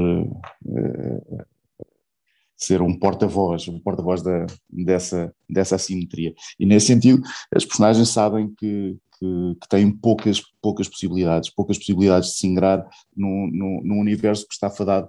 ser 2.57 2.82
um 2.82 2.99
porta-voz, 2.99 3.68
um 3.68 3.78
porta-voz 3.78 4.20
dessa, 4.68 5.32
dessa 5.49 5.76
assimetria. 5.76 6.34
E 6.59 6.66
nesse 6.66 6.86
sentido, 6.86 7.22
as 7.55 7.64
personagens 7.64 8.09
sabem 8.09 8.53
que, 8.59 8.99
que, 9.16 9.57
que, 9.61 9.68
têm 9.68 9.90
poucas, 9.92 10.42
poucas 10.61 10.88
possibilidades, 10.88 11.51
poucas 11.51 11.78
possibilidades 11.78 12.30
de 12.30 12.36
se 12.38 12.46
ingrar 12.49 12.84
num 13.16 14.01
universo 14.01 14.46
que 14.49 14.55
está 14.55 14.68
fadado 14.68 15.09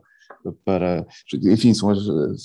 para. 0.65 1.05
Enfim, 1.33 1.73
são 1.73 1.89
as, 1.89 1.99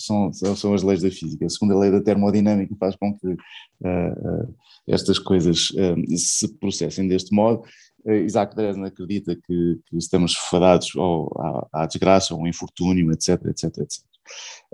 são, 0.05 0.33
são 0.33 0.75
as 0.75 0.83
leis 0.83 1.03
da 1.03 1.11
física. 1.11 1.47
A 1.47 1.51
segunda 1.51 1.79
lei 1.79 1.91
da 1.91 2.01
termodinâmica 2.01 2.75
faz 2.79 2.97
com 2.97 3.17
que 3.17 3.29
uh, 3.29 4.55
estas 4.87 5.19
coisas 5.19 5.71
uh, 5.71 6.17
se 6.17 6.49
processem 6.59 7.09
deste 7.09 7.35
modo. 7.35 7.63
Isaac 8.07 8.55
Dresden 8.55 8.85
acredita 8.85 9.35
que, 9.35 9.81
que 9.87 9.97
estamos 9.97 10.35
fadados 10.35 10.93
ao, 10.95 11.27
à, 11.41 11.85
à 11.85 11.87
desgraça, 11.87 12.35
ao 12.35 12.47
infortúnio, 12.47 13.11
etc, 13.11 13.47
etc, 13.47 13.79
etc. 13.79 14.05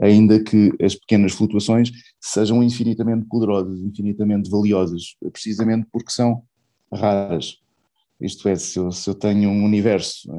Ainda 0.01 0.43
que 0.43 0.73
as 0.83 0.95
pequenas 0.95 1.33
flutuações 1.33 1.91
sejam 2.21 2.63
infinitamente 2.63 3.27
poderosas, 3.27 3.79
infinitamente 3.81 4.51
valiosas, 4.51 5.17
precisamente 5.33 5.87
porque 5.93 6.11
são 6.11 6.43
raras. 6.93 7.59
Isto 8.21 8.49
é, 8.49 8.57
se 8.57 8.79
eu, 8.79 8.91
se 8.93 9.09
eu 9.09 9.15
tenho 9.15 9.49
um 9.49 9.65
universo 9.65 10.31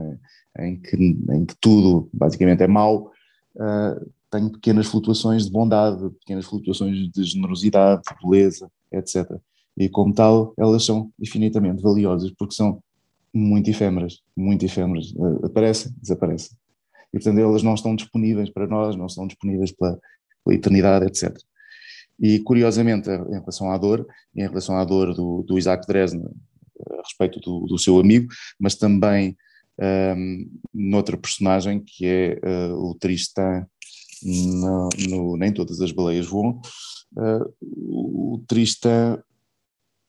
em 0.59 0.79
que, 0.79 0.95
em 0.95 1.45
que 1.45 1.55
tudo 1.59 2.09
basicamente 2.13 2.63
é 2.63 2.67
mau, 2.67 3.11
uh, 3.55 4.11
tenho 4.29 4.49
pequenas 4.51 4.87
flutuações 4.87 5.45
de 5.45 5.51
bondade, 5.51 6.09
pequenas 6.19 6.45
flutuações 6.45 7.09
de 7.11 7.23
generosidade, 7.23 8.01
de 8.01 8.27
beleza, 8.27 8.71
etc. 8.91 9.29
E 9.77 9.89
como 9.89 10.13
tal, 10.13 10.53
elas 10.57 10.85
são 10.85 11.11
infinitamente 11.19 11.81
valiosas 11.81 12.31
porque 12.31 12.55
são 12.55 12.81
muito 13.33 13.69
efêmeras, 13.69 14.19
muito 14.35 14.65
efêmeras. 14.65 15.11
Uh, 15.11 15.45
aparecem, 15.45 15.91
desaparecem. 16.01 16.57
E 17.13 17.17
portanto 17.17 17.39
elas 17.39 17.63
não 17.63 17.73
estão 17.73 17.95
disponíveis 17.95 18.49
para 18.49 18.67
nós, 18.67 18.95
não 18.95 19.05
estão 19.05 19.27
disponíveis 19.27 19.71
pela, 19.71 19.99
pela 20.43 20.55
eternidade, 20.55 21.05
etc. 21.05 21.37
E 22.19 22.39
curiosamente, 22.39 23.09
em 23.09 23.39
relação 23.39 23.71
à 23.71 23.77
dor, 23.77 24.05
em 24.35 24.43
relação 24.43 24.77
à 24.77 24.85
dor 24.85 25.13
do, 25.13 25.43
do 25.43 25.57
Isaac 25.57 25.87
Dresner, 25.87 26.29
a 26.91 26.97
respeito 26.97 27.39
do, 27.39 27.65
do 27.65 27.77
seu 27.77 27.99
amigo, 27.99 28.27
mas 28.59 28.75
também 28.75 29.35
um, 29.81 30.49
noutra 30.73 31.17
personagem 31.17 31.79
que 31.79 32.05
é 32.05 32.39
uh, 32.43 32.89
o 32.89 32.95
Tristan 32.95 33.65
no, 34.23 34.89
no, 35.09 35.37
Nem 35.37 35.51
Todas 35.51 35.81
as 35.81 35.91
Baleias 35.91 36.27
Voam. 36.27 36.61
Uh, 37.17 38.35
o 38.35 38.43
Tristan 38.47 39.21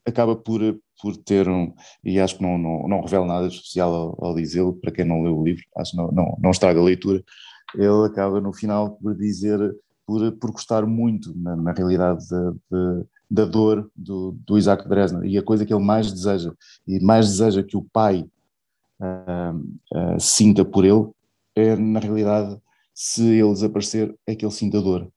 acaba 0.07 0.37
por, 0.37 0.61
por 1.01 1.17
ter 1.17 1.49
um, 1.49 1.73
e 2.05 2.21
acho 2.21 2.37
que 2.37 2.43
não, 2.43 2.59
não, 2.59 2.89
não 2.89 3.01
revela 3.01 3.27
nada 3.27 3.47
especial 3.47 3.95
ao, 3.95 4.25
ao 4.27 4.35
dizê-lo, 4.35 4.75
para 4.75 4.93
quem 4.93 5.05
não 5.05 5.23
leu 5.23 5.39
o 5.39 5.45
livro, 5.45 5.63
acho 5.77 5.93
que 5.93 5.97
não, 5.97 6.11
não, 6.13 6.39
não 6.41 6.51
estraga 6.51 6.81
a 6.81 6.85
leitura, 6.85 7.23
ele 7.75 8.07
acaba 8.07 8.41
no 8.41 8.53
final 8.53 8.97
por 8.97 9.17
dizer, 9.17 9.59
por, 10.07 10.33
por 10.33 10.53
gostar 10.53 10.85
muito, 10.87 11.33
na, 11.37 11.57
na 11.57 11.73
realidade, 11.73 12.25
da, 12.29 13.03
da 13.31 13.45
dor 13.45 13.91
do, 13.97 14.37
do 14.47 14.59
Isaac 14.59 14.89
Dresner, 14.89 15.25
e 15.25 15.39
a 15.39 15.43
coisa 15.43 15.65
que 15.65 15.73
ele 15.73 15.85
mais 15.85 16.13
deseja, 16.13 16.53
e 16.87 17.01
mais 17.01 17.29
deseja 17.29 17.63
que 17.63 17.77
o 17.77 17.87
pai 17.93 18.27
uh, 19.03 20.21
sinta 20.21 20.65
por 20.65 20.85
ele, 20.85 21.09
é 21.55 21.77
na 21.77 22.01
realidade, 22.01 22.59
se 22.95 23.23
ele 23.23 23.53
desaparecer, 23.53 24.15
é 24.27 24.35
que 24.35 24.45
ele 24.45 24.53
sinta 24.53 24.81
dor. 24.81 25.11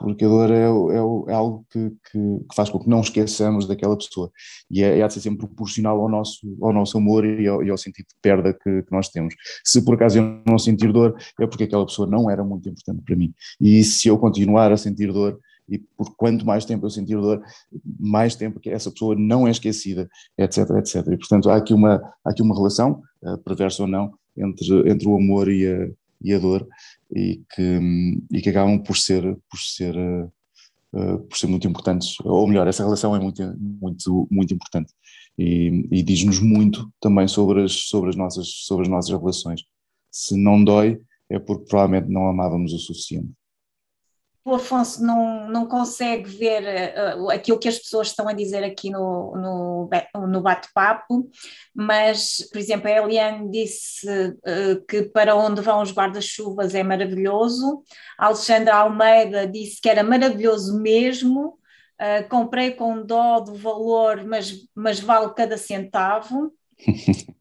Porque 0.00 0.24
a 0.24 0.28
dor 0.28 0.50
é, 0.50 0.62
é, 0.62 1.30
é 1.30 1.34
algo 1.34 1.66
que, 1.70 1.90
que, 1.90 2.18
que, 2.18 2.54
faz 2.54 2.70
com 2.70 2.78
que 2.78 2.88
não 2.88 3.02
esqueçamos 3.02 3.66
daquela 3.66 3.96
pessoa. 3.96 4.32
E 4.70 4.82
é, 4.82 4.98
é 4.98 5.06
de 5.06 5.12
ser 5.12 5.20
sempre 5.20 5.46
proporcional 5.46 6.00
ao 6.00 6.08
nosso, 6.08 6.56
ao 6.62 6.72
nosso 6.72 6.96
amor 6.96 7.24
e 7.26 7.46
ao, 7.46 7.62
e 7.62 7.68
ao 7.68 7.76
sentido 7.76 8.06
de 8.06 8.14
perda 8.22 8.54
que, 8.54 8.82
que, 8.82 8.90
nós 8.90 9.10
temos. 9.10 9.34
Se 9.62 9.84
por 9.84 9.94
acaso 9.94 10.18
eu 10.18 10.42
não 10.46 10.58
sentir 10.58 10.90
dor, 10.90 11.14
é 11.38 11.46
porque 11.46 11.64
aquela 11.64 11.84
pessoa 11.84 12.08
não 12.08 12.30
era 12.30 12.42
muito 12.42 12.66
importante 12.66 13.02
para 13.04 13.14
mim. 13.14 13.34
E 13.60 13.84
se 13.84 14.08
eu 14.08 14.16
continuar 14.16 14.72
a 14.72 14.76
sentir 14.78 15.12
dor, 15.12 15.38
e 15.70 15.78
por 15.78 16.14
quanto 16.16 16.44
mais 16.44 16.64
tempo 16.64 16.84
eu 16.84 16.90
sentir 16.90 17.14
dor, 17.16 17.42
mais 17.98 18.34
tempo 18.34 18.58
que 18.58 18.68
essa 18.68 18.90
pessoa 18.90 19.14
não 19.14 19.46
é 19.46 19.50
esquecida, 19.50 20.08
etc, 20.36 20.70
etc. 20.78 20.96
E 21.06 21.16
portanto 21.16 21.48
há 21.48 21.56
aqui 21.56 21.72
uma, 21.72 21.94
há 22.24 22.30
aqui 22.30 22.42
uma 22.42 22.54
relação, 22.54 23.00
uh, 23.22 23.38
perversa 23.38 23.82
ou 23.82 23.88
não, 23.88 24.12
entre, 24.36 24.90
entre 24.90 25.08
o 25.08 25.16
amor 25.16 25.50
e 25.50 25.66
a, 25.66 25.88
e 26.22 26.34
a 26.34 26.38
dor 26.38 26.66
e 27.14 27.40
que, 27.54 28.18
e 28.32 28.42
que 28.42 28.50
acabam 28.50 28.82
por 28.82 28.96
ser, 28.96 29.22
por 29.48 29.58
ser, 29.58 29.96
uh, 29.96 31.18
por 31.20 31.38
ser 31.38 31.46
muito 31.46 31.68
importantes, 31.68 32.16
ou 32.24 32.46
melhor, 32.48 32.66
essa 32.66 32.82
relação 32.82 33.14
é 33.14 33.20
muito, 33.20 33.42
muito, 33.58 34.28
muito 34.30 34.52
importante 34.52 34.92
e, 35.38 35.86
e 35.90 36.02
diz-nos 36.02 36.40
muito 36.40 36.92
também 37.00 37.28
sobre 37.28 37.62
as, 37.62 37.72
sobre, 37.72 38.10
as 38.10 38.16
nossas, 38.16 38.48
sobre 38.48 38.82
as 38.82 38.88
nossas 38.88 39.16
relações. 39.16 39.62
Se 40.10 40.36
não 40.36 40.62
dói, 40.62 41.00
é 41.30 41.38
porque 41.38 41.66
provavelmente 41.66 42.12
não 42.12 42.28
amávamos 42.28 42.72
o 42.72 42.78
suficiente 42.78 43.30
o 44.44 44.54
Afonso 44.54 45.04
não, 45.04 45.48
não 45.48 45.66
consegue 45.66 46.28
ver 46.28 46.62
uh, 46.62 47.30
aquilo 47.30 47.58
que 47.58 47.68
as 47.68 47.78
pessoas 47.78 48.08
estão 48.08 48.26
a 48.26 48.32
dizer 48.32 48.64
aqui 48.64 48.90
no, 48.90 49.36
no, 49.36 49.90
no 50.26 50.40
bate-papo, 50.40 51.30
mas, 51.74 52.38
por 52.50 52.58
exemplo, 52.58 52.88
a 52.88 52.90
Eliane 52.90 53.50
disse 53.50 54.08
uh, 54.08 54.84
que 54.88 55.02
para 55.02 55.36
onde 55.36 55.60
vão 55.60 55.82
os 55.82 55.92
guarda-chuvas 55.92 56.74
é 56.74 56.82
maravilhoso, 56.82 57.82
a 58.18 58.26
Alexandra 58.26 58.76
Almeida 58.76 59.46
disse 59.46 59.80
que 59.80 59.88
era 59.88 60.02
maravilhoso 60.02 60.80
mesmo, 60.80 61.58
uh, 62.00 62.28
comprei 62.30 62.72
com 62.72 63.04
dó 63.04 63.40
do 63.40 63.54
valor, 63.54 64.24
mas, 64.24 64.54
mas 64.74 65.00
vale 65.00 65.34
cada 65.34 65.58
centavo. 65.58 66.52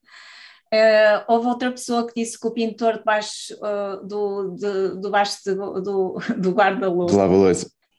Uh, 0.71 1.25
houve 1.27 1.47
outra 1.47 1.71
pessoa 1.71 2.05
que 2.05 2.13
disse 2.21 2.39
que 2.39 2.45
o 2.45 2.51
pintor 2.51 2.99
debaixo 2.99 3.55
uh, 3.55 4.05
do, 4.05 4.55
de, 4.55 5.01
de, 5.01 5.55
do, 5.55 6.19
do 6.37 6.51
guarda-louça. 6.51 7.15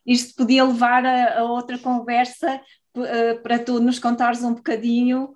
Isto 0.07 0.35
podia 0.37 0.65
levar 0.65 1.05
a, 1.05 1.41
a 1.41 1.45
outra 1.45 1.79
conversa 1.79 2.61
uh, 2.97 3.43
para 3.43 3.59
tu 3.59 3.81
nos 3.81 3.99
contares 3.99 4.45
um 4.45 4.55
bocadinho 4.55 5.35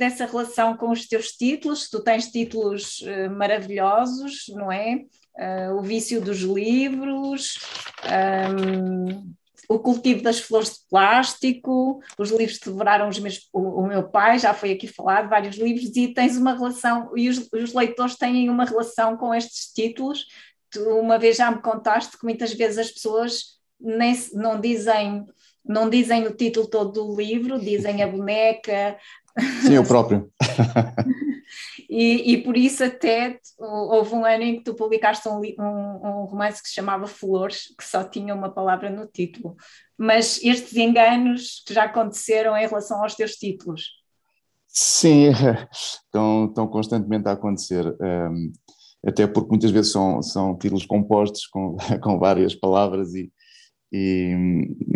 dessa 0.00 0.26
relação 0.26 0.76
com 0.76 0.90
os 0.90 1.06
teus 1.06 1.28
títulos. 1.28 1.88
Tu 1.88 2.02
tens 2.02 2.26
títulos 2.26 3.04
maravilhosos, 3.36 4.46
não 4.48 4.72
é? 4.72 5.04
o 5.76 5.80
vício 5.80 6.20
dos 6.20 6.38
livros. 6.38 7.60
Um, 8.04 9.32
o 9.68 9.78
cultivo 9.78 10.22
das 10.22 10.40
flores 10.40 10.70
de 10.70 10.78
plástico, 10.88 12.00
os 12.18 12.30
livros 12.30 12.58
que 12.58 12.70
devoraram 12.70 13.08
os 13.08 13.18
meus, 13.18 13.48
o, 13.52 13.82
o, 13.82 13.86
meu 13.86 14.08
pai, 14.08 14.38
já 14.38 14.54
foi 14.54 14.72
aqui 14.72 14.86
falado, 14.86 15.28
vários 15.28 15.56
livros, 15.56 15.94
e 15.94 16.08
tens 16.08 16.38
uma 16.38 16.54
relação, 16.54 17.12
e 17.14 17.28
os, 17.28 17.46
os, 17.52 17.74
leitores 17.74 18.16
têm 18.16 18.48
uma 18.48 18.64
relação 18.64 19.16
com 19.18 19.34
estes 19.34 19.70
títulos. 19.72 20.24
Tu 20.70 20.80
uma 20.80 21.18
vez 21.18 21.36
já 21.36 21.50
me 21.50 21.60
contaste 21.60 22.16
que 22.16 22.24
muitas 22.24 22.54
vezes 22.54 22.78
as 22.78 22.90
pessoas 22.90 23.58
nem, 23.78 24.14
não 24.32 24.58
dizem 24.58 25.26
Não 25.64 25.90
dizem 25.90 26.26
o 26.26 26.34
título 26.34 26.66
todo 26.66 26.92
do 26.92 27.16
livro, 27.16 27.60
dizem 27.60 28.02
a 28.02 28.08
boneca. 28.08 28.96
Sim, 29.62 29.74
eu 29.74 29.84
próprio. 29.84 30.30
e, 31.88 32.32
e, 32.32 32.42
por 32.42 32.56
isso 32.56 32.84
até 32.84 33.38
houve 33.58 34.14
um 34.14 34.24
ano 34.24 34.42
em 34.42 34.56
que 34.56 34.64
tu 34.64 34.74
publicaste 34.74 35.28
um, 35.28 35.40
um, 35.40 35.62
um, 35.62 36.24
romance 36.24 36.62
que 36.62 36.68
se 36.68 36.74
chamava 36.74 37.06
Flores, 37.06 37.74
que 37.76 37.84
só 37.84 38.04
tinha 38.04 38.34
uma 38.34 38.50
palavra 38.50 38.90
no 38.90 39.06
título. 39.06 39.56
Mas 39.96 40.42
estes 40.42 40.76
enganos 40.76 41.62
que 41.66 41.74
já 41.74 41.84
aconteceram 41.84 42.56
em 42.56 42.66
relação 42.66 43.02
aos 43.02 43.14
teus 43.14 43.32
títulos? 43.32 43.84
Sim, 44.66 45.30
estão, 45.72 46.46
estão 46.46 46.66
constantemente 46.66 47.28
a 47.28 47.32
acontecer. 47.32 47.86
Um, 48.00 48.52
até 49.06 49.26
porque 49.26 49.50
muitas 49.50 49.70
vezes 49.70 49.92
são, 49.92 50.20
são 50.22 50.58
títulos 50.58 50.84
compostos 50.84 51.46
com, 51.46 51.76
com 52.02 52.18
várias 52.18 52.54
palavras 52.54 53.14
e, 53.14 53.32
e, 53.92 54.34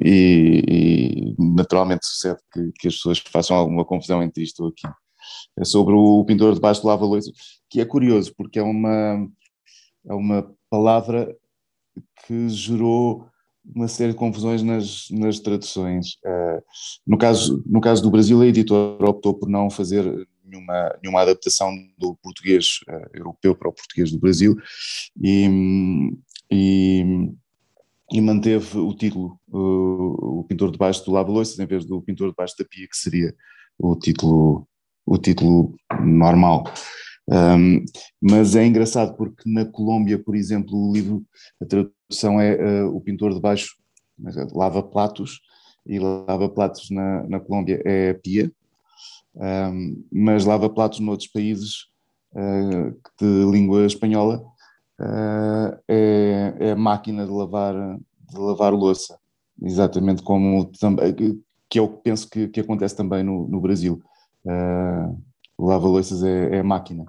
e, 0.03 0.65
e 0.69 1.35
naturalmente 1.39 2.07
sucede 2.07 2.41
que, 2.53 2.73
que, 2.79 2.89
as 2.89 2.95
pessoas 2.95 3.19
façam 3.19 3.57
alguma 3.57 3.85
confusão 3.85 4.23
entre 4.23 4.43
isto 4.43 4.65
ou 4.65 4.69
aqui. 4.69 4.87
É 5.59 5.65
sobre 5.65 5.95
o 5.95 6.25
pintor 6.25 6.55
debaixo 6.55 6.83
do 6.83 6.89
lava-louça, 6.89 7.31
que 7.71 7.81
é 7.81 7.85
curioso 7.85 8.35
porque 8.37 8.59
é 8.59 8.63
uma, 8.63 9.29
é 10.07 10.15
uma 10.15 10.51
palavra 10.69 11.35
que 12.27 12.49
gerou 12.49 13.27
uma 13.65 13.87
série 13.87 14.13
de 14.13 14.19
confusões 14.19 14.63
nas, 14.63 15.09
nas 15.11 15.39
traduções. 15.39 16.15
Uh, 16.25 16.63
no, 17.07 17.17
caso, 17.17 17.63
no 17.67 17.81
caso 17.81 18.03
do 18.03 18.11
Brasil, 18.11 18.41
a 18.41 18.47
editora 18.47 19.09
optou 19.09 19.35
por 19.35 19.49
não 19.49 19.71
fazer 19.71 20.05
nenhuma, 20.45 20.99
nenhuma 21.03 21.23
adaptação 21.23 21.73
do 21.97 22.17
português 22.17 22.81
uh, 22.89 23.17
europeu 23.17 23.55
para 23.55 23.69
o 23.69 23.73
português 23.73 24.11
do 24.11 24.19
Brasil 24.19 24.57
e, 25.21 25.49
e, 26.51 27.31
e 28.13 28.21
manteve 28.21 28.79
o 28.79 28.95
título, 28.95 29.41
uh, 29.49 30.41
o 30.41 30.45
pintor 30.45 30.71
debaixo 30.71 31.05
do 31.05 31.13
lava-louças, 31.13 31.59
em 31.59 31.67
vez 31.67 31.87
do 31.87 32.03
pintor 32.03 32.29
debaixo 32.29 32.55
da 32.59 32.65
pia, 32.65 32.87
que 32.87 32.97
seria 32.97 33.35
o 33.79 33.97
título, 33.97 34.69
o 35.07 35.17
título 35.17 35.75
normal. 36.05 36.65
Um, 37.27 37.85
mas 38.21 38.55
é 38.55 38.67
engraçado 38.67 39.17
porque 39.17 39.49
na 39.49 39.65
Colômbia, 39.65 40.19
por 40.19 40.37
exemplo, 40.37 40.77
o 40.77 40.93
livro, 40.93 41.25
a 41.61 41.65
tradução 41.65 42.39
é 42.39 42.85
uh, 42.85 42.95
O 42.95 43.01
Pintor 43.01 43.33
de 43.33 43.41
Baixo 43.41 43.77
lava 44.55 44.83
platos, 44.83 45.41
e 45.87 45.99
lava 45.99 46.49
platos 46.49 46.91
na, 46.91 47.23
na 47.27 47.41
Colômbia 47.41 47.81
é 47.85 48.13
pia, 48.13 48.53
um, 49.35 50.05
mas 50.13 50.45
lava 50.45 50.69
platos 50.69 51.01
noutros 51.01 51.29
países 51.29 51.87
uh, 52.35 52.91
de 53.19 53.51
língua 53.51 53.87
espanhola 53.87 54.45
uh, 55.03 55.79
é, 55.89 56.55
é 56.59 56.75
máquina 56.75 57.27
de 57.27 57.33
lavar, 57.33 57.75
de 58.31 58.39
lavar 58.39 58.73
louça, 58.73 59.19
exatamente 59.61 60.23
como 60.23 60.67
também, 60.79 61.15
que 61.69 61.79
é 61.79 61.83
o 61.83 61.89
que 61.89 62.03
penso 62.03 62.29
que, 62.29 62.49
que 62.49 62.61
acontece 62.61 62.97
também 62.97 63.23
no, 63.23 63.49
no 63.49 63.61
Brasil. 63.61 64.03
Uh, 64.45 65.19
o 65.57 65.67
lava-louças 65.67 66.23
é, 66.23 66.57
é 66.57 66.63
máquina 66.63 67.07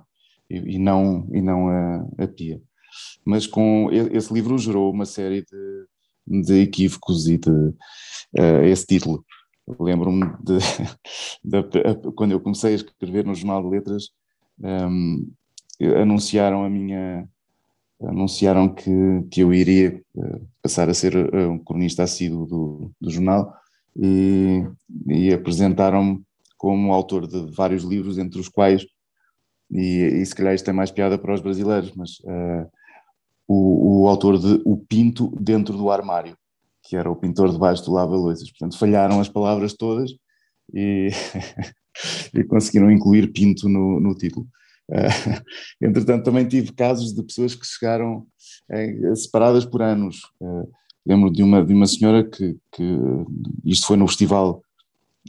e, 0.49 0.75
e, 0.75 0.77
não, 0.77 1.27
e 1.31 1.41
não 1.41 1.69
a, 1.69 2.07
a, 2.19 2.27
pia. 2.27 2.61
Mas 3.25 3.47
com 3.47 3.89
esse 3.91 4.31
livro 4.33 4.57
gerou 4.57 4.91
uma 4.91 5.05
série 5.05 5.43
de, 5.43 6.43
de 6.43 6.61
equívocos 6.61 7.27
e 7.27 7.37
de 7.37 7.49
uh, 7.49 8.63
esse 8.65 8.85
título. 8.85 9.25
Lembro-me 9.79 10.25
de, 10.43 10.59
de, 11.43 12.11
quando 12.15 12.31
eu 12.31 12.39
comecei 12.39 12.73
a 12.73 12.75
escrever 12.75 13.25
no 13.25 13.33
Jornal 13.33 13.63
de 13.63 13.69
Letras, 13.69 14.09
um, 14.59 15.31
anunciaram 15.99 16.63
a 16.63 16.69
minha 16.69 17.27
anunciaram 18.01 18.67
que, 18.69 18.91
que 19.31 19.41
eu 19.41 19.53
iria 19.53 20.01
uh, 20.15 20.47
passar 20.61 20.89
a 20.89 20.93
ser 20.93 21.15
uh, 21.15 21.51
um 21.51 21.59
cronista 21.59 22.03
assíduo 22.03 22.45
do, 22.45 22.91
do 22.99 23.09
jornal 23.09 23.53
e, 23.95 24.63
e 25.07 25.33
apresentaram-me 25.33 26.21
como 26.57 26.93
autor 26.93 27.27
de 27.27 27.53
vários 27.53 27.83
livros, 27.83 28.17
entre 28.17 28.39
os 28.39 28.47
quais, 28.47 28.85
e, 29.69 30.21
e 30.21 30.25
se 30.25 30.33
calhar 30.33 30.53
isto 30.53 30.69
é 30.69 30.73
mais 30.73 30.91
piada 30.91 31.17
para 31.17 31.33
os 31.33 31.41
brasileiros, 31.41 31.93
mas 31.95 32.11
uh, 32.19 32.69
o, 33.47 34.03
o, 34.03 34.07
autor 34.07 34.37
de 34.37 34.61
O 34.63 34.77
Pinto 34.77 35.33
Dentro 35.39 35.75
do 35.75 35.91
Armário, 35.91 36.37
que 36.83 36.95
era 36.95 37.09
o 37.09 37.15
pintor 37.15 37.51
debaixo 37.51 37.83
do 37.83 37.93
lava-loiças. 37.93 38.49
Portanto, 38.51 38.77
falharam 38.77 39.19
as 39.19 39.29
palavras 39.29 39.73
todas 39.73 40.11
e, 40.73 41.09
e 42.33 42.43
conseguiram 42.45 42.91
incluir 42.91 43.33
Pinto 43.33 43.67
no, 43.67 43.99
no 43.99 44.15
título. 44.15 44.47
Uh, 44.89 45.41
entretanto, 45.81 46.25
também 46.25 46.47
tive 46.47 46.71
casos 46.73 47.13
de 47.13 47.23
pessoas 47.23 47.55
que 47.55 47.65
chegaram 47.65 48.25
uh, 48.69 49.15
separadas 49.15 49.65
por 49.65 49.81
anos. 49.81 50.21
Uh, 50.39 50.69
lembro 51.05 51.31
de 51.31 51.43
uma, 51.43 51.65
de 51.65 51.73
uma 51.73 51.87
senhora 51.87 52.23
que, 52.23 52.57
que, 52.71 52.99
isto 53.65 53.87
foi 53.87 53.97
no 53.97 54.07
Festival 54.07 54.63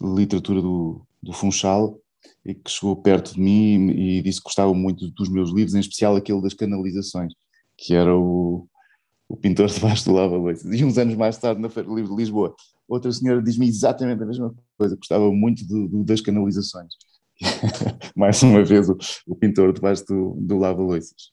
de 0.01 0.07
Literatura 0.07 0.61
do, 0.61 1.07
do 1.23 1.33
Funchal, 1.33 1.99
e 2.45 2.55
que 2.55 2.71
chegou 2.71 2.97
perto 2.97 3.35
de 3.35 3.41
mim 3.41 3.91
e, 3.91 4.23
disse 4.23 4.39
que 4.39 4.45
gostava 4.45 4.73
muito 4.75 5.11
dos 5.11 5.29
meus 5.29 5.51
livros, 5.51 5.75
em 5.75 5.81
especial 5.81 6.15
aquele 6.17 6.43
das 6.43 6.55
canalizações, 6.55 7.33
que 7.77 7.95
era 7.95 8.15
o, 8.17 8.69
o 9.29 9.37
pintor 9.37 9.69
debaixo 9.69 10.05
do 10.05 10.13
lava-louças. 10.13 10.65
E 10.65 10.85
uns 10.85 10.99
anos 10.99 11.17
mais 11.17 11.39
tarde, 11.39 11.61
na 11.61 11.71
Feira 11.71 11.89
do 11.89 11.95
Livro 11.95 12.15
de 12.15 12.23
Lisboa, 12.23 12.55
outra 12.87 13.11
senhora 13.13 13.43
diz-me 13.43 13.67
exatamente 13.67 14.23
a 14.23 14.27
mesma 14.27 14.55
coisa, 14.77 14.97
gostava 14.97 15.31
muito 15.33 15.67
do, 15.67 15.89
do, 15.89 16.05
das 16.05 16.21
canalizações. 16.21 16.95
mais 18.17 18.43
uma 18.43 18.63
vez, 18.65 18.89
o, 18.89 18.97
o 19.27 19.35
pintor 19.35 19.73
debaixo 19.73 20.05
do, 20.07 20.37
do 20.39 20.59
lava-louças. 20.59 21.31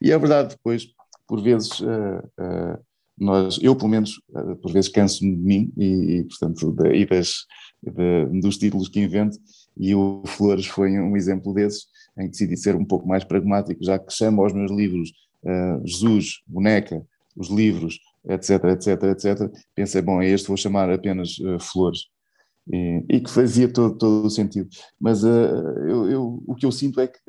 E 0.00 0.10
é 0.10 0.18
verdade, 0.18 0.50
depois, 0.50 0.86
por 1.26 1.40
vezes, 1.42 1.80
uh, 1.80 2.18
uh, 2.38 2.78
nós, 3.16 3.58
eu 3.62 3.76
pelo 3.76 3.90
menos, 3.90 4.20
uh, 4.30 4.56
por 4.56 4.72
vezes 4.72 4.90
canso-me 4.90 5.36
de 5.36 5.42
mim 5.42 5.72
e, 5.76 6.18
e 6.18 6.24
portanto, 6.24 6.72
de, 6.72 6.94
e 6.94 7.06
das, 7.06 7.46
de, 7.82 8.40
dos 8.40 8.58
títulos 8.58 8.88
que 8.88 9.00
invento, 9.00 9.38
e 9.76 9.94
o 9.94 10.22
Flores 10.26 10.66
foi 10.66 10.90
um 10.98 11.16
exemplo 11.16 11.52
desses, 11.52 11.86
em 12.18 12.24
que 12.24 12.32
decidi 12.32 12.56
ser 12.56 12.76
um 12.76 12.84
pouco 12.84 13.08
mais 13.08 13.24
pragmático, 13.24 13.84
já 13.84 13.98
que 13.98 14.12
chamo 14.12 14.42
aos 14.42 14.52
meus 14.52 14.70
livros 14.70 15.12
Jesus, 15.84 16.40
Boneca, 16.46 17.04
os 17.36 17.50
livros, 17.50 17.98
etc, 18.26 18.64
etc, 18.64 19.02
etc, 19.02 19.52
pensei, 19.74 20.00
bom, 20.00 20.20
a 20.20 20.24
este 20.24 20.48
vou 20.48 20.56
chamar 20.56 20.88
apenas 20.88 21.36
Flores. 21.60 22.08
E, 22.72 23.04
e, 23.10 23.20
que 23.20 23.30
fazia 23.30 23.70
todo, 23.70 23.96
todo 23.98 24.26
o 24.26 24.30
sentido. 24.30 24.68
Mas 24.98 25.22
uh, 25.22 25.28
eu, 25.86 26.10
eu, 26.10 26.42
o 26.46 26.54
que 26.54 26.64
eu 26.64 26.72
sinto 26.72 26.98
é 26.98 27.06
que 27.06 27.20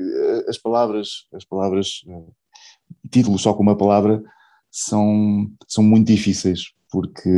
as 0.48 0.58
palavras, 0.58 1.28
as 1.34 1.44
palavras, 1.44 2.06
títulos 3.12 3.42
só 3.42 3.54
com 3.54 3.62
uma 3.62 3.78
palavra, 3.78 4.24
são, 4.72 5.52
são 5.68 5.84
muito 5.84 6.08
difíceis, 6.08 6.72
porque 6.90 7.30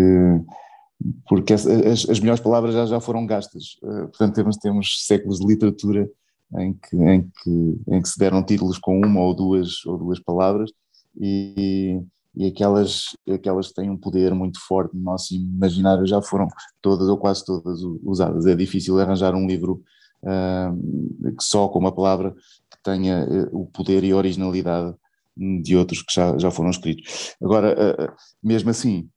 porque 1.27 1.53
as, 1.53 1.65
as, 1.67 2.09
as, 2.09 2.19
melhores 2.19 2.41
palavras 2.41 2.73
já, 2.73 2.85
já 2.85 2.99
foram 2.99 3.25
gastas. 3.25 3.77
Uh, 3.83 4.07
portanto, 4.07 4.35
temos, 4.35 4.57
temos 4.57 5.05
séculos 5.05 5.39
de 5.39 5.45
literatura 5.45 6.09
em 6.57 6.73
que, 6.73 6.95
em, 6.95 7.21
que, 7.21 7.81
em 7.87 8.01
que 8.01 8.09
se 8.09 8.17
deram 8.17 8.43
títulos 8.43 8.77
com 8.77 8.99
uma 8.99 9.21
ou 9.21 9.35
duas, 9.35 9.85
ou 9.85 9.97
duas 9.97 10.19
palavras 10.19 10.71
e, 11.19 11.99
e 12.38 12.47
aquelas, 12.47 13.15
aquelas 13.27 13.69
que 13.69 13.73
têm 13.73 13.89
um 13.89 13.97
poder 13.97 14.33
muito 14.33 14.59
forte 14.59 14.95
no 14.95 15.01
nosso 15.01 15.33
imaginário 15.33 16.05
já 16.05 16.21
foram 16.21 16.47
todas 16.81 17.07
ou 17.07 17.17
quase 17.17 17.43
todas 17.43 17.81
usadas. 18.03 18.45
É 18.45 18.55
difícil 18.55 18.99
arranjar 18.99 19.33
um 19.33 19.47
livro 19.47 19.81
uh, 20.23 21.35
que 21.35 21.43
só 21.43 21.67
com 21.67 21.79
uma 21.79 21.91
palavra 21.91 22.31
que 22.31 22.77
tenha 22.83 23.25
uh, 23.25 23.61
o 23.61 23.65
poder 23.65 24.03
e 24.03 24.11
a 24.11 24.15
originalidade 24.15 24.95
de 25.35 25.75
outros 25.75 26.01
que 26.01 26.13
já, 26.13 26.38
já 26.38 26.51
foram 26.51 26.69
escritos. 26.69 27.35
Agora, 27.39 28.15
mesmo 28.41 28.71
assim, 28.71 29.07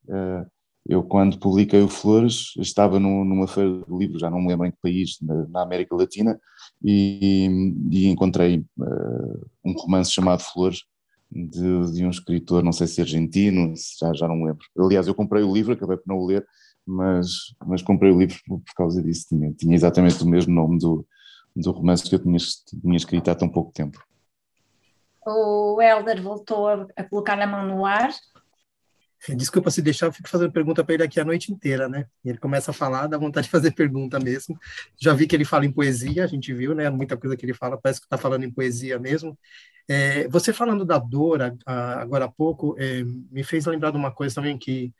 eu, 0.86 1.02
quando 1.02 1.38
publiquei 1.38 1.80
o 1.80 1.88
Flores, 1.88 2.52
estava 2.58 2.98
no, 2.98 3.24
numa 3.24 3.46
feira 3.46 3.70
de 3.70 3.96
livros, 3.96 4.20
já 4.20 4.30
não 4.30 4.40
me 4.40 4.48
lembro 4.48 4.66
em 4.66 4.70
que 4.70 4.78
país, 4.82 5.18
na, 5.22 5.46
na 5.48 5.62
América 5.62 5.94
Latina, 5.94 6.38
e, 6.82 7.74
e 7.90 8.08
encontrei 8.08 8.58
uh, 8.78 9.46
um 9.64 9.72
romance 9.72 10.10
chamado 10.10 10.42
Flores, 10.42 10.82
de, 11.30 11.92
de, 11.92 12.04
um 12.04 12.10
escritor, 12.10 12.62
não 12.62 12.72
sei 12.72 12.86
se 12.86 13.00
argentino, 13.00 13.72
já, 13.98 14.12
já 14.12 14.28
não 14.28 14.36
me 14.36 14.46
lembro. 14.46 14.64
Aliás, 14.78 15.06
eu 15.06 15.14
comprei 15.14 15.42
o 15.42 15.52
livro, 15.52 15.72
acabei 15.72 15.96
por 15.96 16.06
não 16.06 16.18
o 16.18 16.26
ler, 16.26 16.46
mas, 16.86 17.54
mas 17.64 17.82
comprei 17.82 18.10
o 18.10 18.18
livro 18.18 18.38
por, 18.46 18.60
por 18.60 18.74
causa 18.74 19.02
disso, 19.02 19.26
tinha, 19.28 19.52
tinha 19.52 19.74
exatamente 19.74 20.22
o 20.22 20.28
mesmo 20.28 20.52
nome 20.52 20.78
do, 20.78 21.06
do 21.54 21.70
romance 21.70 22.08
que 22.08 22.14
eu 22.14 22.18
tinha, 22.18 22.38
tinha 22.80 22.96
escrito 22.96 23.30
há 23.30 23.34
tão 23.34 23.48
pouco 23.48 23.72
tempo. 23.72 24.02
O 25.24 25.80
Helder 25.80 26.22
voltou 26.22 26.68
a, 26.68 26.86
a 26.96 27.04
colocar 27.04 27.40
a 27.40 27.46
mão 27.46 27.66
no 27.66 27.84
ar 27.84 28.10
Desculpa 29.28 29.70
se 29.70 29.82
deixar, 29.82 30.06
eu 30.06 30.12
fico 30.12 30.28
fazendo 30.28 30.50
pergunta 30.50 30.82
para 30.82 30.94
ele 30.94 31.02
aqui 31.02 31.20
a 31.20 31.24
noite 31.24 31.52
inteira, 31.52 31.88
né? 31.88 32.06
Ele 32.24 32.38
começa 32.38 32.70
a 32.70 32.74
falar, 32.74 33.06
dá 33.06 33.18
vontade 33.18 33.44
de 33.46 33.50
fazer 33.50 33.72
pergunta 33.72 34.18
mesmo. 34.18 34.58
Já 34.98 35.12
vi 35.12 35.26
que 35.26 35.36
ele 35.36 35.44
fala 35.44 35.66
em 35.66 35.72
poesia, 35.72 36.24
a 36.24 36.26
gente 36.26 36.52
viu, 36.54 36.74
né? 36.74 36.88
Muita 36.88 37.16
coisa 37.16 37.36
que 37.36 37.44
ele 37.44 37.52
fala, 37.52 37.78
parece 37.78 38.00
que 38.00 38.06
está 38.06 38.16
falando 38.16 38.44
em 38.44 38.50
poesia 38.50 38.98
mesmo. 38.98 39.38
É, 39.86 40.26
você 40.28 40.52
falando 40.52 40.84
da 40.84 40.98
dor 40.98 41.40
agora 41.66 42.24
há 42.24 42.28
pouco, 42.28 42.76
é, 42.78 43.02
me 43.04 43.44
fez 43.44 43.66
lembrar 43.66 43.90
de 43.90 43.98
uma 43.98 44.10
coisa 44.10 44.34
também 44.34 44.56
que 44.56 44.92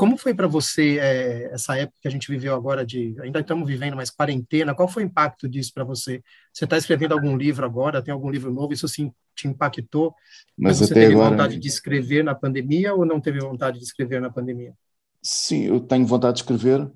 como 0.00 0.16
foi 0.16 0.32
para 0.32 0.46
você 0.46 0.98
é, 0.98 1.52
essa 1.52 1.76
época 1.76 1.98
que 2.00 2.08
a 2.08 2.10
gente 2.10 2.30
viveu 2.30 2.54
agora 2.54 2.86
de 2.86 3.14
ainda 3.20 3.40
estamos 3.40 3.68
vivendo 3.68 3.96
mais 3.96 4.08
quarentena? 4.08 4.74
Qual 4.74 4.88
foi 4.88 5.02
o 5.02 5.06
impacto 5.06 5.46
disso 5.46 5.72
para 5.74 5.84
você? 5.84 6.22
Você 6.54 6.64
está 6.64 6.78
escrevendo 6.78 7.12
algum 7.12 7.36
livro 7.36 7.66
agora? 7.66 8.00
Tem 8.00 8.10
algum 8.10 8.30
livro 8.30 8.50
novo? 8.50 8.72
Isso 8.72 8.88
sim 8.88 9.12
te 9.34 9.46
impactou? 9.46 10.14
Mas 10.56 10.78
você 10.78 10.94
teve 10.94 11.12
agora... 11.12 11.28
vontade 11.28 11.58
de 11.58 11.68
escrever 11.68 12.24
na 12.24 12.34
pandemia 12.34 12.94
ou 12.94 13.04
não 13.04 13.20
teve 13.20 13.40
vontade 13.40 13.78
de 13.78 13.84
escrever 13.84 14.22
na 14.22 14.30
pandemia? 14.30 14.72
Sim, 15.22 15.64
eu 15.64 15.78
tenho 15.80 16.06
vontade 16.06 16.36
de 16.36 16.44
escrever, 16.44 16.90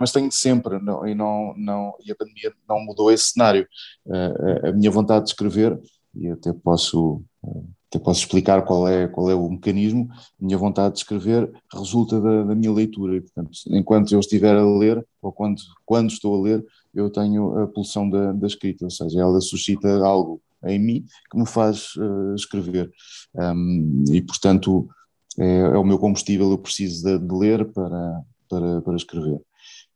mas 0.00 0.10
tenho 0.10 0.32
sempre, 0.32 0.80
não, 0.80 1.06
e, 1.06 1.14
não, 1.14 1.54
não, 1.56 1.94
e 2.04 2.10
a 2.10 2.16
pandemia 2.16 2.52
não 2.68 2.80
mudou 2.80 3.12
esse 3.12 3.34
cenário. 3.34 3.68
Uh, 4.04 4.66
a 4.66 4.72
minha 4.72 4.90
vontade 4.90 5.26
de 5.26 5.30
escrever, 5.30 5.78
e 6.12 6.28
até 6.28 6.52
posso, 6.52 7.22
uh, 7.44 7.70
até 7.92 7.98
posso 7.98 8.20
explicar 8.20 8.62
qual 8.62 8.88
é, 8.88 9.06
qual 9.06 9.30
é 9.30 9.34
o 9.34 9.50
mecanismo, 9.50 10.08
a 10.10 10.44
minha 10.44 10.56
vontade 10.56 10.94
de 10.94 11.00
escrever 11.00 11.52
resulta 11.70 12.18
da, 12.18 12.44
da, 12.44 12.54
minha 12.54 12.72
leitura, 12.72 13.16
e 13.16 13.20
portanto, 13.20 13.50
enquanto 13.68 14.12
eu 14.12 14.20
estiver 14.20 14.56
a 14.56 14.64
ler, 14.64 15.06
ou 15.20 15.30
quando, 15.30 15.60
quando 15.84 16.08
estou 16.10 16.40
a 16.40 16.42
ler, 16.42 16.64
eu 16.94 17.10
tenho 17.10 17.58
a 17.58 17.66
pulsão 17.66 18.08
da, 18.08 18.32
da 18.32 18.46
escrita, 18.46 18.86
ou 18.86 18.90
seja, 18.90 19.20
ela 19.20 19.38
suscita 19.42 20.02
algo 20.02 20.40
em 20.64 20.78
mim 20.78 21.04
que 21.30 21.36
me 21.36 21.46
faz 21.46 21.94
uh, 21.96 22.34
escrever. 22.34 22.90
Um, 23.34 24.04
e 24.10 24.22
portanto, 24.22 24.88
é, 25.38 25.58
é, 25.58 25.78
o 25.78 25.84
meu 25.84 25.98
combustível, 25.98 26.50
eu 26.50 26.58
preciso 26.58 27.04
de, 27.04 27.18
de 27.18 27.34
ler 27.34 27.70
para, 27.72 28.22
para, 28.48 28.80
para 28.80 28.96
escrever. 28.96 29.38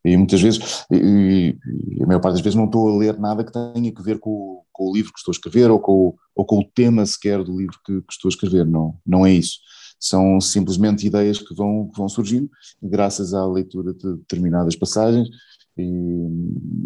E 0.06 0.16
muitas 0.16 0.40
vezes, 0.40 0.86
e, 0.88 1.58
e, 1.96 2.02
a 2.02 2.06
maior 2.06 2.20
parte 2.20 2.34
das 2.34 2.40
vezes, 2.40 2.54
não 2.54 2.66
estou 2.66 2.88
a 2.88 2.96
ler 2.96 3.18
nada 3.18 3.44
que 3.44 3.52
tenha 3.52 3.92
que 3.92 4.02
ver 4.02 4.20
com, 4.20 4.62
com 4.72 4.84
o 4.88 4.94
livro 4.94 5.12
que 5.12 5.18
estou 5.18 5.32
a 5.32 5.34
escrever 5.34 5.68
ou 5.68 5.80
com, 5.80 6.14
ou 6.32 6.44
com 6.44 6.60
o 6.60 6.64
tema 6.64 7.04
sequer 7.04 7.42
do 7.42 7.58
livro 7.58 7.76
que, 7.84 8.00
que, 8.02 8.12
estou 8.12 8.28
a 8.28 8.30
escrever. 8.30 8.64
Não, 8.64 8.96
não 9.04 9.26
é 9.26 9.32
isso. 9.32 9.58
São 9.98 10.40
simplesmente 10.40 11.04
ideias 11.04 11.40
que 11.40 11.52
vão, 11.52 11.90
que 11.92 11.98
vão 11.98 12.08
surgindo 12.08 12.48
graças 12.80 13.34
à 13.34 13.44
leitura 13.44 13.92
de 13.92 14.16
determinadas 14.18 14.76
passagens 14.76 15.28
e, 15.76 15.82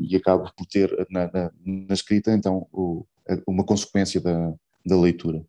e 0.08 0.16
acabo 0.16 0.50
por 0.56 0.64
ter 0.64 0.90
na, 1.10 1.30
na, 1.30 1.50
na 1.62 1.94
escrita, 1.94 2.32
então, 2.32 2.66
o, 2.72 3.04
uma 3.46 3.64
consequência 3.64 4.18
da, 4.18 4.54
da 4.86 4.98
leitura. 4.98 5.44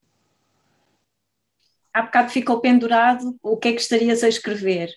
Há 1.94 2.02
bocado 2.02 2.32
ficou 2.32 2.60
pendurado 2.60 3.34
o 3.42 3.56
que 3.56 3.70
é 3.70 3.74
que 3.74 3.82
estarias 3.82 4.26
a 4.26 4.28
escrever. 4.28 4.90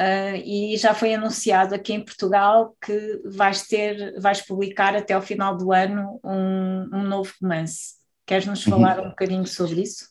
Uh, 0.00 0.36
e 0.46 0.78
já 0.78 0.94
foi 0.94 1.12
anunciado 1.12 1.74
aqui 1.74 1.92
em 1.92 2.02
Portugal 2.02 2.74
que 2.80 3.20
vais 3.26 3.66
ter, 3.66 4.18
vais 4.18 4.40
publicar 4.40 4.96
até 4.96 5.12
ao 5.12 5.20
final 5.20 5.54
do 5.54 5.72
ano 5.72 6.18
um, 6.24 6.88
um 6.90 7.02
novo 7.02 7.30
romance. 7.40 7.96
Queres 8.24 8.46
nos 8.46 8.64
uhum. 8.64 8.72
falar 8.72 8.98
uhum. 8.98 9.06
um 9.06 9.10
bocadinho 9.10 9.46
sobre 9.46 9.82
isso? 9.82 10.08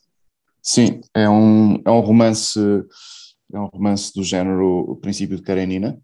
Sim, 0.61 1.01
é 1.15 1.27
um, 1.27 1.81
é 1.83 1.89
um 1.89 2.01
romance 2.01 2.59
é 3.51 3.59
um 3.59 3.65
romance 3.65 4.13
do 4.13 4.23
género 4.23 4.91
O 4.91 4.95
Princípio 4.95 5.35
de 5.35 5.41
Karenina, 5.41 5.99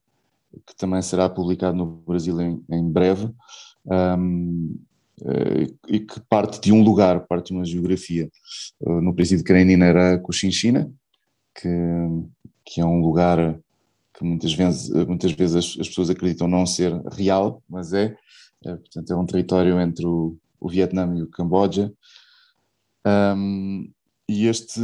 que 0.66 0.76
também 0.76 1.02
será 1.02 1.30
publicado 1.30 1.78
no 1.78 1.86
Brasil 1.86 2.42
em, 2.42 2.64
em 2.72 2.92
breve, 2.92 3.30
um, 3.86 4.76
eh, 5.22 5.68
e 5.88 6.00
que 6.00 6.20
parte 6.22 6.60
de 6.60 6.72
um 6.72 6.82
lugar, 6.82 7.28
parte 7.28 7.48
de 7.48 7.54
uma 7.54 7.66
geografia. 7.66 8.30
Uh, 8.82 9.02
no 9.02 9.14
Princípio 9.14 9.44
de 9.44 9.48
Karenina 9.48 9.86
era 9.86 10.20
Cochinchina, 10.20 10.92
que, 11.54 11.70
que 12.66 12.82
é 12.82 12.86
um 12.86 13.00
lugar 13.00 13.60
que 14.18 14.24
muitas 14.24 14.53
vezes, 14.53 14.89
muitas 14.89 15.32
vezes 15.32 15.55
as, 15.55 15.80
as, 15.80 15.88
pessoas 15.89 16.09
acreditam 16.09 16.47
não 16.47 16.66
ser 16.66 16.93
real, 17.11 17.61
mas 17.70 17.93
é. 17.93 18.16
é 18.66 18.76
portanto, 18.76 19.11
é 19.11 19.16
um 19.16 19.26
território 19.26 19.80
entre 19.80 20.05
o, 20.05 20.38
o 20.59 20.70
Vietnã 20.70 21.13
e 21.18 21.22
o 21.22 21.30
Camboja. 21.30 21.91
Um, 23.05 23.91
e 24.28 24.47
este 24.47 24.82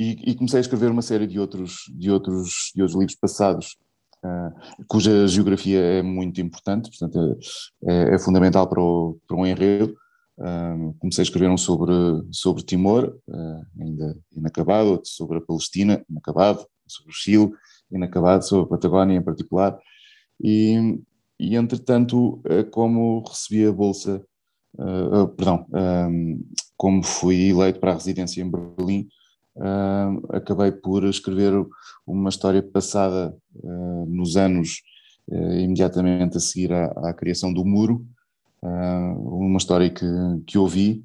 e, 0.00 0.30
e, 0.30 0.34
comecei 0.34 0.58
a 0.58 0.60
escrever 0.60 0.90
uma 0.90 1.02
série 1.02 1.26
de 1.26 1.38
outros 1.38 1.84
de 1.94 2.10
outros 2.10 2.72
de 2.74 2.82
outros 2.82 2.98
livros 2.98 3.16
passados 3.16 3.76
uh, 4.24 4.84
cuja 4.88 5.28
geografia 5.28 5.78
é 5.78 6.02
muito 6.02 6.40
importante 6.40 6.90
portanto 6.90 7.38
é, 7.84 7.92
é, 7.92 8.14
é 8.14 8.18
fundamental 8.18 8.68
para 8.68 8.80
o 8.80 9.18
para 9.28 9.36
um 9.36 9.46
enredo 9.46 9.96
uh, 10.38 10.94
comecei 10.98 11.22
a 11.22 11.26
escrever 11.26 11.50
um 11.50 11.56
sobre 11.56 11.92
sobre 12.32 12.64
Timor 12.64 13.16
uh, 13.28 13.66
ainda 13.80 14.18
inacabado 14.36 14.90
outro 14.90 15.08
sobre 15.08 15.38
a 15.38 15.40
Palestina 15.40 16.04
inacabado 16.10 16.66
sobre 16.86 17.10
o 17.10 17.14
Chile 17.14 17.52
inacabado, 17.90 18.44
sobre 18.44 18.66
a 18.66 18.68
Patagónia 18.68 19.16
em 19.16 19.22
particular, 19.22 19.78
e, 20.42 21.00
e 21.38 21.56
entretanto, 21.56 22.40
eh, 22.44 22.64
como 22.64 23.22
recebi 23.26 23.66
a 23.66 23.72
bolsa, 23.72 24.22
uh, 24.78 25.22
uh, 25.22 25.28
perdão, 25.28 25.66
um, 25.72 26.44
como 26.76 27.02
fui 27.02 27.50
eleito 27.50 27.80
para 27.80 27.92
a 27.92 27.94
residência 27.94 28.42
em 28.42 28.50
Berlim, 28.50 29.08
uh, 29.56 30.36
acabei 30.36 30.70
por 30.72 31.04
escrever 31.04 31.52
uma 32.06 32.28
história 32.28 32.62
passada 32.62 33.36
nos 34.06 34.36
anos 34.36 34.82
imediatamente 35.30 36.38
a 36.38 36.40
seguir 36.40 36.72
à, 36.72 36.86
à 36.86 37.12
criação 37.12 37.52
do 37.52 37.64
muro, 37.64 38.06
uma 38.62 39.58
história 39.58 39.90
que, 39.90 40.06
que 40.46 40.56
ouvi 40.56 41.04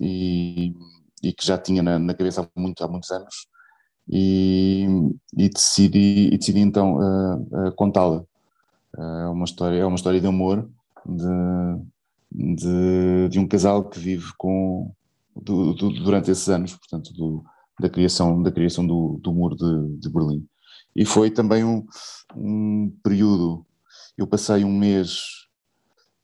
e, 0.00 0.74
e 1.22 1.32
que 1.32 1.46
já 1.46 1.56
tinha 1.56 1.80
na, 1.80 1.96
na 1.96 2.12
cabeça 2.12 2.42
há, 2.42 2.60
muito, 2.60 2.82
há 2.82 2.88
muitos 2.88 3.10
anos, 3.12 3.46
e, 4.10 4.86
e, 5.36 5.48
decidi, 5.48 6.30
e 6.32 6.38
decidi 6.38 6.58
então 6.60 6.96
uh, 6.96 7.68
uh, 7.68 7.72
contá-la. 7.76 8.24
É 8.98 9.26
uma 9.28 9.44
história, 9.44 9.78
é 9.78 9.86
uma 9.86 9.94
história 9.94 10.20
de 10.20 10.26
amor 10.26 10.68
de, 11.06 12.56
de, 12.56 13.28
de 13.30 13.38
um 13.38 13.46
casal 13.46 13.84
que 13.84 14.00
vive 14.00 14.32
com 14.36 14.92
do, 15.34 15.72
do, 15.74 15.90
durante 16.02 16.30
esses 16.30 16.48
anos, 16.48 16.74
portanto, 16.74 17.12
do, 17.12 17.44
da 17.78 17.88
criação 17.88 18.42
da 18.42 18.50
criação 18.50 18.84
do, 18.84 19.18
do 19.22 19.32
muro 19.32 19.56
de, 19.56 19.96
de 19.98 20.08
Berlim. 20.10 20.44
E 20.94 21.04
foi 21.04 21.30
também 21.30 21.64
um, 21.64 21.86
um 22.34 22.92
período. 23.02 23.64
Eu 24.18 24.26
passei 24.26 24.64
um 24.64 24.76
mês, 24.76 25.22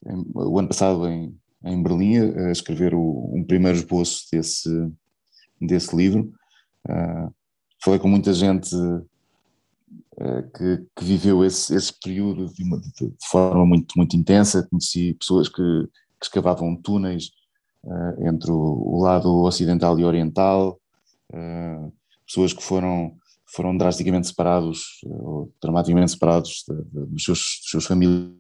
em, 0.04 0.26
o 0.34 0.58
ano 0.58 0.68
passado, 0.68 1.06
em, 1.06 1.38
em 1.64 1.82
Berlim, 1.82 2.16
a 2.18 2.50
escrever 2.50 2.94
o, 2.94 3.30
um 3.32 3.44
primeiro 3.44 3.78
esboço 3.78 4.26
desse, 4.32 4.68
desse 5.60 5.96
livro. 5.96 6.32
Uh, 6.88 7.32
falei 7.86 8.00
com 8.00 8.08
muita 8.08 8.34
gente 8.34 8.74
uh, 8.74 9.06
que, 10.56 10.84
que, 10.96 11.04
viveu 11.04 11.44
esse, 11.44 11.72
esse 11.72 11.92
período 12.00 12.52
de, 12.52 12.64
uma, 12.64 12.80
de, 12.80 12.90
de, 12.90 13.14
forma 13.30 13.64
muito, 13.64 13.94
muito 13.96 14.16
intensa. 14.16 14.66
Conheci 14.68 15.14
pessoas 15.14 15.48
que, 15.48 15.54
que 16.20 16.26
escavavam 16.26 16.74
túneis 16.74 17.30
uh, 17.84 18.26
entre 18.26 18.50
o, 18.50 18.56
o, 18.56 19.00
lado 19.00 19.32
ocidental 19.44 19.96
e 20.00 20.04
oriental, 20.04 20.80
uh, 21.32 21.92
pessoas 22.26 22.52
que 22.52 22.62
foram, 22.62 23.16
foram 23.44 23.76
drasticamente 23.76 24.26
separados, 24.26 25.00
ou 25.04 25.52
dramaticamente 25.62 26.10
separados 26.10 26.64
de, 26.68 27.06
dos, 27.06 27.22
seus, 27.22 27.60
dos 27.62 27.70
seus 27.70 27.86
familiares 27.86 28.34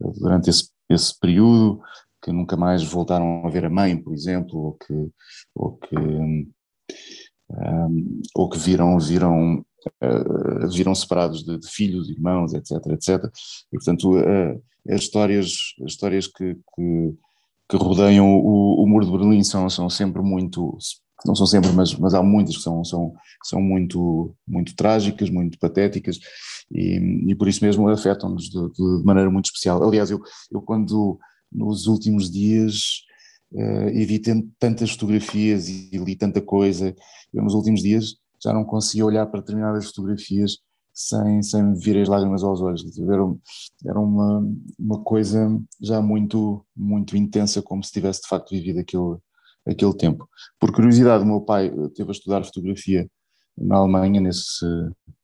durante 0.00 0.48
esse, 0.48 0.70
esse 0.88 1.20
período, 1.20 1.78
que 2.22 2.32
nunca 2.32 2.56
mais 2.56 2.82
voltaram 2.82 3.46
a 3.46 3.50
ver 3.50 3.66
a 3.66 3.70
mãe, 3.70 3.94
por 3.94 4.14
exemplo, 4.14 4.58
ou 4.58 4.72
que, 4.72 5.10
ou 5.54 5.76
que 5.76 5.94
um, 7.50 8.22
ou 8.34 8.48
que 8.48 8.58
viram, 8.58 8.98
viram, 8.98 9.64
uh, 10.02 10.68
viram 10.70 10.94
separados 10.94 11.44
de, 11.44 11.58
de, 11.58 11.68
filhos, 11.68 12.08
irmãos, 12.08 12.54
etc, 12.54 12.78
etc. 12.92 13.24
E, 13.72 13.76
portanto, 13.76 14.16
uh, 14.18 14.62
as 14.88 15.02
histórias, 15.02 15.56
as 15.84 15.92
histórias 15.92 16.26
que, 16.26 16.54
que, 16.54 17.14
que 17.68 17.76
rodeiam 17.76 18.28
o, 18.28 18.82
o, 18.82 18.86
Muro 18.86 19.06
de 19.06 19.12
Berlim 19.12 19.42
são, 19.42 19.68
são 19.70 19.88
sempre 19.88 20.22
muito, 20.22 20.76
não 21.24 21.34
são 21.34 21.46
sempre, 21.46 21.70
mas, 21.72 21.94
mas 21.94 22.14
há 22.14 22.22
muitas 22.22 22.56
que 22.56 22.62
são, 22.62 22.84
são, 22.84 23.14
são 23.42 23.60
muito, 23.60 24.34
muito 24.46 24.74
trágicas, 24.76 25.30
muito 25.30 25.58
patéticas 25.58 26.18
e, 26.70 26.98
e 27.28 27.34
por 27.34 27.48
isso 27.48 27.64
mesmo 27.64 27.88
afetam-nos 27.88 28.44
de, 28.44 28.72
de, 28.72 29.04
maneira 29.04 29.30
muito 29.30 29.46
especial. 29.46 29.82
Aliás, 29.82 30.10
eu, 30.10 30.20
eu 30.50 30.60
quando 30.60 31.18
nos 31.50 31.86
últimos 31.86 32.30
dias 32.30 33.04
uh, 33.52 33.88
e 33.88 34.04
vi 34.04 34.20
tantas 34.58 34.90
fotografias 34.90 35.68
e, 35.68 35.90
e 35.92 35.98
li 35.98 36.16
tanta 36.16 36.40
coisa. 36.40 36.94
Eu, 37.32 37.42
nos 37.42 37.54
últimos 37.54 37.82
dias, 37.82 38.16
já 38.42 38.52
não 38.52 38.64
conseguia 38.64 39.06
olhar 39.06 39.26
para 39.26 39.40
determinadas 39.40 39.86
fotografias 39.86 40.58
sem, 40.92 41.42
sem 41.42 41.62
me 41.62 41.78
vir 41.78 42.00
as 42.00 42.08
lágrimas 42.08 42.44
aos 42.44 42.60
olhos. 42.60 42.84
Era, 42.98 43.22
era 43.86 44.00
uma, 44.00 44.46
uma 44.78 45.02
coisa 45.02 45.60
já 45.80 46.00
muito, 46.00 46.64
muito 46.76 47.16
intensa, 47.16 47.60
como 47.60 47.82
se 47.82 47.92
tivesse 47.92 48.22
de 48.22 48.28
facto 48.28 48.50
vivido 48.50 48.78
aquele, 48.78 49.16
aquele 49.66 49.94
tempo. 49.94 50.28
Por 50.60 50.72
curiosidade, 50.72 51.24
o 51.24 51.26
meu 51.26 51.40
pai 51.40 51.72
teve 51.94 52.10
a 52.10 52.12
estudar 52.12 52.44
fotografia 52.44 53.10
na 53.56 53.76
Alemanha 53.76 54.20
nesse, 54.20 54.66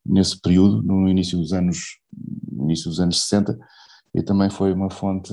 nesse 0.05 0.41
período, 0.41 0.83
no 0.83 1.09
início 1.09 1.39
dos 1.39 1.53
anos, 1.53 1.99
início 2.53 2.89
dos 2.89 3.01
anos 3.01 3.21
60, 3.23 3.59
e 4.15 4.23
também 4.23 4.51
foi 4.51 4.73
uma 4.73 4.91
fonte 4.91 5.33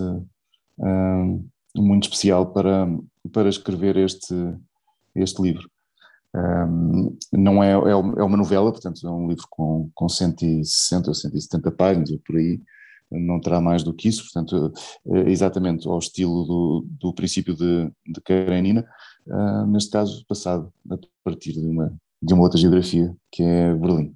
hum, 0.79 1.47
muito 1.81 2.03
especial 2.03 2.51
para, 2.53 2.87
para 3.31 3.49
escrever 3.49 3.97
este, 3.97 4.33
este 5.15 5.41
livro. 5.41 5.69
Um, 6.35 7.17
não 7.33 7.63
é, 7.63 7.71
é, 7.71 7.91
é, 7.91 7.95
uma 7.95 8.37
novela, 8.37 8.71
portanto 8.71 9.05
é 9.05 9.09
um 9.09 9.27
livro 9.27 9.45
com, 9.49 9.89
com 9.95 10.07
160 10.07 11.09
ou 11.09 11.13
170 11.13 11.71
páginas 11.71 12.11
ou 12.11 12.19
por 12.19 12.35
aí, 12.35 12.61
não 13.09 13.39
terá 13.39 13.61
mais 13.61 13.83
do 13.83 13.93
que 13.93 14.09
isso, 14.09 14.23
portanto 14.23 14.71
é 15.07 15.31
exatamente 15.31 15.87
ao 15.87 15.97
estilo 15.97 16.43
do, 16.45 16.85
do 16.99 17.13
princípio 17.13 17.55
de, 17.55 17.89
de 18.05 18.21
Karenina, 18.21 18.85
uh, 19.25 19.65
neste 19.67 19.91
caso 19.91 20.25
passado 20.27 20.71
a 20.91 20.97
partir 21.23 21.53
de 21.53 21.65
uma, 21.65 21.93
de 22.21 22.33
uma 22.33 22.43
outra 22.43 22.59
geografia, 22.59 23.15
que 23.31 23.41
é 23.41 23.73
Berlim. 23.73 24.13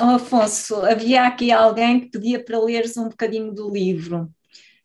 Oh, 0.00 0.16
Afonso, 0.16 0.76
havia 0.84 1.26
aqui 1.26 1.50
alguém 1.50 2.00
que 2.00 2.10
pedia 2.10 2.44
para 2.44 2.60
leres 2.60 2.96
um 2.96 3.08
bocadinho 3.08 3.52
do 3.52 3.70
livro. 3.70 4.30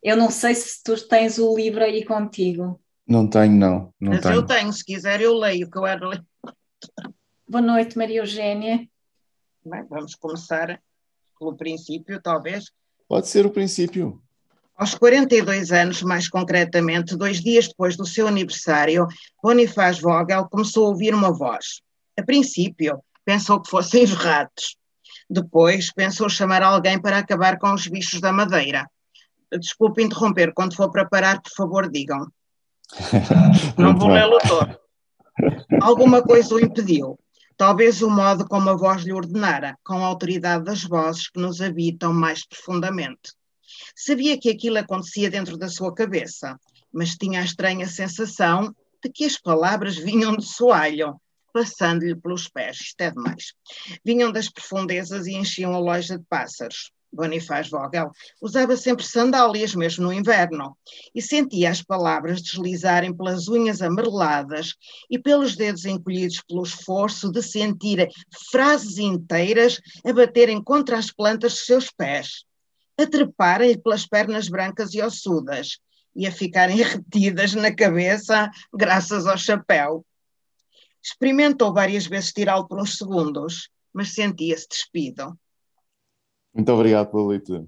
Eu 0.02 0.16
não 0.16 0.30
sei 0.30 0.54
se 0.54 0.82
tu 0.82 0.96
tens 1.08 1.38
o 1.38 1.56
livro 1.56 1.82
aí 1.82 2.04
contigo. 2.04 2.80
Não 3.06 3.28
tenho, 3.28 3.52
não. 3.52 3.94
não 4.00 4.12
Mas 4.12 4.20
tenho. 4.20 4.34
eu 4.34 4.46
tenho, 4.46 4.72
se 4.72 4.84
quiser 4.84 5.20
eu 5.20 5.34
leio, 5.34 5.70
que 5.70 5.78
eu 5.78 5.86
era 5.86 6.08
Boa 7.48 7.62
noite, 7.62 7.96
Maria 7.96 8.20
Eugênia. 8.20 8.86
Bem, 9.64 9.84
vamos 9.88 10.14
começar 10.14 10.80
pelo 11.38 11.56
princípio, 11.56 12.20
talvez. 12.22 12.66
Pode 13.08 13.26
ser 13.28 13.46
o 13.46 13.50
princípio. 13.50 14.22
Aos 14.76 14.94
42 14.94 15.72
anos, 15.72 16.02
mais 16.02 16.28
concretamente, 16.28 17.16
dois 17.16 17.40
dias 17.40 17.66
depois 17.66 17.96
do 17.96 18.06
seu 18.06 18.28
aniversário, 18.28 19.06
Bonifaz 19.42 19.98
Vogel 19.98 20.48
começou 20.48 20.86
a 20.86 20.88
ouvir 20.90 21.14
uma 21.14 21.32
voz. 21.32 21.80
A 22.16 22.22
princípio, 22.22 23.02
pensou 23.24 23.60
que 23.60 23.70
fossem 23.70 24.04
os 24.04 24.12
ratos. 24.12 24.76
Depois, 25.28 25.92
pensou 25.92 26.28
chamar 26.28 26.62
alguém 26.62 27.00
para 27.00 27.18
acabar 27.18 27.58
com 27.58 27.72
os 27.72 27.88
bichos 27.88 28.20
da 28.20 28.32
madeira. 28.32 28.88
Desculpe 29.52 30.02
interromper, 30.02 30.52
quando 30.52 30.76
for 30.76 30.90
para 30.90 31.08
parar, 31.08 31.40
por 31.40 31.52
favor, 31.52 31.90
digam. 31.90 32.26
Não 33.78 33.96
vou 33.96 34.08
lê-lo 34.08 34.38
todo. 34.46 34.78
Alguma 35.80 36.22
coisa 36.22 36.54
o 36.54 36.60
impediu. 36.60 37.18
Talvez 37.56 38.02
o 38.02 38.10
modo 38.10 38.46
como 38.46 38.70
a 38.70 38.76
voz 38.76 39.02
lhe 39.02 39.12
ordenara, 39.12 39.76
com 39.84 39.94
a 39.94 40.06
autoridade 40.06 40.64
das 40.64 40.84
vozes 40.84 41.28
que 41.28 41.40
nos 41.40 41.60
habitam 41.60 42.12
mais 42.12 42.46
profundamente. 42.46 43.32
Sabia 43.96 44.38
que 44.38 44.48
aquilo 44.48 44.78
acontecia 44.78 45.28
dentro 45.28 45.56
da 45.56 45.68
sua 45.68 45.92
cabeça, 45.92 46.58
mas 46.92 47.16
tinha 47.16 47.40
a 47.40 47.44
estranha 47.44 47.86
sensação 47.88 48.74
de 49.02 49.10
que 49.10 49.24
as 49.24 49.36
palavras 49.36 49.96
vinham 49.96 50.36
de 50.36 50.44
soalho, 50.44 51.20
passando-lhe 51.52 52.14
pelos 52.14 52.48
pés. 52.48 52.78
Isto 52.80 53.00
é 53.00 53.10
demais. 53.10 53.54
Vinham 54.04 54.30
das 54.30 54.48
profundezas 54.48 55.26
e 55.26 55.34
enchiam 55.34 55.74
a 55.74 55.78
loja 55.78 56.16
de 56.16 56.24
pássaros. 56.28 56.92
Bonifaz 57.12 57.68
Vogel, 57.70 58.10
usava 58.40 58.76
sempre 58.76 59.04
sandálias, 59.04 59.74
mesmo 59.74 60.04
no 60.04 60.12
inverno, 60.12 60.76
e 61.14 61.22
sentia 61.22 61.70
as 61.70 61.82
palavras 61.82 62.42
deslizarem 62.42 63.16
pelas 63.16 63.48
unhas 63.48 63.80
amareladas 63.80 64.74
e 65.10 65.18
pelos 65.18 65.56
dedos 65.56 65.84
encolhidos 65.84 66.42
pelo 66.42 66.62
esforço 66.62 67.32
de 67.32 67.42
sentir 67.42 68.08
frases 68.50 68.98
inteiras 68.98 69.80
a 70.04 70.12
baterem 70.12 70.62
contra 70.62 70.98
as 70.98 71.10
plantas 71.10 71.54
dos 71.54 71.64
seus 71.64 71.90
pés, 71.90 72.44
a 72.98 73.06
treparem-lhe 73.06 73.78
pelas 73.78 74.06
pernas 74.06 74.48
brancas 74.48 74.92
e 74.92 75.00
ossudas 75.00 75.78
e 76.14 76.26
a 76.26 76.32
ficarem 76.32 76.76
retidas 76.82 77.54
na 77.54 77.74
cabeça 77.74 78.50
graças 78.72 79.26
ao 79.26 79.38
chapéu. 79.38 80.04
Experimentou 81.02 81.72
várias 81.72 82.06
vezes 82.06 82.32
tirá-lo 82.32 82.68
por 82.68 82.80
uns 82.80 82.98
segundos, 82.98 83.70
mas 83.94 84.12
sentia-se 84.12 84.68
despido. 84.68 85.38
Muito 86.54 86.72
obrigado 86.72 87.10
pela 87.10 87.28
leitura. 87.28 87.66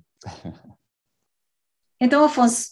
Então, 2.03 2.25
Afonso, 2.25 2.71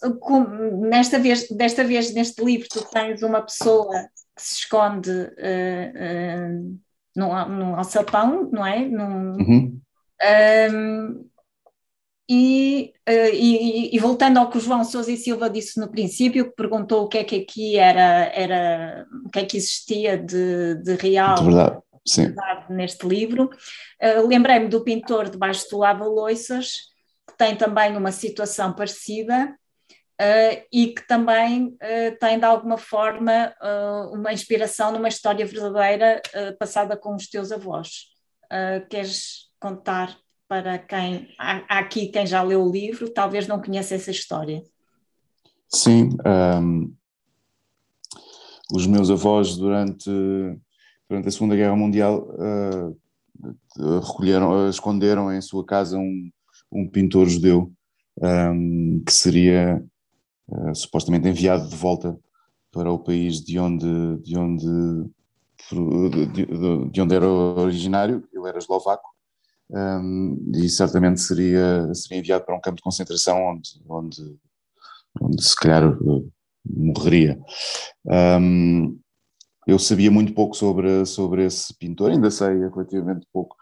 nesta 0.79 1.19
vez, 1.19 1.47
desta 1.49 1.83
vez 1.83 2.11
neste 2.13 2.43
livro 2.43 2.67
tu 2.67 2.83
tens 2.89 3.21
uma 3.21 3.41
pessoa 3.41 3.93
que 4.35 4.41
se 4.41 4.55
esconde 4.61 5.11
uh, 5.11 6.65
uh, 6.65 6.79
no 7.15 7.75
alçapão, 7.75 8.49
não 8.51 8.65
é? 8.65 8.87
Num, 8.87 9.33
uhum. 9.33 9.81
um, 10.73 11.29
e, 12.27 12.93
uh, 13.07 13.33
e, 13.33 13.95
e, 13.95 13.99
voltando 13.99 14.37
ao 14.37 14.49
que 14.49 14.57
o 14.57 14.61
João 14.61 14.83
Sousa 14.83 15.11
e 15.11 15.17
Silva 15.17 15.49
disse 15.49 15.79
no 15.79 15.91
princípio, 15.91 16.45
que 16.45 16.55
perguntou 16.55 17.03
o 17.03 17.07
que 17.07 17.19
é 17.19 17.23
que 17.23 17.35
aqui 17.35 17.77
era, 17.77 18.31
era 18.33 19.05
o 19.25 19.29
que 19.29 19.39
é 19.39 19.45
que 19.45 19.57
existia 19.57 20.17
de, 20.17 20.75
de 20.75 20.95
real. 20.95 21.35
De 21.35 21.43
verdade 21.43 21.79
Sim. 22.09 22.33
neste 22.69 23.07
livro. 23.07 23.49
Uh, 24.01 24.27
Lembrei-me 24.27 24.67
do 24.67 24.83
pintor 24.83 25.29
debaixo 25.29 25.69
do 25.69 25.77
lava-loiças, 25.77 26.89
que 27.27 27.37
tem 27.37 27.55
também 27.55 27.95
uma 27.95 28.11
situação 28.11 28.73
parecida 28.73 29.55
uh, 29.91 30.65
e 30.73 30.87
que 30.87 31.05
também 31.07 31.67
uh, 31.67 32.17
tem, 32.19 32.39
de 32.39 32.45
alguma 32.45 32.77
forma, 32.77 33.53
uma 34.11 34.33
inspiração 34.33 34.91
numa 34.91 35.07
história 35.07 35.45
verdadeira 35.45 36.21
passada 36.57 36.97
com 36.97 37.15
os 37.15 37.29
teus 37.29 37.51
avós. 37.51 38.07
queres 38.89 39.49
contar 39.59 40.17
para 40.47 40.79
quem. 40.79 41.29
Há, 41.37 41.57
há, 41.69 41.79
aqui 41.79 42.07
quem 42.07 42.25
já 42.25 42.41
leu 42.41 42.63
o 42.63 42.71
livro, 42.71 43.13
talvez 43.13 43.47
não 43.47 43.61
conheça 43.61 43.93
essa 43.93 44.09
história. 44.09 44.63
Sim. 45.67 46.09
Um, 46.25 46.91
os 48.73 48.87
meus 48.87 49.11
avós, 49.11 49.55
durante 49.55 50.09
durante 51.09 51.27
a 51.27 51.31
Segunda 51.31 51.55
Guerra 51.55 51.75
Mundial 51.75 52.29
uh, 52.37 53.99
recolheram, 53.99 54.69
esconderam 54.69 55.33
em 55.33 55.41
sua 55.41 55.65
casa 55.65 55.97
um, 55.97 56.29
um 56.71 56.87
pintor 56.87 57.27
judeu 57.27 57.73
um, 58.21 58.27
ehm, 58.27 59.03
que 59.03 59.11
seria 59.11 59.83
uh, 60.49 60.75
supostamente 60.75 61.27
enviado 61.27 61.67
de 61.67 61.75
volta 61.75 62.17
para 62.71 62.91
o 62.91 62.99
país 62.99 63.41
de 63.41 63.57
onde, 63.57 63.87
de 64.21 64.37
onde, 64.37 65.09
de, 66.31 66.91
de 66.91 67.01
onde 67.01 67.15
era 67.15 67.27
originário, 67.27 68.23
ele 68.31 68.47
era 68.47 68.59
eslovaco, 68.59 69.09
um, 69.71 70.37
ehm, 70.53 70.63
e 70.63 70.69
certamente 70.69 71.21
seria, 71.21 71.91
seria 71.95 72.19
enviado 72.19 72.45
para 72.45 72.55
um 72.55 72.61
campo 72.61 72.77
de 72.77 72.83
concentração 72.83 73.41
onde, 73.41 73.81
onde, 73.87 74.37
onde 75.19 75.43
se 75.43 75.55
calhar 75.55 75.97
morreria. 76.63 77.39
Um, 78.05 78.13
ehm, 78.13 78.99
eu 79.69 79.79
sabia 79.79 80.09
muito 80.09 80.33
pouco 80.33 80.55
sobre, 80.55 81.05
sobre 81.05 81.45
esse 81.45 81.73
pintor, 81.75 82.11
ainda 82.11 82.31
sei 82.31 82.57
relativamente 82.57 83.27
pouco. 83.31 83.55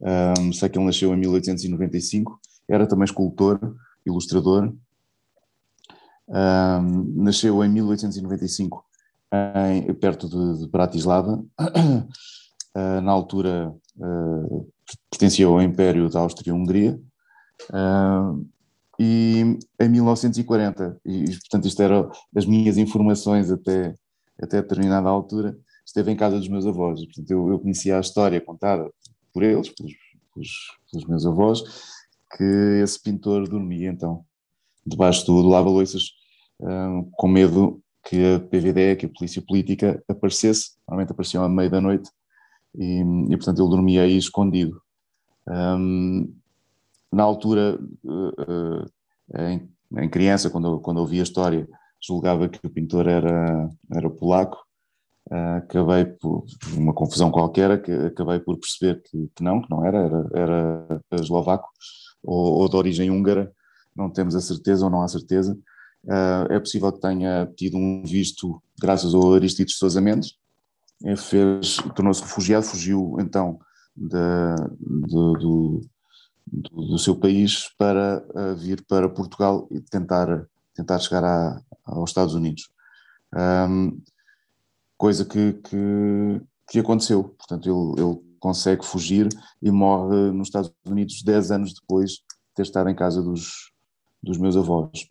Um, 0.00 0.52
sei 0.52 0.68
que 0.68 0.78
ele 0.78 0.86
nasceu 0.86 1.14
em 1.14 1.16
1895, 1.16 2.40
era 2.68 2.86
também 2.86 3.04
escultor, 3.04 3.58
ilustrador. 4.04 4.72
Um, 6.28 7.22
nasceu 7.22 7.62
em 7.64 7.68
1895 7.68 8.84
em, 9.70 9.94
perto 9.94 10.28
de, 10.28 10.60
de 10.60 10.68
Bratislava. 10.68 11.42
Uh, 11.60 12.08
na 13.02 13.12
altura 13.12 13.72
uh, 13.96 14.68
pertencia 15.10 15.46
ao 15.46 15.62
Império 15.62 16.08
da 16.10 16.20
Áustria-Hungria. 16.20 16.98
Uh, 17.70 18.44
e 18.98 19.58
em 19.80 19.88
1940, 19.88 21.00
e 21.04 21.24
portanto 21.24 21.66
isto 21.66 21.82
eram 21.82 22.10
as 22.36 22.46
minhas 22.46 22.78
informações 22.78 23.50
até, 23.50 23.94
até 24.40 24.60
determinada 24.60 25.08
altura, 25.08 25.56
esteve 25.84 26.10
em 26.10 26.16
casa 26.16 26.38
dos 26.38 26.48
meus 26.48 26.66
avós. 26.66 27.04
Portanto, 27.04 27.30
eu, 27.30 27.48
eu 27.50 27.58
conhecia 27.58 27.96
a 27.96 28.00
história 28.00 28.40
contada 28.40 28.90
por 29.32 29.42
eles, 29.42 29.68
pelos, 29.70 29.92
pelos, 30.32 30.50
pelos, 30.90 31.06
meus 31.06 31.26
avós, 31.26 31.62
que 32.36 32.44
esse 32.82 33.00
pintor 33.00 33.48
dormia 33.48 33.90
então 33.90 34.24
debaixo 34.86 35.24
do, 35.26 35.40
lava-loiças 35.42 36.10
um, 36.60 37.10
com 37.12 37.28
medo 37.28 37.80
que 38.04 38.34
a 38.34 38.40
PVD, 38.40 38.96
que 38.96 39.06
a 39.06 39.08
Polícia 39.08 39.42
Política 39.42 40.02
aparecesse, 40.08 40.72
normalmente 40.86 41.12
apareciam 41.12 41.42
à 41.42 41.48
meia 41.48 41.70
da 41.70 41.80
noite, 41.80 42.10
e, 42.74 43.00
e 43.00 43.36
portanto 43.36 43.60
ele 43.60 43.70
dormia 43.70 44.02
aí 44.02 44.16
escondido. 44.16 44.80
Um, 45.48 46.34
na 47.10 47.22
altura, 47.22 47.78
uh, 48.02 48.28
uh, 48.28 49.38
em, 49.38 49.70
em, 50.02 50.08
criança, 50.08 50.50
quando, 50.50 50.80
quando 50.80 50.98
ouvi 50.98 51.20
a 51.20 51.22
história, 51.22 51.68
julgava 52.06 52.48
que 52.48 52.58
o 52.64 52.70
pintor 52.70 53.06
era, 53.08 53.70
era 53.92 54.10
polaco, 54.10 54.58
uh, 55.30 55.56
acabei 55.58 56.04
por 56.04 56.44
uma 56.76 56.92
confusão 56.92 57.30
qualquer, 57.30 57.82
que 57.82 57.92
acabei 57.92 58.38
por 58.40 58.58
perceber 58.58 59.02
que, 59.02 59.30
que 59.34 59.42
não, 59.42 59.62
que 59.62 59.70
não 59.70 59.84
era, 59.84 59.98
era, 60.34 61.02
era 61.12 61.22
eslovaco 61.22 61.68
ou, 62.22 62.60
ou, 62.60 62.68
de 62.68 62.76
origem 62.76 63.10
húngara, 63.10 63.50
não 63.94 64.10
temos 64.10 64.34
a 64.34 64.40
certeza 64.40 64.84
ou 64.84 64.90
não 64.90 65.02
há 65.02 65.08
certeza. 65.08 65.56
Uh, 66.04 66.52
é 66.52 66.60
possível 66.60 66.92
que 66.92 67.00
tenha 67.00 67.50
tido 67.56 67.78
um 67.78 68.02
visto 68.04 68.62
graças 68.78 69.14
ao 69.14 69.32
Aristides 69.32 69.78
Sousa 69.78 70.00
Mendes, 70.00 70.34
fez, 71.16 71.76
tornou-se 71.94 72.22
refugiado, 72.22 72.66
fugiu 72.66 73.16
então 73.20 73.58
do, 73.96 75.32
do, 75.34 75.80
do, 76.46 76.98
seu 76.98 77.16
país 77.16 77.70
para 77.78 78.22
uh, 78.34 78.54
vir 78.56 78.84
para 78.86 79.08
Portugal 79.08 79.66
e 79.70 79.80
tentar 79.80 80.46
tentar 80.74 80.98
chegar 80.98 81.24
a, 81.24 81.60
aos 81.84 82.10
Estados 82.10 82.34
Unidos. 82.34 82.68
Um, 83.34 84.00
coisa 84.96 85.24
que, 85.24 85.54
que, 85.54 86.40
que, 86.70 86.78
aconteceu. 86.78 87.24
Portanto, 87.24 87.68
ele, 87.68 88.02
ele, 88.02 88.34
consegue 88.38 88.84
fugir 88.84 89.26
e 89.62 89.70
morre 89.70 90.30
nos 90.30 90.48
Estados 90.48 90.70
Unidos 90.84 91.22
10 91.22 91.50
anos 91.50 91.72
depois 91.72 92.10
de 92.10 92.20
ter 92.54 92.60
estado 92.60 92.90
em 92.90 92.94
casa 92.94 93.22
dos, 93.22 93.72
dos 94.22 94.36
meus 94.36 94.54
avós. 94.54 95.08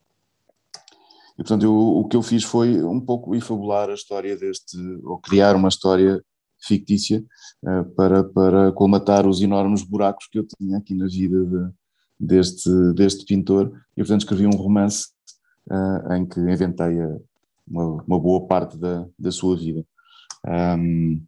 E, 1.33 1.37
portanto, 1.37 1.63
eu, 1.63 1.75
o 1.75 2.07
que 2.07 2.15
eu 2.15 2.21
fiz 2.21 2.43
foi 2.43 2.83
um 2.83 3.01
pouco 3.01 3.35
infabular 3.35 3.89
a 3.89 3.95
história 3.95 4.37
deste, 4.37 4.77
ou 5.03 5.17
criar 5.17 5.55
uma 5.55 5.69
história 5.69 6.23
fictícia 6.61 7.25
uh, 7.63 7.83
para, 7.95 8.23
para 8.23 8.71
colmatar 8.71 9.27
os 9.27 9.41
enormes 9.41 9.81
buracos 9.81 10.27
que 10.27 10.37
eu 10.37 10.45
tinha 10.45 10.77
aqui 10.77 10.93
na 10.93 11.07
vida 11.07 11.43
de, 11.43 11.71
deste, 12.19 12.69
deste 12.93 13.25
pintor. 13.25 13.71
E, 13.97 14.01
portanto, 14.01 14.21
escrevi 14.21 14.45
um 14.45 14.55
romance 14.55 15.07
uh, 15.69 16.13
em 16.13 16.25
que 16.25 16.39
inventei 16.39 16.99
uma, 17.67 18.03
uma, 18.03 18.19
boa 18.19 18.45
parte 18.47 18.77
da, 18.77 19.05
da 19.17 19.31
sua 19.31 19.57
vida. 19.57 19.85
Um, 20.45 21.21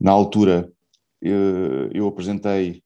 na 0.00 0.12
altura, 0.12 0.70
eu, 1.20 1.90
eu, 1.92 2.06
apresentei, 2.06 2.82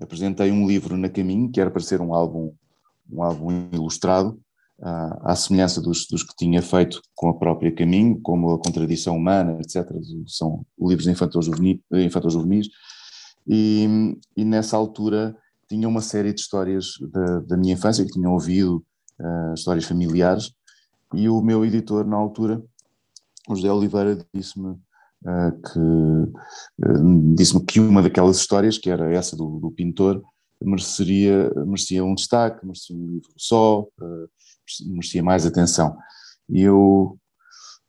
apresentei 0.00 0.50
um 0.50 0.66
livro 0.66 0.96
na 0.96 1.08
Caminho, 1.08 1.50
que 1.50 1.60
era 1.60 1.70
para 1.70 1.82
ser 1.82 2.00
um 2.00 2.14
álbum, 2.14 2.52
um 3.10 3.22
álbum 3.22 3.68
ilustrado, 3.72 4.40
à, 4.80 5.32
à 5.32 5.36
semelhança 5.36 5.80
dos, 5.80 6.06
dos, 6.06 6.22
que 6.22 6.34
tinha 6.36 6.62
feito 6.62 7.02
com 7.14 7.28
a 7.28 7.38
própria 7.38 7.72
Caminho, 7.74 8.20
como 8.20 8.52
a 8.52 8.58
Contradição 8.58 9.16
Humana, 9.16 9.58
etc. 9.60 9.90
São 10.26 10.64
livros 10.78 11.06
infantil-juvenis. 11.06 12.68
E, 13.46 14.16
e 14.36 14.44
nessa 14.44 14.76
altura 14.76 15.34
tinha 15.68 15.88
uma 15.88 16.00
série 16.00 16.32
de 16.32 16.40
histórias 16.40 16.92
da, 17.10 17.40
da 17.40 17.56
minha 17.56 17.74
infância 17.74 18.04
que 18.04 18.12
tinham 18.12 18.32
ouvido, 18.32 18.84
uh, 19.20 19.54
histórias 19.54 19.84
familiares, 19.84 20.52
e 21.14 21.28
o 21.28 21.40
meu 21.40 21.64
editor 21.64 22.06
na 22.06 22.16
altura, 22.16 22.62
José 23.48 23.70
Oliveira, 23.70 24.18
disse-me 24.32 24.70
uh, 24.70 25.62
que, 25.72 25.78
uh, 25.78 27.34
disse 27.34 27.58
que 27.64 27.80
uma 27.80 28.02
daquelas 28.02 28.36
histórias, 28.36 28.78
que 28.78 28.90
era 28.90 29.12
essa 29.12 29.36
do, 29.36 29.60
do 29.60 29.70
pintor, 29.70 30.22
mereceria, 30.62 31.50
merecia 31.66 32.04
um 32.04 32.14
destaque, 32.14 32.64
merecia 32.64 32.94
um 32.94 33.06
livro 33.06 33.30
só, 33.36 33.86
merecia 34.86 35.22
mais 35.22 35.46
atenção. 35.46 35.96
E 36.48 36.60
eu, 36.62 37.18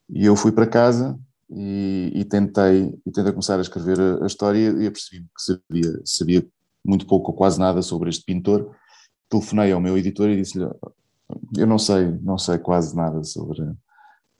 eu 0.08 0.34
fui 0.34 0.52
para 0.52 0.66
casa 0.66 1.18
e, 1.50 2.12
e, 2.14 2.24
tentei, 2.24 2.98
e 3.04 3.10
tentei 3.10 3.32
começar 3.32 3.58
a 3.58 3.62
escrever 3.62 4.00
a, 4.00 4.24
a 4.24 4.26
história 4.26 4.58
e 4.58 4.90
percebi 4.90 5.22
que 5.22 5.42
sabia, 5.42 6.00
sabia 6.04 6.48
muito 6.84 7.06
pouco 7.06 7.30
ou 7.30 7.36
quase 7.36 7.58
nada 7.58 7.82
sobre 7.82 8.08
este 8.08 8.24
pintor. 8.24 8.74
Telefonei 9.28 9.72
ao 9.72 9.80
meu 9.80 9.96
editor 9.96 10.30
e 10.30 10.36
disse-lhe: 10.36 10.64
Eu 11.56 11.66
não 11.66 11.78
sei, 11.78 12.10
não 12.22 12.38
sei 12.38 12.58
quase 12.58 12.94
nada 12.96 13.22
sobre, 13.24 13.62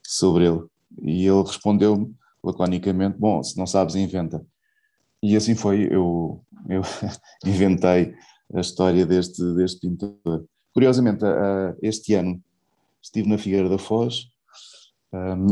sobre 0.03 0.47
ele. 0.47 0.63
E 1.03 1.27
ele 1.27 1.43
respondeu-me 1.43 2.15
laconicamente: 2.43 3.19
Bom, 3.19 3.43
se 3.43 3.57
não 3.57 3.67
sabes, 3.67 3.95
inventa. 3.95 4.45
E 5.23 5.37
assim 5.37 5.55
foi, 5.55 5.89
eu, 5.91 6.45
eu 6.69 6.83
inventei 7.47 8.15
a 8.53 8.61
história 8.61 9.07
deste, 9.07 9.43
deste 9.55 9.81
pintor. 9.81 10.45
Curiosamente, 10.75 11.25
este 11.83 12.15
ano 12.15 12.43
estive 13.03 13.29
na 13.29 13.39
Figueira 13.39 13.69
da 13.69 13.79
Foz, 13.79 14.29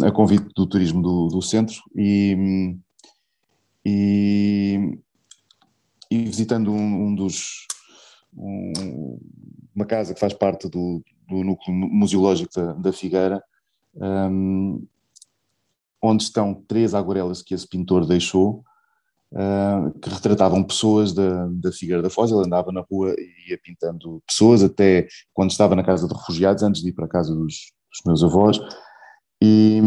a 0.05 0.11
convite 0.11 0.49
do 0.55 0.66
turismo 0.66 1.03
do, 1.03 1.28
do 1.28 1.43
centro, 1.43 1.76
e, 1.95 2.74
e, 3.85 4.99
e 6.11 6.18
visitando 6.24 6.72
um, 6.72 7.07
um 7.07 7.14
dos. 7.14 7.66
Um, 8.37 9.18
uma 9.74 9.85
casa 9.85 10.12
que 10.14 10.20
faz 10.20 10.33
parte 10.33 10.68
do, 10.68 11.03
do 11.31 11.45
núcleo 11.45 11.74
museológico 11.74 12.53
da, 12.55 12.72
da 12.72 12.93
Figueira, 12.93 13.43
um, 13.95 14.85
onde 16.03 16.24
estão 16.24 16.55
três 16.66 16.95
aguarelas 16.95 17.43
que 17.43 17.55
esse 17.55 17.68
pintor 17.68 18.07
deixou, 18.07 18.64
uh, 19.33 19.99
que 20.01 20.09
retratavam 20.09 20.64
pessoas 20.64 21.12
da, 21.12 21.47
da 21.47 21.70
Figueira 21.72 22.03
da 22.03 22.11
Foz. 22.11 22.31
Ele 22.31 22.45
andava 22.45 22.72
na 22.72 22.81
rua 22.81 23.14
e 23.16 23.51
ia 23.51 23.59
pintando 23.62 24.22
pessoas, 24.26 24.62
até 24.62 25.07
quando 25.33 25.51
estava 25.51 25.76
na 25.76 25.85
casa 25.85 26.09
de 26.09 26.14
refugiados, 26.14 26.62
antes 26.62 26.83
de 26.83 26.89
ir 26.89 26.93
para 26.93 27.07
a 27.07 27.09
casa 27.09 27.35
dos, 27.35 27.72
dos 27.91 28.03
meus 28.07 28.24
avós. 28.24 28.59
E, 29.43 29.81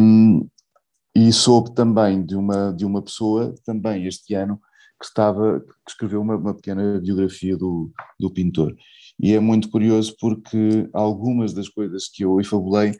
e 1.15 1.31
soube 1.31 1.73
também 1.73 2.25
de 2.25 2.35
uma, 2.35 2.71
de 2.71 2.85
uma 2.85 3.01
pessoa, 3.01 3.53
também 3.65 4.05
este 4.05 4.33
ano, 4.33 4.59
que, 4.99 5.05
estava, 5.05 5.59
que 5.59 5.91
escreveu 5.91 6.21
uma, 6.21 6.35
uma 6.35 6.53
pequena 6.53 6.99
biografia 6.99 7.57
do, 7.57 7.91
do 8.19 8.31
pintor. 8.31 8.75
E 9.19 9.33
é 9.33 9.39
muito 9.39 9.69
curioso 9.69 10.15
porque 10.19 10.89
algumas 10.93 11.53
das 11.53 11.69
coisas 11.69 12.07
que 12.07 12.23
eu 12.23 12.39
efabulei 12.39 12.93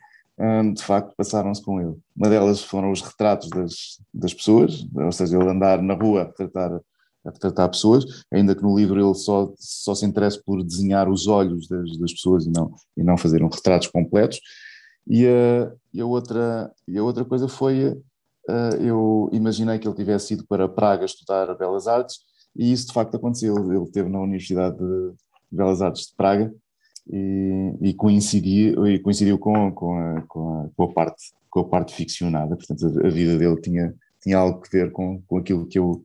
de 0.74 0.84
facto 0.84 1.16
passaram-se 1.16 1.62
com 1.62 1.80
ele. 1.80 1.96
Uma 2.16 2.30
delas 2.30 2.64
foram 2.64 2.92
os 2.92 3.02
retratos 3.02 3.50
das, 3.50 4.00
das 4.14 4.34
pessoas, 4.34 4.86
ou 4.96 5.12
seja, 5.12 5.38
ele 5.38 5.50
andar 5.50 5.82
na 5.82 5.94
rua 5.94 6.22
a 6.22 6.26
retratar, 6.26 6.74
a 7.26 7.30
retratar 7.30 7.70
pessoas, 7.70 8.04
ainda 8.32 8.56
que 8.56 8.64
no 8.64 8.76
livro 8.76 9.00
ele 9.00 9.14
só, 9.14 9.54
só 9.58 9.94
se 9.94 10.06
interesse 10.06 10.44
por 10.44 10.64
desenhar 10.64 11.08
os 11.08 11.28
olhos 11.28 11.68
das, 11.68 11.98
das 11.98 12.14
pessoas 12.14 12.46
e 12.46 12.50
não, 12.50 12.74
e 12.98 13.04
não 13.04 13.18
fazer 13.18 13.44
um 13.44 13.48
retratos 13.48 13.88
completos. 13.88 14.40
E 15.08 15.28
a, 15.28 15.72
e 15.94 16.02
a, 16.02 16.06
outra, 16.06 16.72
e 16.88 16.98
a 16.98 17.04
outra 17.04 17.24
coisa 17.26 17.48
foi, 17.48 17.96
eu 18.82 19.30
imaginei 19.32 19.78
que 19.78 19.88
ele 19.88 19.96
tivesse 19.96 20.34
ido 20.34 20.46
para 20.48 20.68
Praga 20.68 21.06
estudar 21.06 21.56
Belas 21.56 21.88
Artes, 21.88 22.18
e 22.56 22.72
isso 22.72 22.88
de 22.88 22.94
facto 22.94 23.16
aconteceu. 23.16 23.56
Ele 23.72 23.84
esteve 23.84 24.10
na 24.10 24.20
Universidade 24.20 24.78
de 24.78 25.14
Belas 25.54 25.82
Artes 25.82 26.08
de 26.08 26.16
Praga, 26.16 26.54
e, 27.10 27.76
e, 27.82 27.94
coincidiu, 27.94 28.88
e 28.88 29.00
coincidiu 29.00 29.38
com, 29.38 29.72
com, 29.72 29.98
a, 29.98 30.22
com, 30.22 30.62
a, 30.62 30.70
com, 30.76 30.84
a, 30.84 30.94
parte, 30.94 31.34
com 31.50 31.60
a 31.60 31.66
parte 31.66 31.94
ficcionada, 31.94 32.56
portanto 32.56 32.86
a, 32.86 33.08
a, 33.08 33.10
vida 33.10 33.38
dele 33.38 33.60
tinha, 33.60 33.94
tinha 34.22 34.38
algo 34.38 34.62
a 34.66 34.70
ver 34.72 34.92
com, 34.92 35.22
com 35.28 35.38
aquilo 35.38 35.66
que 35.66 35.78
eu, 35.78 36.02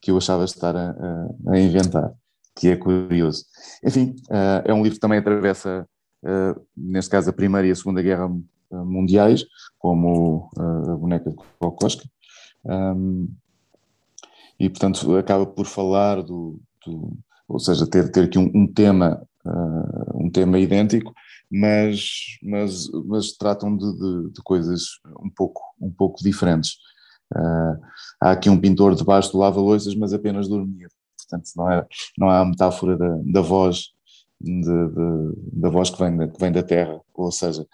que 0.00 0.10
eu 0.10 0.18
achava 0.18 0.44
estar 0.44 0.76
a, 0.76 0.94
a 1.48 1.58
inventar, 1.58 2.12
que 2.54 2.68
é 2.68 2.76
curioso. 2.76 3.46
Enfim, 3.82 4.14
uh, 4.28 4.62
é 4.64 4.74
um 4.74 4.82
livro 4.82 4.96
que 4.96 5.00
também 5.00 5.18
atravessa, 5.18 5.88
uh, 6.22 6.60
neste 6.76 7.10
caso, 7.10 7.30
a 7.30 7.32
Primeira 7.32 7.66
e 7.66 7.70
a 7.70 7.76
Segunda 7.76 8.02
Guerra 8.02 8.30
Mundiais, 8.70 9.44
como 9.78 10.50
a 10.58 10.96
boneca 10.96 11.30
de 11.30 11.36
Kokoska, 11.58 12.04
um, 12.64 13.28
e 14.58 14.68
portanto 14.68 15.16
acaba 15.16 15.46
por 15.46 15.66
falar 15.66 16.22
do, 16.22 16.60
do 16.84 17.16
ou 17.48 17.58
seja, 17.58 17.86
ter, 17.86 18.10
ter 18.10 18.24
aqui 18.24 18.38
um, 18.38 18.50
um 18.54 18.66
tema 18.66 19.26
uh, 19.46 20.24
um 20.24 20.30
tema 20.30 20.58
idêntico, 20.58 21.12
mas, 21.50 22.38
mas, 22.42 22.90
mas 23.04 23.32
tratam 23.32 23.76
de, 23.76 23.92
de, 23.92 24.32
de 24.32 24.42
coisas 24.42 25.00
um 25.20 25.30
pouco, 25.30 25.60
um 25.80 25.90
pouco 25.90 26.22
diferentes. 26.22 26.76
Uh, 27.32 27.78
há 28.20 28.30
aqui 28.32 28.48
um 28.48 28.60
pintor 28.60 28.94
debaixo 28.94 29.32
do 29.32 29.38
lava-loiças, 29.38 29.94
mas 29.94 30.12
apenas 30.12 30.48
dormia. 30.48 30.88
Portanto, 31.18 31.50
não, 31.56 31.70
é, 31.70 31.86
não 32.18 32.30
há 32.30 32.40
a 32.40 32.44
metáfora 32.44 32.96
da, 32.96 33.18
da 33.24 33.40
voz, 33.40 33.92
de, 34.40 34.62
da 35.52 35.68
voz 35.68 35.90
que 35.90 35.98
vem 35.98 36.16
da, 36.16 36.28
que 36.28 36.40
vem 36.40 36.52
da 36.52 36.62
terra, 36.62 37.00
ou 37.14 37.30
seja, 37.30 37.66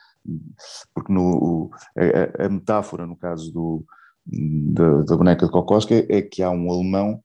porque 0.95 1.13
no, 1.13 1.71
a, 1.97 2.47
a 2.47 2.49
metáfora, 2.49 3.07
no 3.07 3.17
caso 3.17 3.53
do, 3.53 3.85
da, 4.27 5.03
da 5.03 5.17
boneca 5.17 5.47
de 5.47 5.53
Kokoska, 5.53 6.07
é 6.09 6.23
que 6.23 6.43
há 6.43 6.51
um 6.51 6.71
alemão 6.71 7.23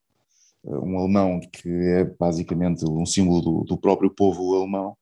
um 0.67 0.97
alemão 0.99 1.39
que 1.39 1.69
é 1.69 2.03
basicamente 2.03 2.83
um 2.89 3.05
símbolo 3.05 3.41
do, 3.41 3.63
do 3.63 3.77
próprio 3.77 4.09
povo 4.09 4.55
alemão, 4.55 4.97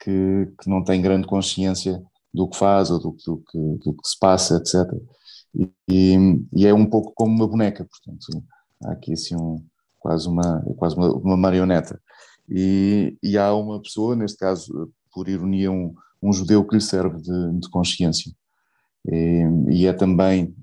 que, 0.00 0.48
que, 0.60 0.68
não 0.68 0.82
tem 0.82 1.02
grande 1.02 1.26
consciência 1.26 2.02
do 2.32 2.48
que 2.48 2.56
faz 2.56 2.90
ou 2.90 2.98
do, 2.98 3.16
do, 3.24 3.36
que, 3.38 3.58
do 3.58 3.94
que 3.94 4.08
se 4.08 4.18
passa, 4.18 4.56
etc. 4.56 4.74
E, 5.88 6.16
e, 6.52 6.66
é 6.66 6.72
um 6.72 6.86
pouco 6.86 7.12
como 7.14 7.34
uma 7.34 7.46
boneca, 7.46 7.84
portanto, 7.84 8.42
há 8.84 8.92
aqui 8.92 9.12
assim 9.12 9.36
um, 9.36 9.62
quase, 10.00 10.26
uma, 10.26 10.60
quase 10.76 10.96
uma, 10.96 11.12
uma 11.12 11.36
marioneta. 11.36 12.00
E, 12.48 13.16
e, 13.22 13.38
há 13.38 13.54
uma 13.54 13.80
pessoa, 13.80 14.16
neste 14.16 14.38
caso, 14.38 14.90
por 15.12 15.28
ironia, 15.28 15.70
um, 15.70 15.94
um 16.22 16.32
judeu 16.32 16.64
que 16.64 16.74
lhe 16.74 16.80
serve 16.80 17.20
de, 17.20 17.60
de 17.60 17.68
consciência. 17.70 18.32
E, 19.06 19.42
e, 19.70 19.86
é 19.86 19.92
também, 19.92 20.54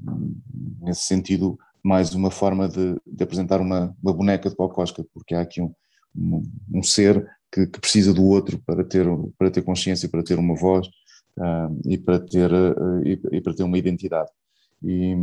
nesse 0.81 1.03
sentido, 1.03 1.57
mais 1.89 2.13
uma 2.13 2.29
forma 2.29 2.69
de, 2.69 2.95
de 3.03 3.23
apresentar 3.23 3.59
uma, 3.59 3.95
uma, 3.99 4.13
boneca 4.13 4.47
de 4.47 4.55
Cocosca, 4.55 5.03
porque 5.11 5.33
há 5.33 5.41
aqui 5.41 5.59
um, 5.59 5.73
um, 6.15 6.43
um 6.75 6.83
ser 6.83 7.27
que, 7.51 7.65
que, 7.65 7.79
precisa 7.79 8.13
do 8.13 8.23
outro 8.23 8.61
para 8.63 8.83
ter, 8.83 9.07
para 9.35 9.49
ter 9.49 9.63
consciência, 9.63 10.07
para 10.07 10.21
ter 10.21 10.37
uma 10.37 10.55
voz 10.55 10.85
uh, 10.85 11.81
e, 11.85 11.97
para 11.97 12.19
ter, 12.19 12.53
uh, 12.53 13.01
e, 13.03 13.19
e, 13.31 13.41
para 13.41 13.55
ter 13.55 13.63
uma 13.63 13.75
identidade. 13.75 14.29
E, 14.83 15.15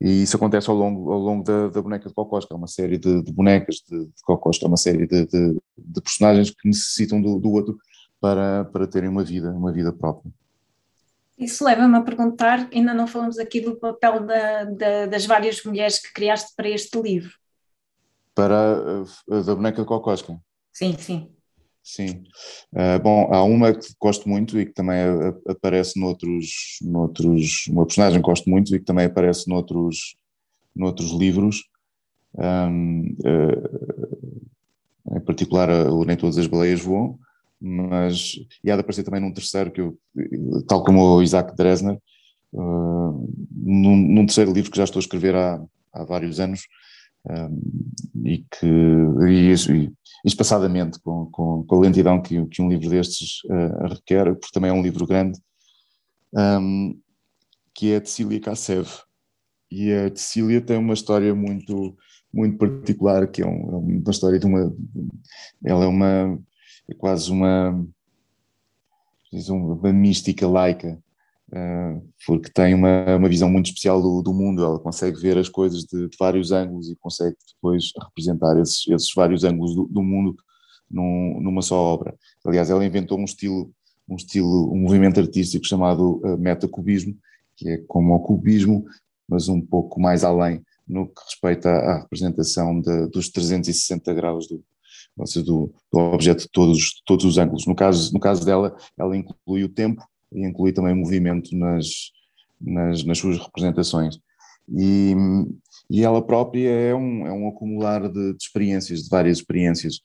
e, 0.00 0.22
isso 0.22 0.36
acontece 0.36 0.70
ao 0.70 0.76
longo, 0.76 1.10
ao 1.10 1.18
longo 1.18 1.42
da, 1.42 1.68
da 1.68 1.82
boneca 1.82 2.08
de 2.08 2.14
Cocosca, 2.14 2.54
é 2.54 2.56
uma 2.56 2.68
série 2.68 2.96
de, 2.96 3.20
de 3.20 3.32
bonecas 3.32 3.82
de, 3.88 3.98
de 3.98 4.12
é 4.62 4.66
uma 4.68 4.76
série 4.76 5.08
de, 5.08 5.26
de, 5.26 5.60
de, 5.76 6.00
personagens 6.00 6.50
que 6.50 6.68
necessitam 6.68 7.20
do, 7.20 7.40
do 7.40 7.50
outro 7.50 7.76
para, 8.20 8.64
para 8.66 8.86
terem 8.86 9.08
uma 9.08 9.24
vida, 9.24 9.50
uma 9.50 9.72
vida 9.72 9.92
própria. 9.92 10.32
Isso 11.38 11.64
leva-me 11.64 11.96
a 11.96 12.02
perguntar, 12.02 12.68
ainda 12.72 12.92
não 12.92 13.06
falamos 13.06 13.38
aqui 13.38 13.60
do 13.60 13.76
papel 13.76 14.26
da, 14.26 14.64
da, 14.64 15.06
das 15.06 15.24
várias 15.24 15.62
mulheres 15.62 16.00
que 16.00 16.12
criaste 16.12 16.52
para 16.56 16.68
este 16.68 17.00
livro. 17.00 17.32
Para 18.34 19.04
a, 19.30 19.40
da 19.40 19.54
boneca 19.54 19.82
de 19.82 19.86
Cocosca? 19.86 20.36
Sim, 20.72 20.96
sim. 20.98 21.30
Sim. 21.82 22.24
Uh, 22.72 23.00
bom, 23.02 23.32
há 23.32 23.42
uma 23.42 23.72
que 23.72 23.86
gosto 24.00 24.28
muito 24.28 24.60
e 24.60 24.66
que 24.66 24.72
também 24.72 24.98
aparece 25.48 25.98
noutros, 25.98 26.78
noutros, 26.82 27.66
uma 27.68 27.86
personagem 27.86 28.20
que 28.20 28.26
gosto 28.26 28.50
muito 28.50 28.74
e 28.74 28.78
que 28.78 28.84
também 28.84 29.06
aparece 29.06 29.48
noutros, 29.48 30.16
noutros 30.76 31.12
livros, 31.12 31.64
um, 32.34 33.16
uh, 33.24 35.16
em 35.16 35.20
particular 35.20 35.70
o 35.70 36.04
Nem 36.04 36.16
Todas 36.16 36.36
as 36.36 36.46
Baleias 36.46 36.80
Voam, 36.80 37.18
mas 37.60 38.34
e 38.62 38.70
há 38.70 38.74
de 38.74 38.80
aparecer 38.80 39.02
também 39.02 39.20
num 39.20 39.32
terceiro 39.32 39.70
que 39.70 39.80
eu, 39.80 39.98
tal 40.66 40.84
como 40.84 41.02
o 41.02 41.22
Isaac 41.22 41.56
Dresner, 41.56 41.98
uh, 42.52 43.28
num, 43.50 43.96
num, 43.96 44.26
terceiro 44.26 44.52
livro 44.52 44.70
que 44.70 44.76
já 44.76 44.84
estou 44.84 45.00
a 45.00 45.02
escrever 45.02 45.34
há, 45.34 45.60
há 45.92 46.04
vários 46.04 46.38
anos 46.38 46.62
um, 47.28 48.24
e 48.24 48.38
que 48.38 48.66
e, 49.28 49.52
e, 49.52 49.92
espaçadamente 50.24 51.00
com, 51.00 51.26
com, 51.26 51.64
com, 51.64 51.76
a 51.76 51.80
lentidão 51.80 52.22
que, 52.22 52.46
que 52.46 52.62
um 52.62 52.68
livro 52.68 52.88
destes 52.88 53.42
uh, 53.44 53.86
requer, 53.88 54.34
porque 54.34 54.52
também 54.52 54.70
é 54.70 54.74
um 54.74 54.82
livro 54.82 55.06
grande, 55.06 55.38
um, 56.32 56.98
que 57.74 57.92
é 57.92 57.96
a 57.96 58.04
Cecília 58.04 58.40
Kassev. 58.40 58.88
E 59.70 59.92
a 59.92 60.08
Cecília 60.08 60.60
tem 60.60 60.78
uma 60.78 60.94
história 60.94 61.34
muito 61.34 61.96
muito 62.32 62.58
particular, 62.58 63.26
que 63.26 63.42
é, 63.42 63.46
um, 63.46 63.50
é 63.50 63.76
uma 63.76 64.10
história 64.10 64.38
de 64.38 64.46
uma. 64.46 64.74
Ela 65.64 65.84
é 65.84 65.86
uma 65.86 66.38
é 66.88 66.94
quase 66.94 67.30
uma 67.30 67.86
uma 69.50 69.92
mística 69.92 70.48
laica, 70.48 70.98
uh, 71.52 72.08
porque 72.26 72.50
tem 72.50 72.74
uma, 72.74 73.16
uma 73.16 73.28
visão 73.28 73.50
muito 73.50 73.66
especial 73.66 74.00
do, 74.00 74.22
do 74.22 74.32
mundo, 74.32 74.64
ela 74.64 74.78
consegue 74.78 75.20
ver 75.20 75.36
as 75.36 75.48
coisas 75.48 75.84
de, 75.84 76.08
de, 76.08 76.16
vários 76.18 76.50
ângulos 76.50 76.88
e 76.88 76.96
consegue 76.96 77.36
depois 77.54 77.92
representar 78.02 78.58
esses, 78.58 78.86
esses 78.88 79.12
vários 79.14 79.44
ângulos 79.44 79.74
do, 79.74 79.84
do 79.84 80.02
mundo 80.02 80.34
num, 80.90 81.38
numa 81.40 81.62
só 81.62 81.76
obra. 81.76 82.16
Aliás, 82.44 82.70
ela 82.70 82.84
inventou 82.84 83.18
um 83.18 83.24
estilo, 83.24 83.70
um 84.08 84.16
estilo, 84.16 84.72
um 84.72 84.78
movimento 84.78 85.20
artístico 85.20 85.66
chamado 85.66 86.22
uh, 86.24 86.38
metacubismo, 86.38 87.14
que 87.56 87.68
é 87.68 87.78
como 87.86 88.14
o 88.14 88.20
cubismo, 88.20 88.86
mas 89.28 89.48
um 89.48 89.60
pouco 89.60 90.00
mais 90.00 90.24
além 90.24 90.64
no 90.86 91.06
que 91.06 91.20
respeita 91.22 91.68
à 91.68 91.98
representação 91.98 92.80
de, 92.80 93.08
dos 93.08 93.28
360 93.28 94.14
graus 94.14 94.48
do, 94.48 94.64
ou 95.18 95.26
seja, 95.26 95.44
do, 95.44 95.72
do 95.92 95.98
objeto 95.98 96.42
de 96.42 96.48
todos, 96.50 97.02
todos 97.04 97.24
os 97.24 97.38
ângulos. 97.38 97.66
No 97.66 97.74
caso, 97.74 98.12
no 98.12 98.20
caso 98.20 98.44
dela, 98.44 98.76
ela 98.98 99.16
inclui 99.16 99.64
o 99.64 99.68
tempo 99.68 100.02
e 100.32 100.46
inclui 100.46 100.72
também 100.72 100.92
o 100.92 100.96
movimento 100.96 101.56
nas, 101.56 102.12
nas, 102.60 103.04
nas 103.04 103.18
suas 103.18 103.38
representações. 103.38 104.18
E, 104.70 105.14
e 105.90 106.04
ela 106.04 106.20
própria 106.20 106.68
é 106.68 106.94
um, 106.94 107.26
é 107.26 107.32
um 107.32 107.48
acumular 107.48 108.08
de, 108.08 108.34
de 108.34 108.42
experiências, 108.42 109.04
de 109.04 109.08
várias 109.08 109.38
experiências. 109.38 110.00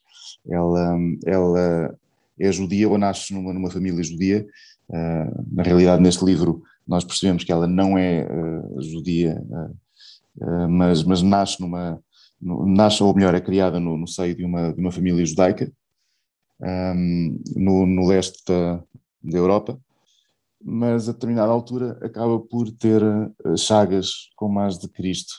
Ela, 0.48 0.96
ela 1.26 1.98
é 2.40 2.50
judia 2.50 2.88
ou 2.88 2.98
nasce 2.98 3.32
numa, 3.32 3.52
numa 3.52 3.70
família 3.70 4.02
judia. 4.02 4.46
Uh, 4.88 5.44
na 5.52 5.62
realidade, 5.62 6.02
neste 6.02 6.24
livro, 6.24 6.62
nós 6.86 7.04
percebemos 7.04 7.44
que 7.44 7.52
ela 7.52 7.66
não 7.66 7.96
é 7.96 8.26
uh, 8.26 8.82
judia, 8.82 9.42
uh, 9.48 10.68
mas, 10.68 11.02
mas 11.02 11.22
nasce 11.22 11.60
numa, 11.60 12.02
nasce, 12.40 13.02
ou 13.02 13.14
melhor, 13.14 13.34
é 13.34 13.40
criada 13.40 13.80
no, 13.80 13.96
no 13.96 14.06
seio 14.06 14.34
de 14.34 14.44
uma, 14.44 14.72
de 14.72 14.80
uma 14.80 14.92
família 14.92 15.24
judaica, 15.24 15.72
um, 16.60 17.42
no, 17.56 17.86
no 17.86 18.06
leste 18.06 18.42
da, 18.46 18.82
da 19.22 19.38
Europa, 19.38 19.78
mas 20.62 21.08
a 21.08 21.12
determinada 21.12 21.52
altura 21.52 21.98
acaba 22.02 22.38
por 22.38 22.70
ter 22.70 23.02
uh, 23.02 23.56
chagas 23.56 24.30
como 24.36 24.60
as 24.60 24.78
de 24.78 24.88
Cristo. 24.88 25.34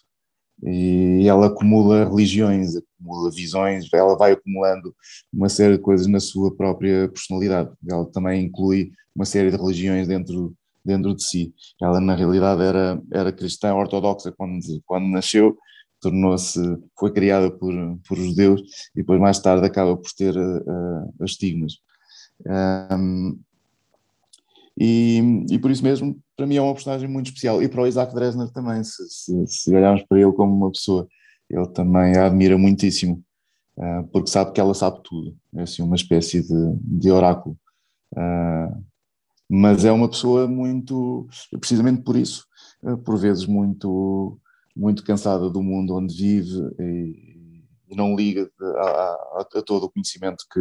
E 0.64 1.28
ela 1.28 1.48
acumula 1.48 2.06
religiões, 2.06 2.76
acumula 2.76 3.30
visões, 3.32 3.91
ela 3.93 4.18
vai 4.18 4.34
acumulando 4.34 4.96
uma 5.34 5.50
série 5.50 5.76
de 5.76 5.82
coisas 5.82 6.08
na 6.08 6.20
sua 6.20 6.56
própria 6.56 7.10
personalidade. 7.10 7.72
Ela 7.89 8.06
também 8.12 8.46
inclui 8.46 8.91
uma 9.16 9.26
série 9.26 9.52
de 9.52 9.58
religiões 9.58 10.08
dentro, 10.08 10.56
dentro 10.84 11.14
de 11.14 11.24
si. 11.24 11.54
Ela, 11.82 12.00
na 12.00 12.16
realidade, 12.16 12.62
era, 12.62 13.02
era 13.12 13.34
cristã 13.34 13.74
ortodoxa 13.74 14.32
quando, 14.32 14.60
quando 14.86 15.08
nasceu, 15.08 15.58
tornou-se, 16.06 16.60
foi 16.97 17.12
criada 17.12 17.49
por, 17.49 17.74
por 18.08 18.18
judeus 18.18 18.62
e 18.93 18.97
depois 18.97 19.20
mais 19.20 19.39
tarde 19.39 19.66
acaba 19.66 19.97
por 19.97 20.12
ter 20.16 20.38
uh, 20.38 21.14
as 21.20 21.32
estigmas. 21.32 21.80
Um, 22.91 23.39
e, 24.80 25.45
e 25.49 25.58
por 25.58 25.72
isso 25.72 25.84
mesmo, 25.84 26.20
para 26.38 26.45
mim 26.45 26.58
é 26.58 26.62
uma 26.62 26.74
personagem 26.74 27.10
muito 27.10 27.28
especial. 27.28 27.64
E 27.64 27.68
para 27.68 27.82
o 27.82 27.88
Isaac 27.88 28.14
Dresner 28.14 28.51
também, 28.51 28.84
se, 28.84 29.03
se, 29.10 29.47
se 29.47 29.76
olharmos 29.76 30.03
para 30.03 30.20
ele 30.20 30.32
como 30.34 30.53
uma 30.53 30.72
pessoa, 30.72 31.08
ele 31.49 31.68
também 31.70 32.16
a 32.18 32.28
admira 32.28 32.58
muitíssimo, 32.58 33.24
uh, 33.78 34.08
porque 34.12 34.30
sabe 34.30 34.51
que 34.51 34.60
ela 34.60 34.76
sabe 34.76 35.01
tudo. 35.03 35.36
É 35.56 35.64
assim 35.64 35.82
uma 35.82 35.95
espécie 35.95 36.41
de, 36.43 36.76
de 36.82 37.10
oráculo. 37.10 37.58
Uh, 38.14 38.84
mas 39.49 39.86
é 39.86 39.91
uma 39.91 40.10
pessoa 40.10 40.47
muito, 40.47 41.28
precisamente 41.60 42.01
por 42.01 42.16
isso, 42.16 42.45
por 43.03 43.16
vezes 43.16 43.45
muito 43.45 44.39
muito 44.76 45.04
cansada 45.04 45.50
do 45.50 45.64
mundo 45.64 45.96
onde 45.96 46.16
vive 46.16 46.60
e, 46.80 47.64
e 47.90 47.96
não 47.96 48.16
liga 48.16 48.50
a, 48.62 48.88
a, 48.88 49.48
a, 49.56 49.62
todo 49.66 49.86
o 49.86 49.90
conhecimento 49.90 50.46
que, 50.52 50.60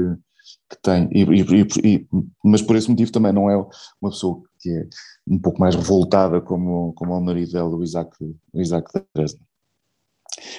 que 0.71 0.83
tem. 0.83 1.09
E, 1.13 1.23
e, 1.23 2.07
mas 2.45 2.63
por 2.63 2.77
esse 2.77 2.89
motivo 2.89 3.11
também 3.11 3.33
não 3.33 3.51
é 3.51 3.57
uma 4.01 4.11
pessoa 4.11 4.43
que 4.61 4.71
é 4.71 4.89
um 5.27 5.39
pouco 5.39 5.61
mais 5.61 5.75
revoltada 5.75 6.41
como, 6.41 6.93
como 6.95 7.17
o 7.17 7.21
marido 7.21 7.53
dela, 7.53 7.75
o 7.75 7.83
Isaac, 7.83 8.11
o 8.53 8.61
Isaac 8.61 8.91
Dresden. 9.15 9.43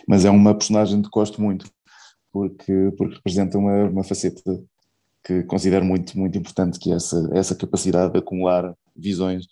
Mas 0.07 0.25
é 0.25 0.29
uma 0.29 0.53
personagem 0.55 1.01
que 1.01 1.09
gosto 1.09 1.41
muito, 1.41 1.69
porque, 2.31 2.93
porque 2.97 3.15
representa 3.15 3.57
uma, 3.57 3.89
uma 3.89 4.03
faceta 4.03 4.41
que 5.23 5.43
considero 5.43 5.83
muito, 5.83 6.17
muito 6.17 6.37
importante, 6.37 6.79
que 6.79 6.91
é 6.91 6.95
essa, 6.95 7.29
essa 7.33 7.55
capacidade 7.55 8.13
de 8.13 8.19
acumular 8.19 8.75
visões 8.95 9.47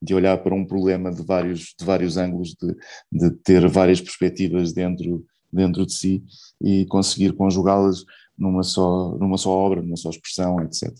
de 0.00 0.14
olhar 0.14 0.38
para 0.38 0.54
um 0.54 0.64
problema 0.64 1.10
de 1.10 1.22
vários, 1.22 1.74
de 1.78 1.84
vários 1.84 2.16
ângulos, 2.16 2.54
de, 2.54 2.74
de 3.10 3.30
ter 3.42 3.66
várias 3.68 4.00
perspectivas 4.00 4.72
dentro, 4.72 5.24
dentro 5.52 5.86
de 5.86 5.92
si 5.92 6.22
e 6.60 6.86
conseguir 6.86 7.32
conjugá-las 7.32 8.04
numa 8.38 8.62
só, 8.62 9.16
numa 9.18 9.38
só 9.38 9.50
obra, 9.50 9.82
numa 9.82 9.96
só 9.96 10.10
expressão, 10.10 10.60
etc. 10.60 10.92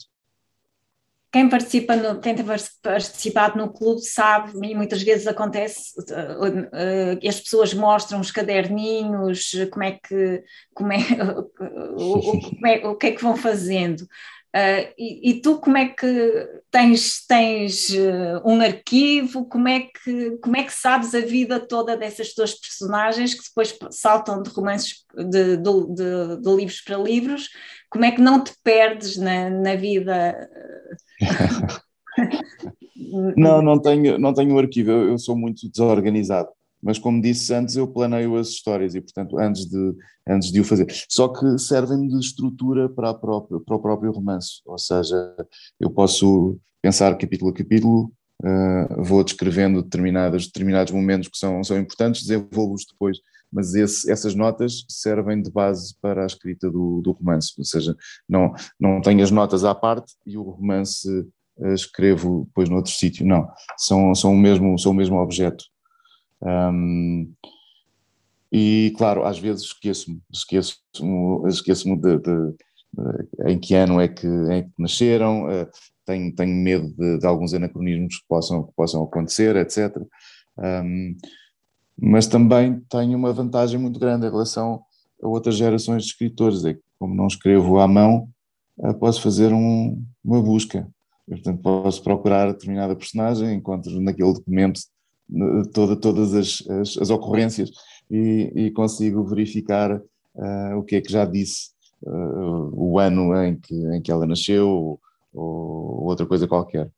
Quem 1.36 1.50
participa, 1.50 1.94
no, 1.96 2.18
quem 2.18 2.34
tem 2.34 2.44
participado 2.82 3.58
no 3.58 3.70
clube 3.70 4.00
sabe, 4.00 4.52
e 4.66 4.74
muitas 4.74 5.02
vezes 5.02 5.26
acontece, 5.26 5.92
uh, 5.98 7.28
as 7.28 7.40
pessoas 7.40 7.74
mostram 7.74 8.20
os 8.20 8.30
caderninhos, 8.30 9.50
como 9.70 9.84
é 9.84 9.92
que, 9.92 10.42
como 10.72 10.92
é, 10.94 10.96
o, 11.98 12.40
como 12.40 12.66
é, 12.66 12.86
o 12.86 12.96
que 12.96 13.08
é 13.08 13.12
que 13.12 13.22
vão 13.22 13.36
fazendo. 13.36 14.08
Uh, 14.56 14.88
e, 14.96 15.30
e, 15.30 15.40
tu 15.42 15.58
como 15.58 15.76
é 15.76 15.86
que 15.86 16.48
tens, 16.70 17.26
tens 17.26 17.90
uh, 17.90 18.40
um 18.42 18.58
arquivo, 18.62 19.44
como 19.44 19.68
é, 19.68 19.80
que, 19.80 20.38
como 20.38 20.56
é 20.56 20.62
que 20.62 20.72
sabes 20.72 21.14
a 21.14 21.20
vida 21.20 21.60
toda 21.60 21.94
dessas 21.94 22.32
tuas 22.32 22.54
personagens 22.54 23.34
que 23.34 23.42
depois 23.46 23.78
saltam 23.90 24.42
de 24.42 24.48
romances, 24.48 25.04
de, 25.14 25.58
de, 25.58 25.94
de, 25.94 26.40
de 26.40 26.56
livros 26.56 26.80
para 26.80 26.96
livros, 26.96 27.50
como 27.90 28.06
é 28.06 28.12
que 28.12 28.22
não 28.22 28.42
te 28.42 28.54
perdes 28.64 29.18
na, 29.18 29.50
na 29.50 29.76
vida? 29.76 30.48
não, 33.36 33.60
não 33.60 33.78
tenho, 33.78 34.18
não 34.18 34.32
tenho 34.32 34.54
um 34.54 34.58
arquivo, 34.58 34.90
eu, 34.90 35.10
eu 35.10 35.18
sou 35.18 35.36
muito 35.36 35.68
desorganizado 35.68 36.48
mas 36.82 36.98
como 36.98 37.20
disse 37.20 37.52
antes, 37.54 37.76
eu 37.76 37.88
planeio 37.88 38.36
as 38.36 38.48
histórias 38.48 38.94
e, 38.94 39.00
portanto, 39.00 39.38
antes 39.38 39.66
de, 39.66 39.94
antes 40.28 40.52
de 40.52 40.60
o 40.60 40.64
fazer. 40.64 40.86
Só 41.08 41.28
que 41.28 41.58
servem 41.58 42.06
de 42.06 42.18
estrutura 42.18 42.88
para, 42.88 43.14
própria, 43.14 43.60
para 43.60 43.76
o 43.76 43.80
próprio 43.80 44.12
romance, 44.12 44.60
ou 44.64 44.78
seja, 44.78 45.34
eu 45.80 45.90
posso 45.90 46.58
pensar 46.82 47.16
capítulo 47.18 47.50
a 47.50 47.54
capítulo, 47.54 48.12
uh, 48.42 49.02
vou 49.02 49.24
descrevendo 49.24 49.82
determinados, 49.82 50.46
determinados 50.46 50.92
momentos 50.92 51.28
que 51.28 51.38
são, 51.38 51.64
são 51.64 51.78
importantes, 51.78 52.22
desenvolvo-os 52.22 52.84
depois, 52.84 53.18
mas 53.52 53.74
esse, 53.74 54.10
essas 54.10 54.34
notas 54.34 54.84
servem 54.88 55.40
de 55.40 55.50
base 55.50 55.94
para 56.00 56.22
a 56.22 56.26
escrita 56.26 56.70
do, 56.70 57.00
do 57.00 57.12
romance, 57.12 57.52
ou 57.58 57.64
seja, 57.64 57.96
não, 58.28 58.52
não 58.78 59.00
tenho 59.00 59.22
as 59.22 59.30
notas 59.30 59.64
à 59.64 59.74
parte 59.74 60.12
e 60.24 60.36
o 60.36 60.42
romance 60.42 61.08
uh, 61.58 61.72
escrevo 61.72 62.44
depois 62.46 62.68
noutro 62.68 62.92
sítio, 62.92 63.26
não, 63.26 63.48
são, 63.76 64.14
são, 64.14 64.32
o 64.32 64.38
mesmo, 64.38 64.78
são 64.78 64.92
o 64.92 64.94
mesmo 64.94 65.18
objeto. 65.18 65.64
Um, 66.42 67.32
e 68.52 68.94
claro, 68.96 69.24
às 69.24 69.38
vezes 69.38 69.64
esqueço-me, 69.64 70.20
esqueço-me 70.32 71.48
esqueço 71.48 71.84
de, 71.96 72.18
de, 72.18 72.52
de, 72.52 73.50
em 73.50 73.58
que 73.58 73.74
ano 73.74 74.00
é 74.00 74.08
que, 74.08 74.22
que 74.22 74.72
nasceram, 74.78 75.46
uh, 75.46 75.68
tenho, 76.04 76.34
tenho 76.34 76.54
medo 76.54 76.88
de, 76.94 77.18
de, 77.18 77.26
alguns 77.26 77.52
anacronismos 77.52 78.18
que 78.18 78.26
possam, 78.28 78.62
que 78.64 78.72
possam 78.74 79.02
acontecer, 79.02 79.56
etc. 79.56 79.96
Um, 80.58 81.16
mas 81.98 82.26
também 82.26 82.80
tenho 82.88 83.18
uma 83.18 83.32
vantagem 83.32 83.80
muito 83.80 83.98
grande 83.98 84.26
em 84.26 84.30
relação 84.30 84.82
a 85.22 85.28
outras 85.28 85.56
gerações 85.56 86.04
de 86.04 86.10
escritores, 86.10 86.64
é 86.64 86.74
que 86.74 86.80
como 86.98 87.14
não 87.14 87.26
escrevo 87.26 87.78
à 87.78 87.88
mão, 87.88 88.28
uh, 88.78 88.94
posso 88.94 89.20
fazer 89.20 89.52
um, 89.52 90.02
uma 90.24 90.40
busca. 90.40 90.88
portanto, 91.28 91.60
posso 91.60 92.02
procurar 92.02 92.52
determinada 92.52 92.94
personagem, 92.94 93.54
encontro 93.54 94.00
naquele 94.00 94.32
documento 94.32 94.80
toda, 95.72 95.96
todas 95.96 96.34
as, 96.34 96.62
as, 96.68 96.98
as 96.98 97.10
ocorrências 97.10 97.70
e, 98.10 98.52
e, 98.54 98.70
consigo 98.70 99.24
verificar 99.24 99.96
uh, 99.96 100.76
o 100.76 100.82
que 100.82 100.96
é 100.96 101.00
que 101.00 101.10
já 101.10 101.24
disse, 101.24 101.70
uh, 102.02 102.70
o 102.72 102.98
ano 102.98 103.34
em 103.42 103.58
que, 103.58 103.74
em 103.74 104.00
que 104.00 104.10
ela 104.10 104.26
nasceu 104.26 104.68
ou, 104.68 105.00
ou 105.34 106.04
outra 106.04 106.26
coisa 106.26 106.46
qualquer. 106.46 106.90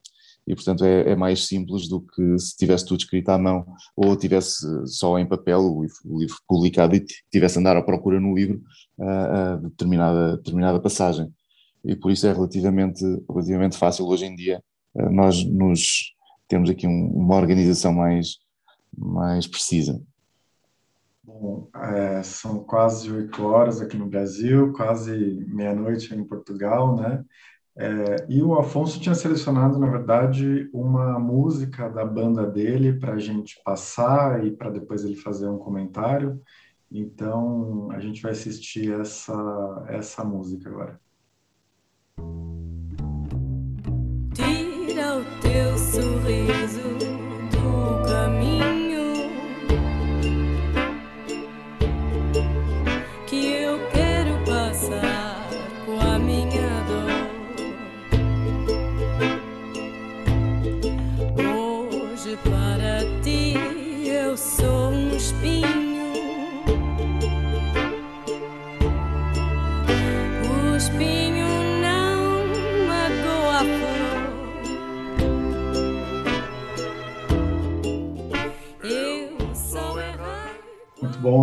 E, 0.46 0.54
portanto, 0.54 0.84
é, 0.84 1.10
é, 1.10 1.16
mais 1.16 1.46
simples 1.46 1.88
do 1.88 2.00
que 2.00 2.38
se 2.38 2.56
tivesse 2.56 2.86
tudo 2.86 3.00
escrito 3.00 3.28
à 3.28 3.36
mão 3.36 3.66
ou 3.94 4.16
tivesse 4.16 4.64
só 4.86 5.18
em 5.18 5.26
papel 5.26 5.60
o 5.60 5.82
livro, 5.82 5.96
o 6.06 6.18
livro 6.18 6.36
publicado 6.46 6.96
e 6.96 7.04
tivesse 7.30 7.58
a 7.58 7.60
andar 7.60 7.76
à 7.76 7.82
procura 7.82 8.18
no 8.18 8.34
livro 8.34 8.62
uh, 8.98 9.68
determinada, 9.68 10.36
determinada 10.38 10.80
passagem. 10.80 11.30
E 11.84 11.94
por 11.94 12.10
isso 12.10 12.26
é 12.26 12.32
relativamente, 12.32 13.04
relativamente 13.28 13.76
fácil 13.76 14.06
hoje 14.06 14.24
em 14.24 14.34
dia 14.34 14.62
nós 15.10 15.44
nos 15.44 16.12
temos 16.48 16.70
aqui 16.70 16.86
um, 16.86 17.08
uma 17.08 17.36
organização 17.36 17.92
mais, 17.92 18.38
mais 18.96 19.46
precisa. 19.46 20.02
Bom, 21.22 21.68
é, 21.74 22.22
são 22.22 22.64
quase 22.64 23.12
oito 23.12 23.44
horas 23.44 23.80
aqui 23.80 23.96
no 23.96 24.06
Brasil, 24.06 24.72
quase 24.72 25.44
meia-noite 25.46 26.14
em 26.14 26.24
Portugal, 26.24 26.96
né? 26.96 27.22
É, 27.76 28.26
e 28.28 28.42
o 28.42 28.58
Afonso 28.58 28.98
tinha 28.98 29.14
selecionado, 29.14 29.78
na 29.78 29.88
verdade, 29.88 30.68
uma 30.72 31.16
música 31.20 31.88
da 31.88 32.04
banda 32.04 32.44
dele 32.44 32.98
para 32.98 33.12
a 33.12 33.18
gente 33.18 33.60
passar 33.62 34.44
e 34.44 34.50
para 34.50 34.70
depois 34.70 35.04
ele 35.04 35.14
fazer 35.14 35.48
um 35.48 35.58
comentário. 35.58 36.40
Então, 36.90 37.88
a 37.92 38.00
gente 38.00 38.20
vai 38.20 38.32
assistir 38.32 38.92
essa, 38.92 39.86
essa 39.88 40.24
música 40.24 40.68
agora 40.68 40.98
teu 45.58 45.76
sorriso. 45.76 47.07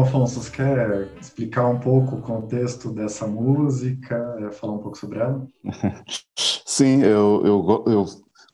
Afonso, 0.02 0.52
quer 0.52 1.10
explicar 1.20 1.68
um 1.68 1.80
pouco 1.80 2.16
o 2.16 2.22
contexto 2.22 2.92
dessa 2.92 3.28
música, 3.28 4.36
é, 4.40 4.52
falar 4.52 4.74
um 4.74 4.80
pouco 4.80 4.98
sobre 4.98 5.20
ela? 5.20 5.48
Sim, 6.66 7.02
eu, 7.04 7.42
eu, 7.46 7.84
eu 7.88 8.06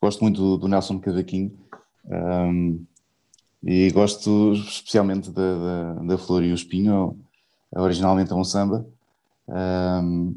gosto 0.01 0.21
muito 0.21 0.57
do, 0.57 0.67
Nelson 0.67 0.99
Cavaquinho 0.99 1.51
um, 2.05 2.83
e 3.63 3.89
gosto 3.91 4.53
especialmente 4.53 5.31
da, 5.31 5.41
da, 5.41 5.93
da, 6.03 6.17
Flor 6.17 6.43
e 6.43 6.51
o 6.51 6.55
Espinho, 6.55 7.17
originalmente 7.75 8.31
é 8.31 8.35
um 8.35 8.43
samba. 8.43 8.85
Um, 9.47 10.35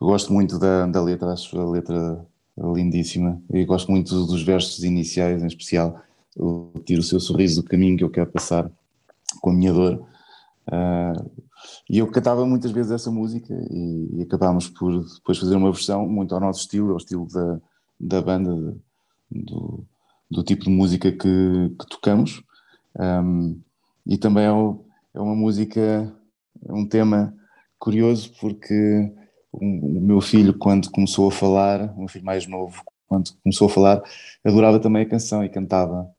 gosto 0.00 0.32
muito 0.32 0.58
da, 0.58 0.86
da 0.86 1.02
letra, 1.02 1.32
acho 1.32 1.58
a 1.58 1.70
letra 1.70 2.26
lindíssima 2.56 3.40
e 3.52 3.64
gosto 3.64 3.90
muito 3.90 4.26
dos 4.26 4.42
versos 4.42 4.84
iniciais, 4.84 5.42
em 5.42 5.46
especial 5.46 6.00
o 6.36 6.72
Tiro 6.84 7.00
o 7.00 7.04
seu 7.04 7.20
sorriso 7.20 7.62
do 7.62 7.68
caminho 7.68 7.96
que 7.96 8.04
eu 8.04 8.10
quero 8.10 8.30
passar 8.30 8.70
com 9.40 9.50
a 9.50 9.54
minha 9.54 9.72
dor 9.72 10.11
Uh, 10.68 11.30
e 11.90 11.98
eu 11.98 12.06
cantava 12.10 12.46
muitas 12.46 12.70
vezes 12.70 12.92
essa 12.92 13.10
música 13.10 13.52
e, 13.70 14.08
e, 14.18 14.22
acabámos 14.22 14.68
por 14.68 15.04
depois 15.14 15.38
fazer 15.38 15.56
uma 15.56 15.70
versão 15.72 16.08
muito 16.08 16.34
ao 16.34 16.40
nosso 16.40 16.60
estilo, 16.60 16.92
ao 16.92 16.96
estilo 16.96 17.26
da, 17.28 17.60
da 17.98 18.22
banda, 18.22 18.54
de, 19.30 19.42
do, 19.44 19.84
do 20.30 20.42
tipo 20.42 20.64
de 20.64 20.70
música 20.70 21.10
que, 21.10 21.74
que 21.78 21.86
tocamos. 21.88 22.42
Um, 22.98 23.60
e 24.06 24.16
também 24.16 24.44
é, 24.44 24.52
o, 24.52 24.84
é, 25.14 25.20
uma 25.20 25.34
música, 25.34 26.12
é 26.66 26.72
um 26.72 26.86
tema 26.86 27.34
curioso 27.78 28.32
porque 28.40 29.12
o, 29.52 29.58
o 29.58 30.00
meu 30.00 30.20
filho, 30.20 30.56
quando 30.56 30.90
começou 30.90 31.28
a 31.28 31.32
falar, 31.32 31.92
o 31.94 32.00
meu 32.00 32.08
filho 32.08 32.24
mais 32.24 32.46
novo, 32.46 32.82
quando 33.06 33.30
começou 33.42 33.66
a 33.66 33.70
falar, 33.70 34.02
adorava 34.44 34.80
também 34.80 35.02
a 35.02 35.08
canção 35.08 35.44
e 35.44 35.48
cantava. 35.48 36.10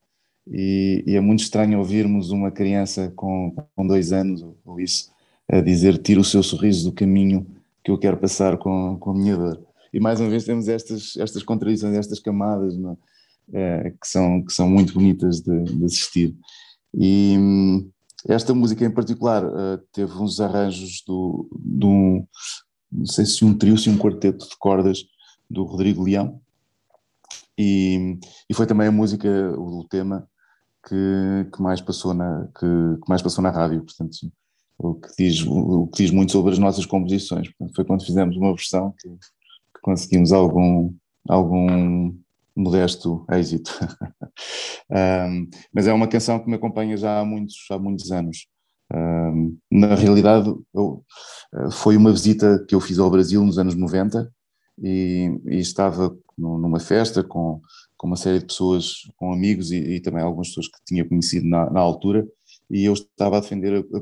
E, 0.48 1.04
e, 1.08 1.16
é 1.16 1.22
muito 1.22 1.42
estranho 1.42 1.80
ouvirmos 1.80 2.32
uma 2.32 2.52
criança 2.52 3.12
com, 3.16 3.56
com 3.76 3.88
dois 3.88 4.12
anos 4.12 4.46
ou 4.66 4.80
isso 4.80 5.12
a 5.50 5.62
dizer 5.62 5.98
tira 5.98 6.20
o 6.20 6.24
seu 6.24 6.44
sorriso 6.44 6.90
do 6.90 6.96
caminho 6.96 7.48
que 7.84 7.92
eu 7.92 7.98
quero 7.98 8.18
passar 8.18 8.58
com, 8.58 8.98
com 8.98 9.12
a 9.12 9.14
minha 9.14 9.38
dor. 9.38 9.62
E 9.94 10.00
mais 10.00 10.20
uma 10.20 10.30
vez 10.30 10.44
temos 10.44 10.68
estas, 10.68 11.16
estas 11.18 11.44
contradições, 11.44 11.96
estas 11.96 12.20
camadas 12.20 12.76
é? 12.76 12.98
É, 13.54 13.90
que, 13.92 14.08
são, 14.08 14.42
que 14.42 14.54
são 14.54 14.70
muito 14.70 14.94
bonitas 14.94 15.42
de, 15.42 15.64
de 15.64 15.86
assistir. 15.86 16.36
E 16.94 17.36
hum, 17.38 17.90
esta 18.28 18.54
música 18.54 18.86
em 18.86 18.92
particular 18.92 19.44
uh, 19.46 19.78
teve 19.92 20.14
uns 20.14 20.40
arranjos 20.40 21.04
do, 21.06 21.50
do, 21.54 22.26
não 22.92 23.06
sei 23.06 23.26
se 23.26 23.44
um 23.44 23.54
trio, 23.54 23.78
se 23.78 23.90
um 23.90 23.98
quarteto 23.98 24.48
de 24.48 24.58
cordas 24.58 25.04
do 25.50 25.64
Rodrigo 25.64 26.04
Leão, 26.04 26.40
e, 27.58 28.18
e 28.50 28.54
foi 28.54 28.66
também 28.66 28.88
a 28.88 28.92
música, 28.92 29.30
o, 29.58 29.86
tema 29.88 30.28
que, 30.88 31.50
que, 31.54 31.62
mais 31.62 31.82
passou 31.82 32.14
na, 32.14 32.48
que, 32.48 32.66
que, 33.02 33.10
mais 33.10 33.22
passou 33.22 33.42
na 33.42 33.50
rádio, 33.50 33.84
portanto, 33.84 34.18
o 34.78 34.96
que, 34.96 35.10
diz, 35.18 35.46
o, 35.46 35.88
que 35.88 36.04
diz 36.04 36.12
muito 36.12 36.32
sobre 36.32 36.52
as 36.52 36.60
nossas 36.60 36.86
composições. 36.86 37.50
Portanto, 37.50 37.76
foi 37.76 37.86
quando 37.86 38.06
fizemos 38.06 38.36
uma 38.36 38.54
versão 38.54 38.94
que, 39.00 39.08
que 39.10 39.82
conseguimos 39.82 40.32
algum, 40.32 40.94
algum 41.28 42.14
modesto 42.56 43.26
êxito. 43.32 43.72
um, 44.92 45.50
mas 45.74 45.88
é 45.88 45.94
uma 45.94 46.08
canção 46.08 46.40
que 46.40 46.50
me 46.50 46.56
acompanha 46.56 46.98
já 46.98 47.20
há 47.20 47.26
muitos, 47.26 47.56
há 47.72 47.80
muitos 47.80 48.12
anos. 48.12 48.48
Um, 48.94 49.58
na 49.72 49.96
realidade, 49.96 50.54
eu, 50.74 51.04
foi 51.72 51.98
uma 51.98 52.12
visita 52.12 52.64
que 52.68 52.76
eu 52.76 52.82
fiz 52.82 53.00
ao 53.00 53.10
Brasil 53.10 53.44
nos 53.44 53.58
anos 53.58 53.76
90 53.76 54.32
e, 54.82 55.40
e 55.46 55.60
estava 55.60 56.16
numa 56.38 56.80
festa 56.80 57.24
com, 57.24 57.62
com 57.98 58.08
uma 58.08 58.16
série 58.16 58.40
de 58.40 58.46
pessoas, 58.46 59.10
com 59.18 59.34
amigos 59.34 59.72
e, 59.72 59.78
e 59.78 60.00
também 60.02 60.24
algumas 60.24 60.50
pessoas 60.50 60.68
que 60.68 60.80
tinha 60.86 61.08
conhecido 61.08 61.48
na, 61.48 61.70
na 61.70 61.80
altura, 61.80 62.28
e 62.70 62.86
eu 62.86 62.94
estava 62.94 63.38
a 63.38 63.40
defender 63.40 63.74
a, 63.74 63.98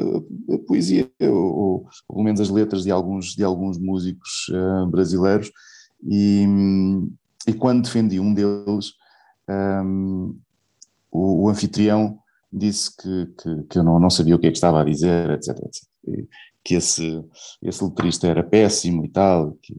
a, 0.00 0.54
a 0.54 0.58
poesia, 0.66 1.10
ou, 1.20 1.28
ou, 1.30 1.88
pelo 2.08 2.24
menos 2.24 2.40
as 2.40 2.50
letras 2.50 2.84
de 2.84 2.90
alguns, 2.90 3.34
de 3.34 3.44
alguns 3.44 3.78
músicos 3.78 4.48
uh, 4.48 4.86
brasileiros, 4.86 5.52
e, 6.02 6.46
e 7.46 7.52
quando 7.52 7.84
defendi 7.84 8.18
um 8.18 8.32
deles, 8.32 8.94
um, 9.48 10.38
o, 11.10 11.44
o, 11.44 11.48
anfitrião 11.48 12.18
disse 12.52 12.96
que, 12.96 13.26
que, 13.38 13.62
que, 13.64 13.78
eu 13.78 13.82
não, 13.82 13.98
não 13.98 14.10
sabia 14.10 14.34
o 14.34 14.38
que 14.38 14.46
é 14.46 14.50
que 14.50 14.56
estava 14.56 14.80
a 14.80 14.84
dizer, 14.84 15.30
etc. 15.30 15.58
etc. 15.58 16.26
Que 16.64 16.74
esse, 16.74 17.24
esse 17.62 17.84
letrista 17.84 18.26
era 18.26 18.42
péssimo 18.42 19.04
e 19.04 19.08
tal, 19.08 19.52
que, 19.62 19.76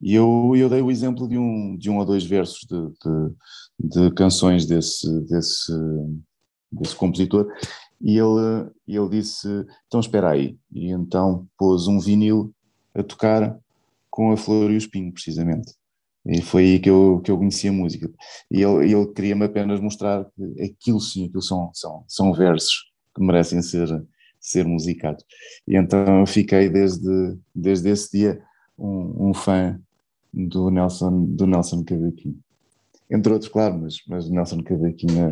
e 0.00 0.14
eu, 0.14 0.54
eu 0.56 0.68
dei 0.68 0.80
o 0.80 0.90
exemplo 0.90 1.28
de 1.28 1.36
um, 1.36 1.76
de 1.76 1.90
um 1.90 1.98
ou 1.98 2.04
dois 2.04 2.24
versos 2.24 2.60
de, 2.60 2.88
de, 3.80 4.08
de 4.08 4.14
canções 4.14 4.66
desse, 4.66 5.08
desse, 5.26 5.72
desse 6.70 6.94
compositor, 6.94 7.48
e 8.00 8.16
ele, 8.16 8.70
ele 8.86 9.08
disse: 9.08 9.48
Então 9.86 10.00
espera 10.00 10.30
aí. 10.30 10.56
E 10.72 10.90
então 10.90 11.48
pôs 11.58 11.88
um 11.88 11.98
vinil 11.98 12.54
a 12.94 13.02
tocar 13.02 13.58
com 14.10 14.32
a 14.32 14.36
Flor 14.36 14.70
e 14.70 14.74
o 14.74 14.78
Espinho, 14.78 15.12
precisamente. 15.12 15.72
E 16.26 16.42
foi 16.42 16.64
aí 16.64 16.78
que 16.78 16.90
eu, 16.90 17.20
que 17.24 17.30
eu 17.30 17.38
conheci 17.38 17.68
a 17.68 17.72
música. 17.72 18.10
E 18.50 18.62
ele, 18.62 18.92
ele 18.92 19.06
queria-me 19.12 19.44
apenas 19.44 19.80
mostrar 19.80 20.24
que 20.36 20.62
aquilo 20.62 21.00
sim, 21.00 21.26
aquilo 21.26 21.42
são, 21.42 21.70
são, 21.72 22.04
são 22.06 22.32
versos 22.32 22.92
que 23.14 23.24
merecem 23.24 23.62
ser, 23.62 23.88
ser 24.40 24.64
musicados. 24.64 25.24
E 25.66 25.76
então 25.76 26.20
eu 26.20 26.26
fiquei 26.26 26.68
desde, 26.68 27.36
desde 27.54 27.88
esse 27.88 28.16
dia 28.16 28.42
um, 28.78 29.30
um 29.30 29.34
fã 29.34 29.80
do 30.32 30.70
Nelson, 30.70 31.24
do 31.26 31.46
Nelson 31.46 31.84
Cavaquinho. 31.84 32.38
Entre 33.10 33.32
outros, 33.32 33.50
claro, 33.50 33.78
mas, 33.78 33.96
mas 34.06 34.28
Nelson 34.28 34.62
Cavaquinho 34.62 35.24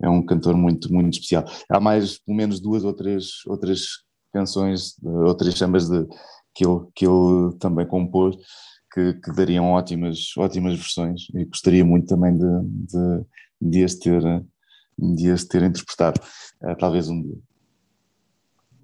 é, 0.00 0.06
é, 0.06 0.08
um 0.08 0.24
cantor 0.24 0.56
muito, 0.56 0.92
muito 0.92 1.14
especial. 1.14 1.44
Há 1.68 1.80
mais, 1.80 2.18
pelo 2.18 2.36
menos 2.36 2.60
duas 2.60 2.84
ou 2.84 2.92
três 2.92 3.44
outras 3.46 4.04
canções, 4.32 4.96
ou 5.02 5.34
três 5.34 5.54
chambas 5.54 5.88
de, 5.88 6.06
que, 6.54 6.66
ele, 6.66 6.80
que 6.94 7.06
ele 7.06 7.54
também 7.58 7.86
compôs, 7.86 8.36
que, 8.92 9.14
que, 9.14 9.32
dariam 9.32 9.72
ótimas, 9.72 10.36
ótimas 10.36 10.74
versões 10.74 11.26
e 11.34 11.44
gostaria 11.44 11.84
muito 11.84 12.06
também 12.06 12.32
de, 12.32 12.60
de, 12.64 13.24
de, 13.60 13.84
as, 13.84 13.94
ter, 13.94 14.22
de 14.98 15.30
as 15.30 15.44
ter 15.44 15.62
interpretado, 15.62 16.20
uh, 16.62 16.76
talvez 16.78 17.08
um 17.08 17.20
dia. 17.20 17.38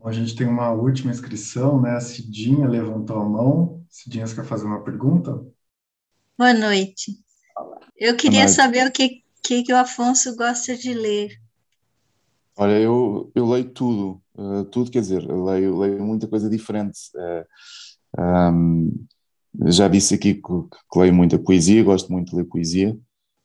Bom, 0.01 0.09
a 0.09 0.12
gente 0.12 0.35
tem 0.35 0.47
uma 0.47 0.72
última 0.72 1.10
inscrição, 1.10 1.81
né? 1.81 1.90
A 1.90 2.01
Cidinha 2.01 2.66
levantou 2.66 3.18
a 3.18 3.28
mão. 3.28 3.85
Cidinha, 3.90 4.27
você 4.27 4.35
quer 4.35 4.47
fazer 4.47 4.64
uma 4.64 4.82
pergunta? 4.82 5.44
Boa 6.39 6.55
noite. 6.55 7.18
Eu 7.98 8.16
queria 8.16 8.48
saber 8.48 8.86
o 8.86 8.90
que, 8.90 9.22
que, 9.44 9.62
que 9.62 9.72
o 9.72 9.77
Afonso 9.77 10.35
gosta 10.35 10.74
de 10.74 10.94
ler. 10.94 11.39
Olha, 12.56 12.78
eu, 12.81 13.31
eu 13.35 13.47
leio 13.47 13.70
tudo, 13.70 14.22
uh, 14.36 14.64
tudo 14.64 14.90
quer 14.90 15.01
dizer, 15.01 15.22
leio, 15.22 15.78
leio 15.78 16.02
muita 16.02 16.27
coisa 16.27 16.48
diferente. 16.48 16.98
Uh, 17.14 17.44
eh, 18.18 18.51
um, 18.51 19.06
já 19.66 19.86
disse 19.89 20.14
aqui 20.14 20.35
que, 20.35 20.40
que, 20.43 20.98
leio 20.98 21.14
muita 21.14 21.39
poesia, 21.39 21.85
gosto 21.85 22.10
muito 22.10 22.31
de 22.31 22.36
ler 22.36 22.44
poesia, 22.44 22.98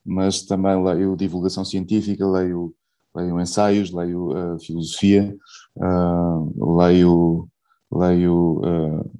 mas 0.04 0.42
também 0.42 0.82
leio 0.82 1.16
divulgação 1.16 1.64
científica, 1.64 2.26
leio 2.26 2.74
leio 3.16 3.40
ensaios, 3.40 3.90
leio 3.90 4.30
uh, 4.32 4.60
filosofia, 4.60 5.36
uh, 5.76 6.76
leio, 6.76 7.48
leio 7.90 8.60
uh, 8.60 9.10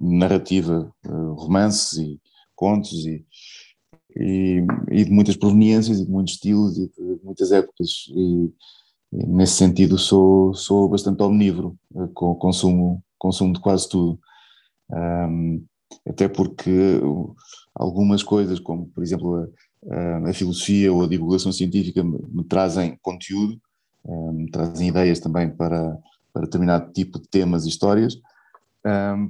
narrativa, 0.00 0.90
romances 1.36 1.98
e 1.98 2.20
contos 2.56 3.04
e, 3.04 3.24
e, 4.16 4.64
e, 4.90 5.04
de 5.04 5.10
muitas 5.10 5.36
proveniências 5.36 6.00
e 6.00 6.06
de 6.06 6.10
muitos 6.10 6.34
estilos 6.34 6.78
e 6.78 6.88
de 6.88 7.20
muitas 7.22 7.52
épocas 7.52 8.06
e, 8.14 8.50
e 9.12 9.26
nesse 9.26 9.54
sentido 9.54 9.98
sou, 9.98 10.54
sou 10.54 10.88
bastante 10.88 11.22
omnívoro, 11.22 11.76
com, 12.14 12.34
consumo, 12.34 13.04
consumo 13.18 13.52
de 13.52 13.60
quase 13.60 13.88
tudo. 13.88 14.18
Um, 14.90 15.64
até 16.08 16.28
porque 16.28 17.00
algumas 17.74 18.22
coisas, 18.22 18.58
como 18.58 18.86
por 18.88 19.02
exemplo 19.02 19.48
a 19.88 20.32
filosofia 20.32 20.92
ou 20.92 21.02
a 21.02 21.08
divulgação 21.08 21.52
científica 21.52 22.02
me, 22.04 22.44
trazem 22.44 22.98
conteúdo, 23.00 23.58
me 24.32 24.50
trazem 24.50 24.88
ideias 24.88 25.20
também 25.20 25.48
para, 25.48 25.96
para 26.32 26.42
determinado 26.42 26.92
tipo 26.92 27.18
de 27.18 27.28
temas 27.28 27.64
e 27.64 27.68
histórias. 27.68 28.20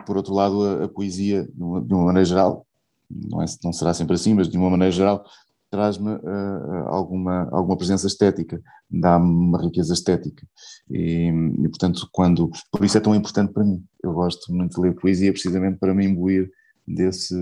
por 0.06 0.16
outro 0.16 0.34
lado, 0.34 0.64
a, 0.64 0.84
a 0.84 0.88
poesia, 0.88 1.48
de 1.52 1.62
uma, 1.62 2.04
maneira 2.04 2.24
geral, 2.24 2.66
não, 3.08 3.42
é, 3.42 3.46
não 3.62 3.72
será 3.72 3.94
sempre 3.94 4.14
assim, 4.14 4.34
mas 4.34 4.48
de 4.48 4.56
uma 4.56 4.70
maneira 4.70 4.92
geral, 4.92 5.24
traz-me 5.70 6.10
uh, 6.10 6.88
alguma, 6.88 7.48
alguma 7.52 7.76
presença 7.76 8.06
estética, 8.06 8.60
dá-me 8.90 9.26
uma 9.26 9.62
riqueza 9.62 9.94
estética. 9.94 10.46
E, 10.90 11.28
e, 11.28 11.68
portanto, 11.68 12.08
quando. 12.12 12.50
Por 12.72 12.84
isso 12.84 12.98
é 12.98 13.00
tão 13.00 13.14
importante 13.14 13.52
para 13.52 13.64
mim. 13.64 13.82
Eu 14.02 14.12
gosto 14.12 14.52
muito 14.52 14.74
de 14.74 14.80
ler 14.80 14.96
poesia 14.96 15.32
precisamente 15.32 15.78
para 15.78 15.94
me 15.94 16.04
imbuir 16.04 16.50
desse, 16.86 17.34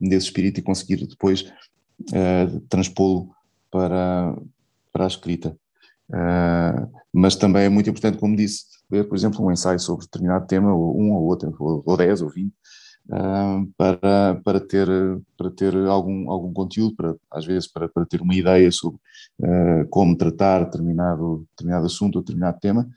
desse 0.00 0.26
espírito 0.26 0.60
e 0.60 0.62
conseguir 0.62 1.04
depois 1.06 1.52
uh, 2.00 2.60
transpô-lo 2.68 3.30
para, 3.70 4.36
para 4.92 5.04
a 5.04 5.08
escrita. 5.08 5.56
Uh, 6.08 6.88
mas 7.12 7.36
também 7.36 7.64
é 7.64 7.68
muito 7.68 7.90
importante, 7.90 8.18
como 8.18 8.36
disse, 8.36 8.64
ler, 8.90 9.08
por 9.08 9.16
exemplo, 9.16 9.44
um 9.44 9.50
ensaio 9.50 9.80
sobre 9.80 10.04
determinado 10.04 10.46
tema, 10.46 10.72
ou 10.72 11.00
um 11.00 11.12
ou 11.12 11.24
outro, 11.24 11.54
ou, 11.58 11.96
dez 11.96 12.22
ou 12.22 12.30
vinte, 12.30 12.54
uh, 13.08 13.66
para, 13.76 14.40
para, 14.44 14.60
ter, 14.60 14.88
para 15.36 15.50
ter 15.50 15.74
algum, 15.86 16.30
algum 16.30 16.52
conteúdo, 16.52 16.94
para, 16.94 17.16
às 17.30 17.44
vezes 17.44 17.66
para, 17.66 17.88
para 17.88 18.06
ter 18.06 18.20
uma 18.20 18.34
ideia 18.34 18.70
sobre 18.70 19.00
uh, 19.40 19.88
como 19.90 20.16
tratar 20.16 20.64
determinado, 20.64 21.44
determinado 21.50 21.86
assunto 21.86 22.16
ou 22.16 22.22
determinado 22.22 22.58
tema, 22.60 22.88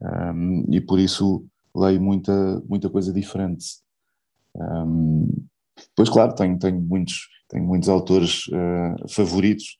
um, 0.00 0.64
e 0.70 0.80
por 0.80 0.98
isso 0.98 1.44
leio 1.74 2.00
muita, 2.00 2.62
muita 2.68 2.88
coisa 2.90 3.12
diferente. 3.12 3.80
Um, 4.54 5.46
claro, 6.10 6.34
tenho, 6.34 6.58
tenho, 6.58 6.80
muitos, 6.80 7.28
tenho 7.50 7.66
muitos 7.66 7.88
autores 7.88 8.44
favoritos, 9.10 9.78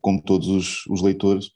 como 0.00 0.20
todos 0.20 0.48
os, 0.48 0.86
os 0.88 1.00
leitores, 1.00 1.50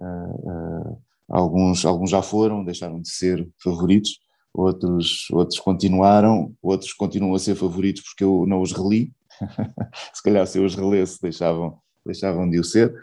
Uh, 0.00 0.98
alguns, 1.28 1.84
alguns 1.84 2.10
já 2.10 2.22
foram, 2.22 2.64
deixaram 2.64 3.00
de 3.00 3.10
ser 3.10 3.46
favoritos, 3.62 4.18
outros, 4.52 5.28
outros 5.30 5.60
continuaram, 5.60 6.54
outros 6.62 6.92
continuam 6.94 7.34
a 7.34 7.38
ser 7.38 7.54
favoritos 7.54 8.02
porque 8.02 8.24
eu 8.24 8.46
não 8.46 8.62
os 8.62 8.72
reli. 8.72 9.12
se 10.12 10.22
calhar 10.22 10.46
se 10.46 10.58
eu 10.58 10.64
os 10.64 10.74
relesse 10.74 11.20
deixavam, 11.20 11.78
deixavam 12.04 12.48
de 12.48 12.58
o 12.58 12.64
ser. 12.64 12.94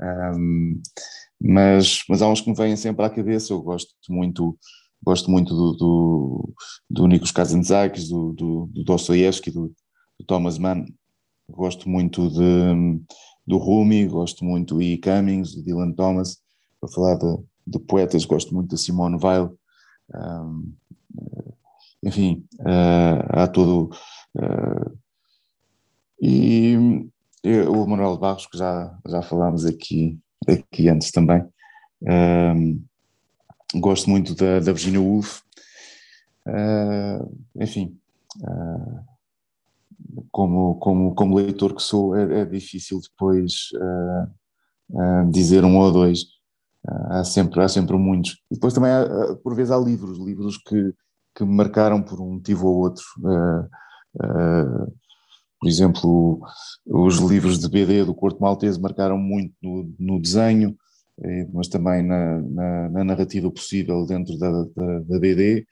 Um, 0.00 0.80
mas, 1.40 2.00
mas 2.08 2.22
há 2.22 2.28
uns 2.28 2.40
que 2.40 2.48
me 2.48 2.56
vêm 2.56 2.76
sempre 2.76 3.04
à 3.04 3.10
cabeça, 3.10 3.52
eu 3.52 3.60
gosto 3.60 3.92
muito 4.08 4.56
gosto 5.04 5.30
muito 5.30 5.54
do, 5.54 5.72
do, 5.74 6.54
do 6.88 7.06
Nikos 7.06 7.30
Kazantzakis, 7.30 8.08
do, 8.08 8.32
do, 8.32 8.70
do 8.72 8.84
Dostoevsky, 8.84 9.50
do, 9.50 9.70
do 10.18 10.24
Thomas 10.26 10.56
Mann, 10.56 10.86
gosto 11.48 11.88
muito 11.88 12.28
de, 12.30 13.00
do 13.46 13.58
Rumi, 13.58 14.06
gosto 14.06 14.44
muito 14.44 14.74
do 14.74 14.82
E. 14.82 14.98
Cummings, 14.98 15.54
do 15.54 15.62
Dylan 15.62 15.92
Thomas, 15.92 16.38
para 16.80 16.90
falar 16.90 17.16
de, 17.16 17.38
de, 17.66 17.78
poetas, 17.78 18.24
gosto 18.24 18.54
muito 18.54 18.70
da 18.70 18.76
Simone 18.76 19.18
Weil, 19.20 19.52
um, 20.14 20.72
enfim, 22.02 22.44
uh, 22.60 23.24
há 23.28 23.46
todo. 23.46 23.90
Uh, 24.36 24.98
e, 26.20 26.74
e, 27.42 27.60
o 27.62 27.86
Manuel 27.86 28.16
Barros, 28.16 28.46
que 28.46 28.56
já, 28.56 28.96
já 29.06 29.22
falámos 29.22 29.64
aqui, 29.64 30.18
aqui 30.48 30.88
antes 30.88 31.10
também, 31.10 31.44
um, 32.02 32.82
gosto 33.80 34.08
muito 34.08 34.34
da, 34.34 34.60
da 34.60 34.72
Virginia 34.72 35.00
Woolf, 35.00 35.40
uh, 36.46 37.36
enfim. 37.60 37.98
Como, 40.30 40.76
como, 40.76 41.14
como 41.14 41.36
leitor 41.36 41.74
que 41.74 41.82
sou, 41.82 42.16
é, 42.16 42.40
é 42.40 42.44
difícil 42.44 43.00
depois 43.00 43.70
dizer 45.30 45.64
um 45.64 45.78
ou 45.78 45.90
dois, 45.90 46.24
há 47.10 47.24
sempre, 47.24 47.62
há 47.62 47.68
sempre 47.68 47.96
muitos. 47.96 48.32
E 48.50 48.54
depois 48.54 48.74
também, 48.74 48.90
há, 48.90 49.34
por 49.42 49.54
vezes, 49.54 49.70
há 49.70 49.78
livros, 49.78 50.18
livros 50.18 50.58
que, 50.58 50.92
que 51.34 51.44
me 51.44 51.54
marcaram 51.54 52.02
por 52.02 52.20
um 52.20 52.34
motivo 52.34 52.68
ou 52.68 52.76
outro. 52.80 53.04
Uh, 53.18 53.64
uh, 54.22 54.92
por 55.64 55.68
exemplo, 55.68 56.40
os 56.86 57.16
livros 57.18 57.58
de 57.58 57.68
BD 57.70 58.04
do 58.04 58.14
Corto 58.14 58.40
Maltese 58.40 58.78
marcaram 58.78 59.16
muito 59.16 59.54
no, 59.62 59.94
no 59.98 60.20
desenho, 60.20 60.76
eh, 61.22 61.48
mas 61.54 61.68
também 61.68 62.02
na, 62.02 62.38
na, 62.42 62.90
na, 62.90 63.04
narrativa 63.04 63.50
possível 63.50 64.04
dentro 64.04 64.36
da, 64.36 64.50
da, 64.50 64.98
da, 65.00 65.18
BD, 65.18 65.66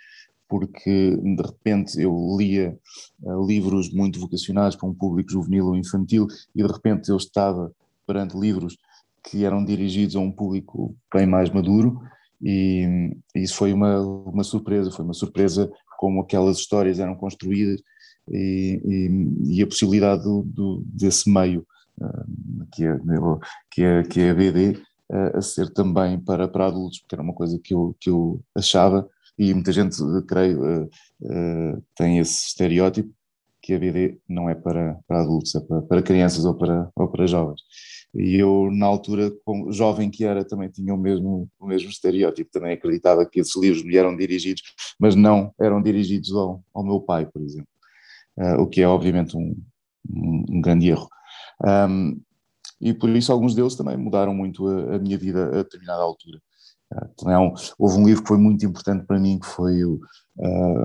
porque 0.53 1.16
de 1.16 1.43
repente 1.43 1.99
eu 1.99 2.15
lia 2.39 2.79
uh, 3.23 3.47
livros 3.47 3.91
muito 3.91 4.20
vocacionados 4.20 4.77
para 4.77 4.87
um 4.87 4.93
público 4.93 5.33
juvenil 5.33 5.69
ou 5.69 5.77
infantil 5.77 6.27
e 6.55 6.62
de 6.62 6.70
repente 6.70 7.09
eu 7.09 7.16
estava 7.16 7.73
perante 8.07 8.39
livros 8.39 8.77
que 9.24 9.47
eram 9.47 9.65
dirigidos 9.65 10.15
a 10.15 10.20
um 10.20 10.31
público 10.31 10.95
bem 11.11 11.27
mais 11.27 11.49
maduro 11.49 12.03
e, 12.43 13.16
isso 13.35 13.55
foi 13.55 13.73
uma, 13.73 13.99
uma 14.03 14.45
surpresa, 14.45 14.91
foi 14.91 15.07
uma 15.07 15.15
surpresa 15.15 15.73
como 15.97 16.20
aquelas 16.20 16.59
histórias 16.59 16.99
eram 16.99 17.15
construídas 17.15 17.81
e, 18.31 18.79
e, 18.85 19.57
e 19.57 19.62
a 19.62 19.66
possibilidade 19.66 20.23
do, 20.23 20.43
do, 20.43 20.83
desse 20.85 21.31
meio 21.31 21.66
uh, 21.99 22.66
que, 22.70 22.85
é, 22.85 22.99
que, 23.70 23.83
é, 23.83 24.03
que 24.03 24.20
é 24.20 24.31
a 24.31 24.35
BD 24.35 24.73
uh, 25.11 25.39
a 25.39 25.41
ser 25.41 25.70
também 25.73 26.20
para, 26.20 26.47
para 26.47 26.66
adultos, 26.66 26.99
porque 26.99 27.15
era 27.15 27.23
uma 27.23 27.33
coisa 27.33 27.59
que 27.59 27.73
eu, 27.73 27.97
que 27.99 28.11
eu 28.11 28.39
achava 28.55 29.09
e 29.51 29.55
muita 29.55 29.73
gente, 29.73 29.97
creio, 30.28 30.85
uh, 30.85 31.82
tem 31.97 32.19
esse 32.19 32.47
estereótipo 32.48 33.12
que 33.60 33.74
a 33.74 33.78
BD 33.78 34.19
não 34.28 34.48
é 34.48 34.55
para, 34.55 34.98
para 35.06 35.20
adultos, 35.20 35.55
é 35.55 35.60
para, 35.60 35.82
para 35.82 36.02
crianças 36.02 36.44
ou 36.44 36.55
para, 36.55 36.90
ou 36.94 37.09
para 37.09 37.27
jovens. 37.27 37.60
E 38.14 38.36
eu, 38.36 38.70
na 38.70 38.86
altura, 38.86 39.32
como 39.44 39.73
jovem 39.73 40.10
que 40.10 40.24
era, 40.24 40.44
também 40.44 40.69
tinha 40.69 40.94
o 40.94 40.98
mesmo, 40.98 41.48
o 41.59 41.66
mesmo 41.66 41.89
estereótipo, 41.89 42.51
também 42.52 42.73
acreditava 42.73 43.24
que 43.24 43.40
esses 43.40 43.56
livros 43.56 43.82
me 43.82 43.97
eram 43.97 44.16
dirigidos, 44.16 44.62
mas 44.98 45.16
não 45.16 45.52
eram 45.60 45.82
dirigidos 45.82 46.32
ao, 46.32 46.62
ao 46.74 46.85
meu 46.85 47.01
pai, 47.01 47.27
por 47.27 47.43
exemplo, 47.43 47.69
uh, 48.39 48.60
o 48.60 48.66
que 48.69 48.82
é 48.82 48.86
obviamente 48.86 49.36
um, 49.36 49.56
um, 50.09 50.44
um 50.51 50.60
grande 50.60 50.89
erro. 50.89 51.09
Um, 51.64 52.20
e 52.81 52.93
por 52.93 53.09
isso 53.10 53.32
alguns 53.32 53.55
deles 53.55 53.77
também 53.77 53.97
mudaram 53.97 54.35
muito 54.35 54.66
a, 54.69 54.97
a 54.97 54.98
minha 54.98 55.16
vida 55.16 55.47
a 55.47 55.62
determinada 55.62 56.02
altura. 56.02 56.39
Um, 57.24 57.55
houve 57.78 57.98
um 57.98 58.06
livro 58.06 58.23
que 58.23 58.28
foi 58.28 58.39
muito 58.39 58.64
importante 58.64 59.06
para 59.06 59.19
mim, 59.19 59.39
que 59.39 59.47
foi 59.47 59.85
uh, 59.85 59.98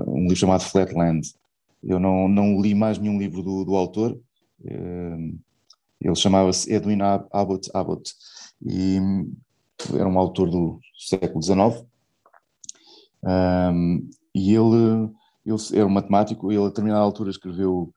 um 0.06 0.22
livro 0.22 0.36
chamado 0.36 0.62
Flatland. 0.62 1.32
Eu 1.82 1.98
não, 1.98 2.28
não 2.28 2.60
li 2.60 2.74
mais 2.74 2.98
nenhum 2.98 3.18
livro 3.18 3.42
do, 3.42 3.64
do 3.64 3.76
autor, 3.76 4.18
uh, 4.60 5.38
ele 6.00 6.14
chamava-se 6.14 6.72
Edwin 6.72 7.00
Abbott 7.32 7.70
Abbott 7.74 8.14
e 8.64 8.98
era 9.94 10.08
um 10.08 10.18
autor 10.18 10.50
do 10.50 10.80
século 10.98 11.42
XIX. 11.42 11.84
Um, 13.22 14.08
e 14.34 14.54
ele, 14.54 15.10
ele 15.44 15.56
era 15.72 15.86
um 15.86 15.90
matemático, 15.90 16.52
ele 16.52 16.62
a 16.62 16.68
determinada 16.68 17.02
altura 17.02 17.30
escreveu, 17.30 17.92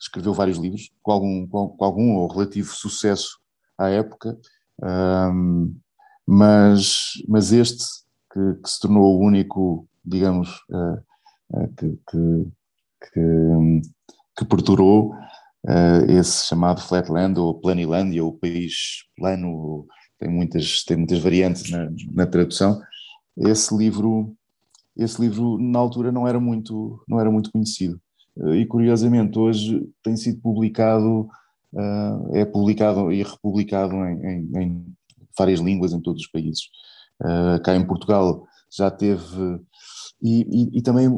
escreveu 0.00 0.32
vários 0.32 0.58
livros, 0.58 0.90
com 1.02 1.12
algum, 1.12 1.46
com, 1.46 1.68
com 1.68 1.84
algum 1.84 2.14
ou 2.14 2.28
relativo 2.28 2.72
sucesso 2.72 3.38
à 3.76 3.88
época, 3.88 4.38
um, 4.82 5.74
mas, 6.26 7.12
mas 7.28 7.52
este, 7.52 7.84
que, 8.32 8.54
que, 8.62 8.68
se 8.68 8.80
tornou 8.80 9.16
o 9.16 9.24
único, 9.24 9.86
digamos, 10.04 10.48
uh, 10.70 10.98
uh, 11.50 11.68
que, 11.76 11.98
que, 12.10 12.52
que, 13.12 13.82
que 14.38 14.44
perdurou, 14.46 15.14
uh, 15.14 16.10
esse 16.10 16.46
chamado 16.46 16.80
Flatland 16.80 17.38
ou 17.38 17.60
Planilândia, 17.60 18.24
ou 18.24 18.38
País 18.38 19.04
Plano, 19.16 19.86
tem 20.18 20.30
muitas, 20.30 20.82
tem 20.84 20.96
muitas 20.96 21.18
variantes 21.18 21.70
na, 21.70 21.90
na 22.12 22.26
tradução. 22.26 22.80
Esse 23.36 23.76
livro, 23.76 24.34
esse 24.96 25.20
livro 25.20 25.58
na 25.58 25.78
altura 25.78 26.10
não 26.10 26.26
era 26.26 26.40
muito, 26.40 27.02
não 27.06 27.20
era 27.20 27.30
muito 27.30 27.50
conhecido. 27.50 28.00
E 28.56 28.66
curiosamente 28.66 29.38
hoje 29.38 29.88
tem 30.02 30.16
sido 30.16 30.40
publicado, 30.40 31.28
é 32.32 32.44
publicado 32.44 33.12
e 33.12 33.22
republicado 33.22 33.94
em, 33.94 34.50
em, 34.56 34.94
várias 35.36 35.60
línguas 35.60 35.92
em 35.92 36.00
todos 36.00 36.22
os 36.22 36.28
países. 36.28 36.62
cá 37.64 37.74
em 37.74 37.86
Portugal 37.86 38.46
já 38.70 38.90
teve 38.90 39.60
e, 40.22 40.42
e, 40.42 40.78
e, 40.78 40.82
também 40.82 41.08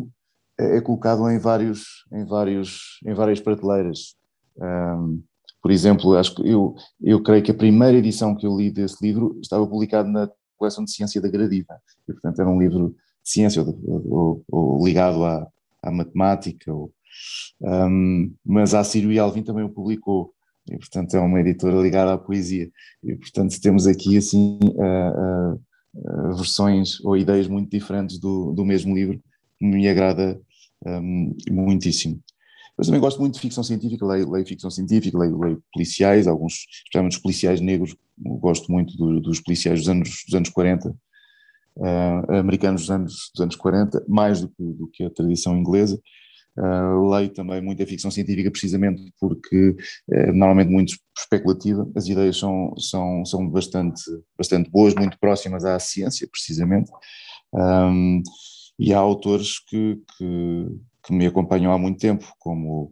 é 0.58 0.80
colocado 0.80 1.28
em 1.30 1.38
vários 1.38 2.04
em 2.12 2.24
vários 2.24 2.98
em 3.06 3.14
várias 3.14 3.40
prateleiras 3.40 4.16
um, 4.58 5.22
por 5.66 5.72
exemplo, 5.72 6.16
acho 6.16 6.34
que 6.36 6.48
eu, 6.48 6.76
eu 7.02 7.20
creio 7.22 7.42
que 7.42 7.50
a 7.50 7.54
primeira 7.54 7.98
edição 7.98 8.36
que 8.36 8.46
eu 8.46 8.56
li 8.56 8.70
desse 8.70 9.04
livro 9.04 9.36
estava 9.42 9.66
publicado 9.66 10.08
na 10.08 10.30
coleção 10.56 10.84
de 10.84 10.92
ciência 10.92 11.20
da 11.20 11.28
Gradiva, 11.28 11.76
e 12.08 12.12
portanto 12.12 12.40
era 12.40 12.48
um 12.48 12.60
livro 12.60 12.90
de 13.24 13.30
ciência 13.30 13.62
ou, 13.62 13.76
ou, 13.84 14.44
ou 14.48 14.86
ligado 14.86 15.24
à, 15.24 15.44
à 15.82 15.90
matemática, 15.90 16.72
ou, 16.72 16.92
um, 17.60 18.32
mas 18.44 18.74
a 18.74 18.84
Sírio 18.84 19.10
e 19.10 19.18
Alvin 19.18 19.42
também 19.42 19.64
o 19.64 19.68
publicou, 19.68 20.32
e 20.70 20.76
portanto 20.78 21.14
é 21.16 21.20
uma 21.20 21.40
editora 21.40 21.80
ligada 21.80 22.12
à 22.12 22.18
poesia, 22.18 22.70
e 23.02 23.14
portanto 23.14 23.60
temos 23.60 23.86
aqui 23.86 24.16
assim 24.16 24.58
uh, 24.62 25.54
uh, 25.94 26.36
versões 26.36 27.00
ou 27.04 27.16
ideias 27.16 27.48
muito 27.48 27.70
diferentes 27.70 28.18
do, 28.18 28.52
do 28.52 28.64
mesmo 28.64 28.94
livro, 28.94 29.20
que 29.58 29.66
me 29.66 29.88
agrada 29.88 30.40
um, 30.84 31.34
muitíssimo. 31.50 32.20
Mas 32.76 32.88
também 32.88 33.00
gosto 33.00 33.18
muito 33.18 33.34
de 33.34 33.40
ficção 33.40 33.64
científica, 33.64 34.04
leio, 34.04 34.30
leio 34.30 34.46
ficção 34.46 34.70
científica, 34.70 35.18
leio, 35.18 35.38
leio, 35.38 35.62
policiais, 35.72 36.26
alguns, 36.26 36.66
especialmente 36.84 37.20
policiais 37.22 37.60
negros, 37.60 37.96
gosto 38.18 38.70
muito 38.70 38.96
do, 38.96 39.20
dos 39.20 39.40
policiais 39.40 39.80
dos 39.80 39.88
anos, 39.88 40.24
dos 40.26 40.34
anos 40.34 40.50
40, 40.50 40.90
uh, 40.90 42.32
americanos 42.34 42.82
dos 42.82 42.90
anos, 42.90 43.30
dos 43.32 43.40
anos 43.40 43.56
40, 43.56 44.04
mais 44.06 44.42
do 44.42 44.48
que, 44.48 44.62
do 44.62 44.88
que 44.88 45.04
a 45.04 45.10
tradição 45.10 45.56
inglesa. 45.56 45.98
Uh, 46.58 47.10
leio 47.10 47.28
também 47.28 47.60
muita 47.60 47.84
ficção 47.84 48.10
científica 48.10 48.50
precisamente 48.50 49.12
porque 49.20 49.76
é 50.10 50.32
normalmente 50.32 50.70
muito 50.70 50.96
especulativa, 51.18 51.86
as 51.94 52.06
ideias 52.06 52.38
são, 52.38 52.74
são, 52.78 53.24
são 53.26 53.46
bastante, 53.46 54.02
bastante 54.38 54.70
boas, 54.70 54.94
muito 54.94 55.18
próximas 55.18 55.66
à 55.66 55.78
ciência 55.78 56.26
precisamente, 56.30 56.90
um, 57.52 58.22
e 58.78 58.94
há 58.94 58.98
autores 58.98 59.58
que, 59.58 60.00
que, 60.16 60.66
que, 61.04 61.12
me 61.12 61.26
acompanham 61.26 61.72
há 61.72 61.78
muito 61.78 61.98
tempo, 61.98 62.26
como, 62.38 62.90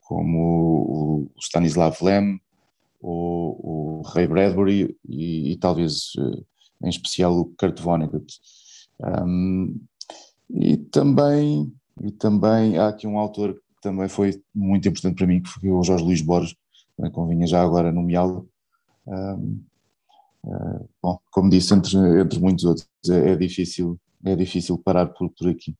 como 0.00 1.28
o 1.34 1.40
Stanislav 1.40 1.96
Lem, 2.02 2.40
o, 3.00 4.00
o 4.00 4.02
Ray 4.02 4.28
Bradbury 4.28 4.96
e, 5.08 5.52
e 5.52 5.56
talvez 5.58 6.12
em 6.82 6.88
especial 6.88 7.32
o 7.36 7.52
Kurt 7.56 7.80
Vonnegut. 7.80 8.26
Um, 9.00 9.78
e 10.50 10.76
também 10.76 11.72
e 12.02 12.10
também 12.10 12.78
há 12.78 12.88
aqui 12.88 13.06
um 13.06 13.18
autor 13.18 13.54
que 13.54 13.80
também 13.82 14.08
foi 14.08 14.42
muito 14.54 14.88
importante 14.88 15.16
para 15.16 15.26
mim, 15.26 15.42
que 15.42 15.48
foi 15.48 15.70
o 15.70 15.82
Jorge 15.82 16.04
Luís 16.04 16.20
Borges, 16.20 16.56
também 16.96 17.12
convinha 17.12 17.46
já 17.46 17.62
agora 17.62 17.92
nomeá-lo. 17.92 18.48
Um, 19.06 19.62
uh, 20.44 20.50
ah, 20.52 20.80
bom, 21.02 21.18
como 21.30 21.50
disse, 21.50 21.74
entre, 21.74 21.96
entre 22.20 22.38
muitos 22.38 22.64
outros, 22.64 22.88
é, 23.08 23.32
é, 23.32 23.36
difícil, 23.36 23.98
é 24.24 24.34
difícil 24.34 24.78
parar 24.78 25.06
por, 25.06 25.30
por 25.30 25.48
aqui. 25.48 25.74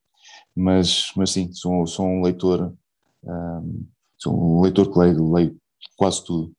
Mas, 0.55 1.11
mas 1.15 1.31
sim, 1.31 1.51
sou, 1.53 1.85
sou 1.87 2.05
um 2.05 2.21
leitor, 2.21 2.73
um, 3.23 3.85
sou 4.17 4.57
um 4.57 4.61
leitor 4.61 4.91
que 4.91 4.99
leio, 4.99 5.33
leio 5.33 5.57
quase 5.95 6.23
tudo. 6.23 6.51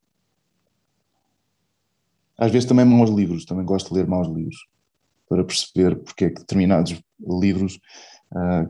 Às 2.37 2.53
vezes 2.53 2.69
também 2.69 2.85
maus 2.85 3.11
livros, 3.11 3.45
também 3.45 3.65
gosto 3.65 3.89
de 3.89 3.95
ler 3.95 4.07
maus 4.07 4.29
livros, 4.29 4.69
para 5.29 5.45
perceber 5.45 5.97
porque 5.97 6.27
é 6.27 6.31
que 6.31 6.41
determinados 6.41 7.01
livros 7.21 7.79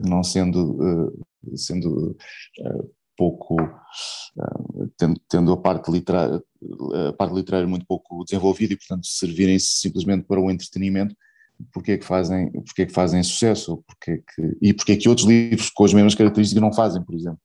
não 0.07 0.23
sendo, 0.23 1.11
uh, 1.11 1.57
sendo 1.57 2.15
uh, 2.59 2.89
pouco, 3.17 3.57
tendo, 4.97 5.19
tendo, 5.27 5.51
a 5.51 5.57
parte 5.57 5.91
literária, 5.91 6.41
a 7.09 7.13
parte 7.13 7.35
literária 7.35 7.67
muito 7.67 7.85
pouco 7.85 8.23
desenvolvida 8.23 8.73
e 8.73 8.77
portanto 8.77 9.05
servirem-se 9.05 9.79
simplesmente 9.79 10.23
para 10.25 10.39
o 10.39 10.49
entretenimento, 10.49 11.13
porque 11.73 11.91
é 11.93 11.97
que 11.97 12.05
fazem, 12.05 12.49
porque 12.61 12.83
é 12.83 12.85
que 12.85 12.93
fazem 12.93 13.21
sucesso, 13.21 13.83
porque 13.85 14.11
é 14.11 14.17
que, 14.17 14.57
e 14.61 14.73
porque 14.73 14.93
é 14.93 14.95
que 14.95 15.09
outros 15.09 15.27
livros 15.27 15.69
com 15.69 15.83
as 15.83 15.93
mesmas 15.93 16.15
características 16.15 16.61
não 16.61 16.71
fazem, 16.71 17.03
por 17.03 17.13
exemplo. 17.13 17.39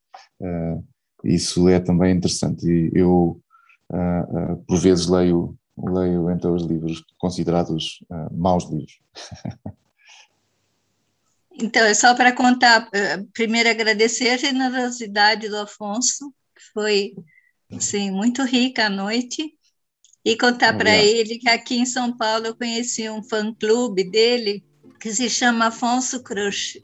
isso 1.25 1.69
é 1.69 1.81
também 1.81 2.15
interessante 2.15 2.65
e 2.65 2.93
eu 2.95 3.41
por 4.69 4.79
vezes 4.79 5.09
leio 5.09 5.57
leio 5.77 6.31
então 6.31 6.55
os 6.55 6.63
livros 6.63 7.03
considerados 7.19 7.99
maus 8.31 8.71
livros. 8.71 9.01
Então, 11.57 11.85
é 11.85 11.95
só 11.95 12.15
para 12.15 12.33
contar, 12.33 12.89
eh, 12.93 13.23
primeiro 13.33 13.69
agradecer 13.69 14.31
a 14.31 14.37
generosidade 14.37 15.49
do 15.49 15.57
Afonso, 15.57 16.35
que 16.55 16.63
foi 16.73 17.15
assim, 17.73 18.11
muito 18.11 18.43
rica 18.43 18.87
a 18.87 18.91
noite, 18.91 19.55
e 20.25 20.37
contar 20.37 20.77
para 20.77 20.97
ele 20.97 21.39
que 21.39 21.49
aqui 21.49 21.77
em 21.77 21.87
São 21.87 22.17
Paulo 22.17 22.47
eu 22.47 22.57
conheci 22.57 23.09
um 23.09 23.23
fã-clube 23.23 24.05
dele 24.11 24.65
que 24.99 25.13
se 25.13 25.29
chama 25.29 25.67
Afonso 25.67 26.23
Crush. 26.23 26.83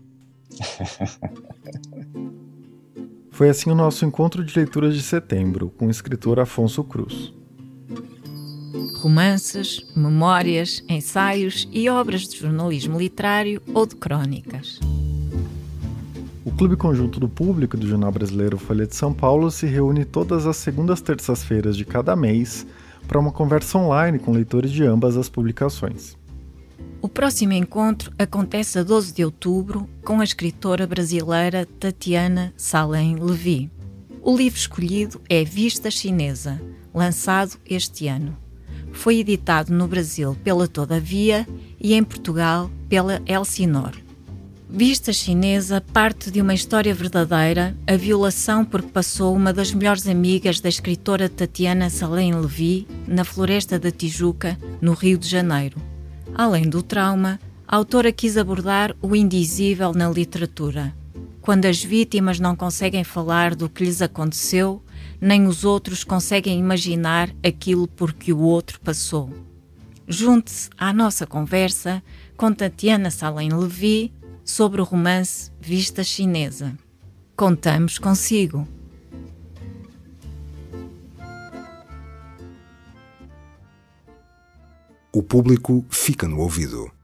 Foi 3.32 3.48
assim 3.48 3.70
o 3.70 3.74
nosso 3.74 4.04
encontro 4.04 4.44
de 4.44 4.54
leituras 4.54 4.94
de 4.94 5.02
setembro 5.02 5.70
com 5.70 5.86
o 5.86 5.90
escritor 5.90 6.38
Afonso 6.38 6.84
Cruz 6.84 7.32
romances, 8.96 9.84
memórias, 9.94 10.82
ensaios 10.88 11.68
e 11.72 11.88
obras 11.88 12.28
de 12.28 12.38
jornalismo 12.38 12.98
literário 12.98 13.62
ou 13.72 13.86
de 13.86 13.96
crónicas. 13.96 14.78
O 16.44 16.50
Clube 16.50 16.76
Conjunto 16.76 17.20
do 17.20 17.28
Público 17.28 17.76
do 17.76 17.86
Jornal 17.86 18.10
Brasileiro 18.10 18.58
Folha 18.58 18.86
de 18.86 18.96
São 18.96 19.12
Paulo 19.12 19.50
se 19.50 19.66
reúne 19.66 20.04
todas 20.04 20.46
as 20.46 20.56
segundas 20.56 21.00
terças-feiras 21.00 21.76
de 21.76 21.84
cada 21.84 22.16
mês 22.16 22.66
para 23.06 23.18
uma 23.18 23.32
conversa 23.32 23.78
online 23.78 24.18
com 24.18 24.32
leitores 24.32 24.70
de 24.70 24.84
ambas 24.84 25.16
as 25.16 25.28
publicações. 25.28 26.16
O 27.02 27.08
próximo 27.08 27.52
encontro 27.52 28.12
acontece 28.18 28.78
a 28.78 28.82
12 28.82 29.14
de 29.14 29.24
outubro 29.24 29.88
com 30.04 30.20
a 30.20 30.24
escritora 30.24 30.86
brasileira 30.86 31.66
Tatiana 31.78 32.52
Salem 32.56 33.16
Levi. 33.16 33.70
O 34.22 34.36
livro 34.36 34.58
escolhido 34.58 35.20
é 35.28 35.42
Vista 35.42 35.90
Chinesa, 35.90 36.60
lançado 36.94 37.58
este 37.64 38.06
ano. 38.06 38.36
Foi 38.92 39.18
editado 39.18 39.72
no 39.72 39.88
Brasil 39.88 40.36
pela 40.44 40.68
Todavia 40.68 41.46
e 41.80 41.94
em 41.94 42.04
Portugal 42.04 42.70
pela 42.88 43.20
Elsinor. 43.26 43.92
Vista 44.72 45.12
Chinesa 45.12 45.80
parte 45.80 46.30
de 46.30 46.40
uma 46.40 46.54
história 46.54 46.94
verdadeira, 46.94 47.76
a 47.88 47.96
violação 47.96 48.64
por 48.64 48.82
que 48.82 48.92
passou 48.92 49.34
uma 49.34 49.52
das 49.52 49.72
melhores 49.72 50.06
amigas 50.06 50.60
da 50.60 50.68
escritora 50.68 51.28
Tatiana 51.28 51.90
Salem 51.90 52.32
Levi 52.32 52.86
na 53.06 53.24
Floresta 53.24 53.80
da 53.80 53.90
Tijuca, 53.90 54.56
no 54.80 54.92
Rio 54.92 55.18
de 55.18 55.28
Janeiro. 55.28 55.76
Além 56.32 56.68
do 56.68 56.84
trauma, 56.84 57.40
a 57.66 57.76
autora 57.76 58.12
quis 58.12 58.36
abordar 58.36 58.94
o 59.02 59.16
indizível 59.16 59.92
na 59.92 60.08
literatura. 60.08 60.94
Quando 61.40 61.66
as 61.66 61.82
vítimas 61.82 62.38
não 62.38 62.54
conseguem 62.54 63.02
falar 63.02 63.56
do 63.56 63.68
que 63.68 63.84
lhes 63.84 64.00
aconteceu, 64.00 64.80
nem 65.20 65.46
os 65.46 65.64
outros 65.64 66.02
conseguem 66.02 66.58
imaginar 66.58 67.30
aquilo 67.44 67.86
por 67.86 68.12
que 68.12 68.32
o 68.32 68.40
outro 68.40 68.80
passou. 68.80 69.30
Junte-se 70.08 70.70
à 70.76 70.92
nossa 70.92 71.26
conversa 71.26 72.02
com 72.36 72.52
Tatiana 72.52 73.10
Salem 73.10 73.52
Levi 73.52 74.12
sobre 74.44 74.80
o 74.80 74.84
romance 74.84 75.52
Vista 75.60 76.02
Chinesa. 76.02 76.76
Contamos 77.36 77.98
consigo. 77.98 78.66
O 85.12 85.22
público 85.22 85.84
fica 85.90 86.26
no 86.26 86.38
ouvido. 86.38 86.99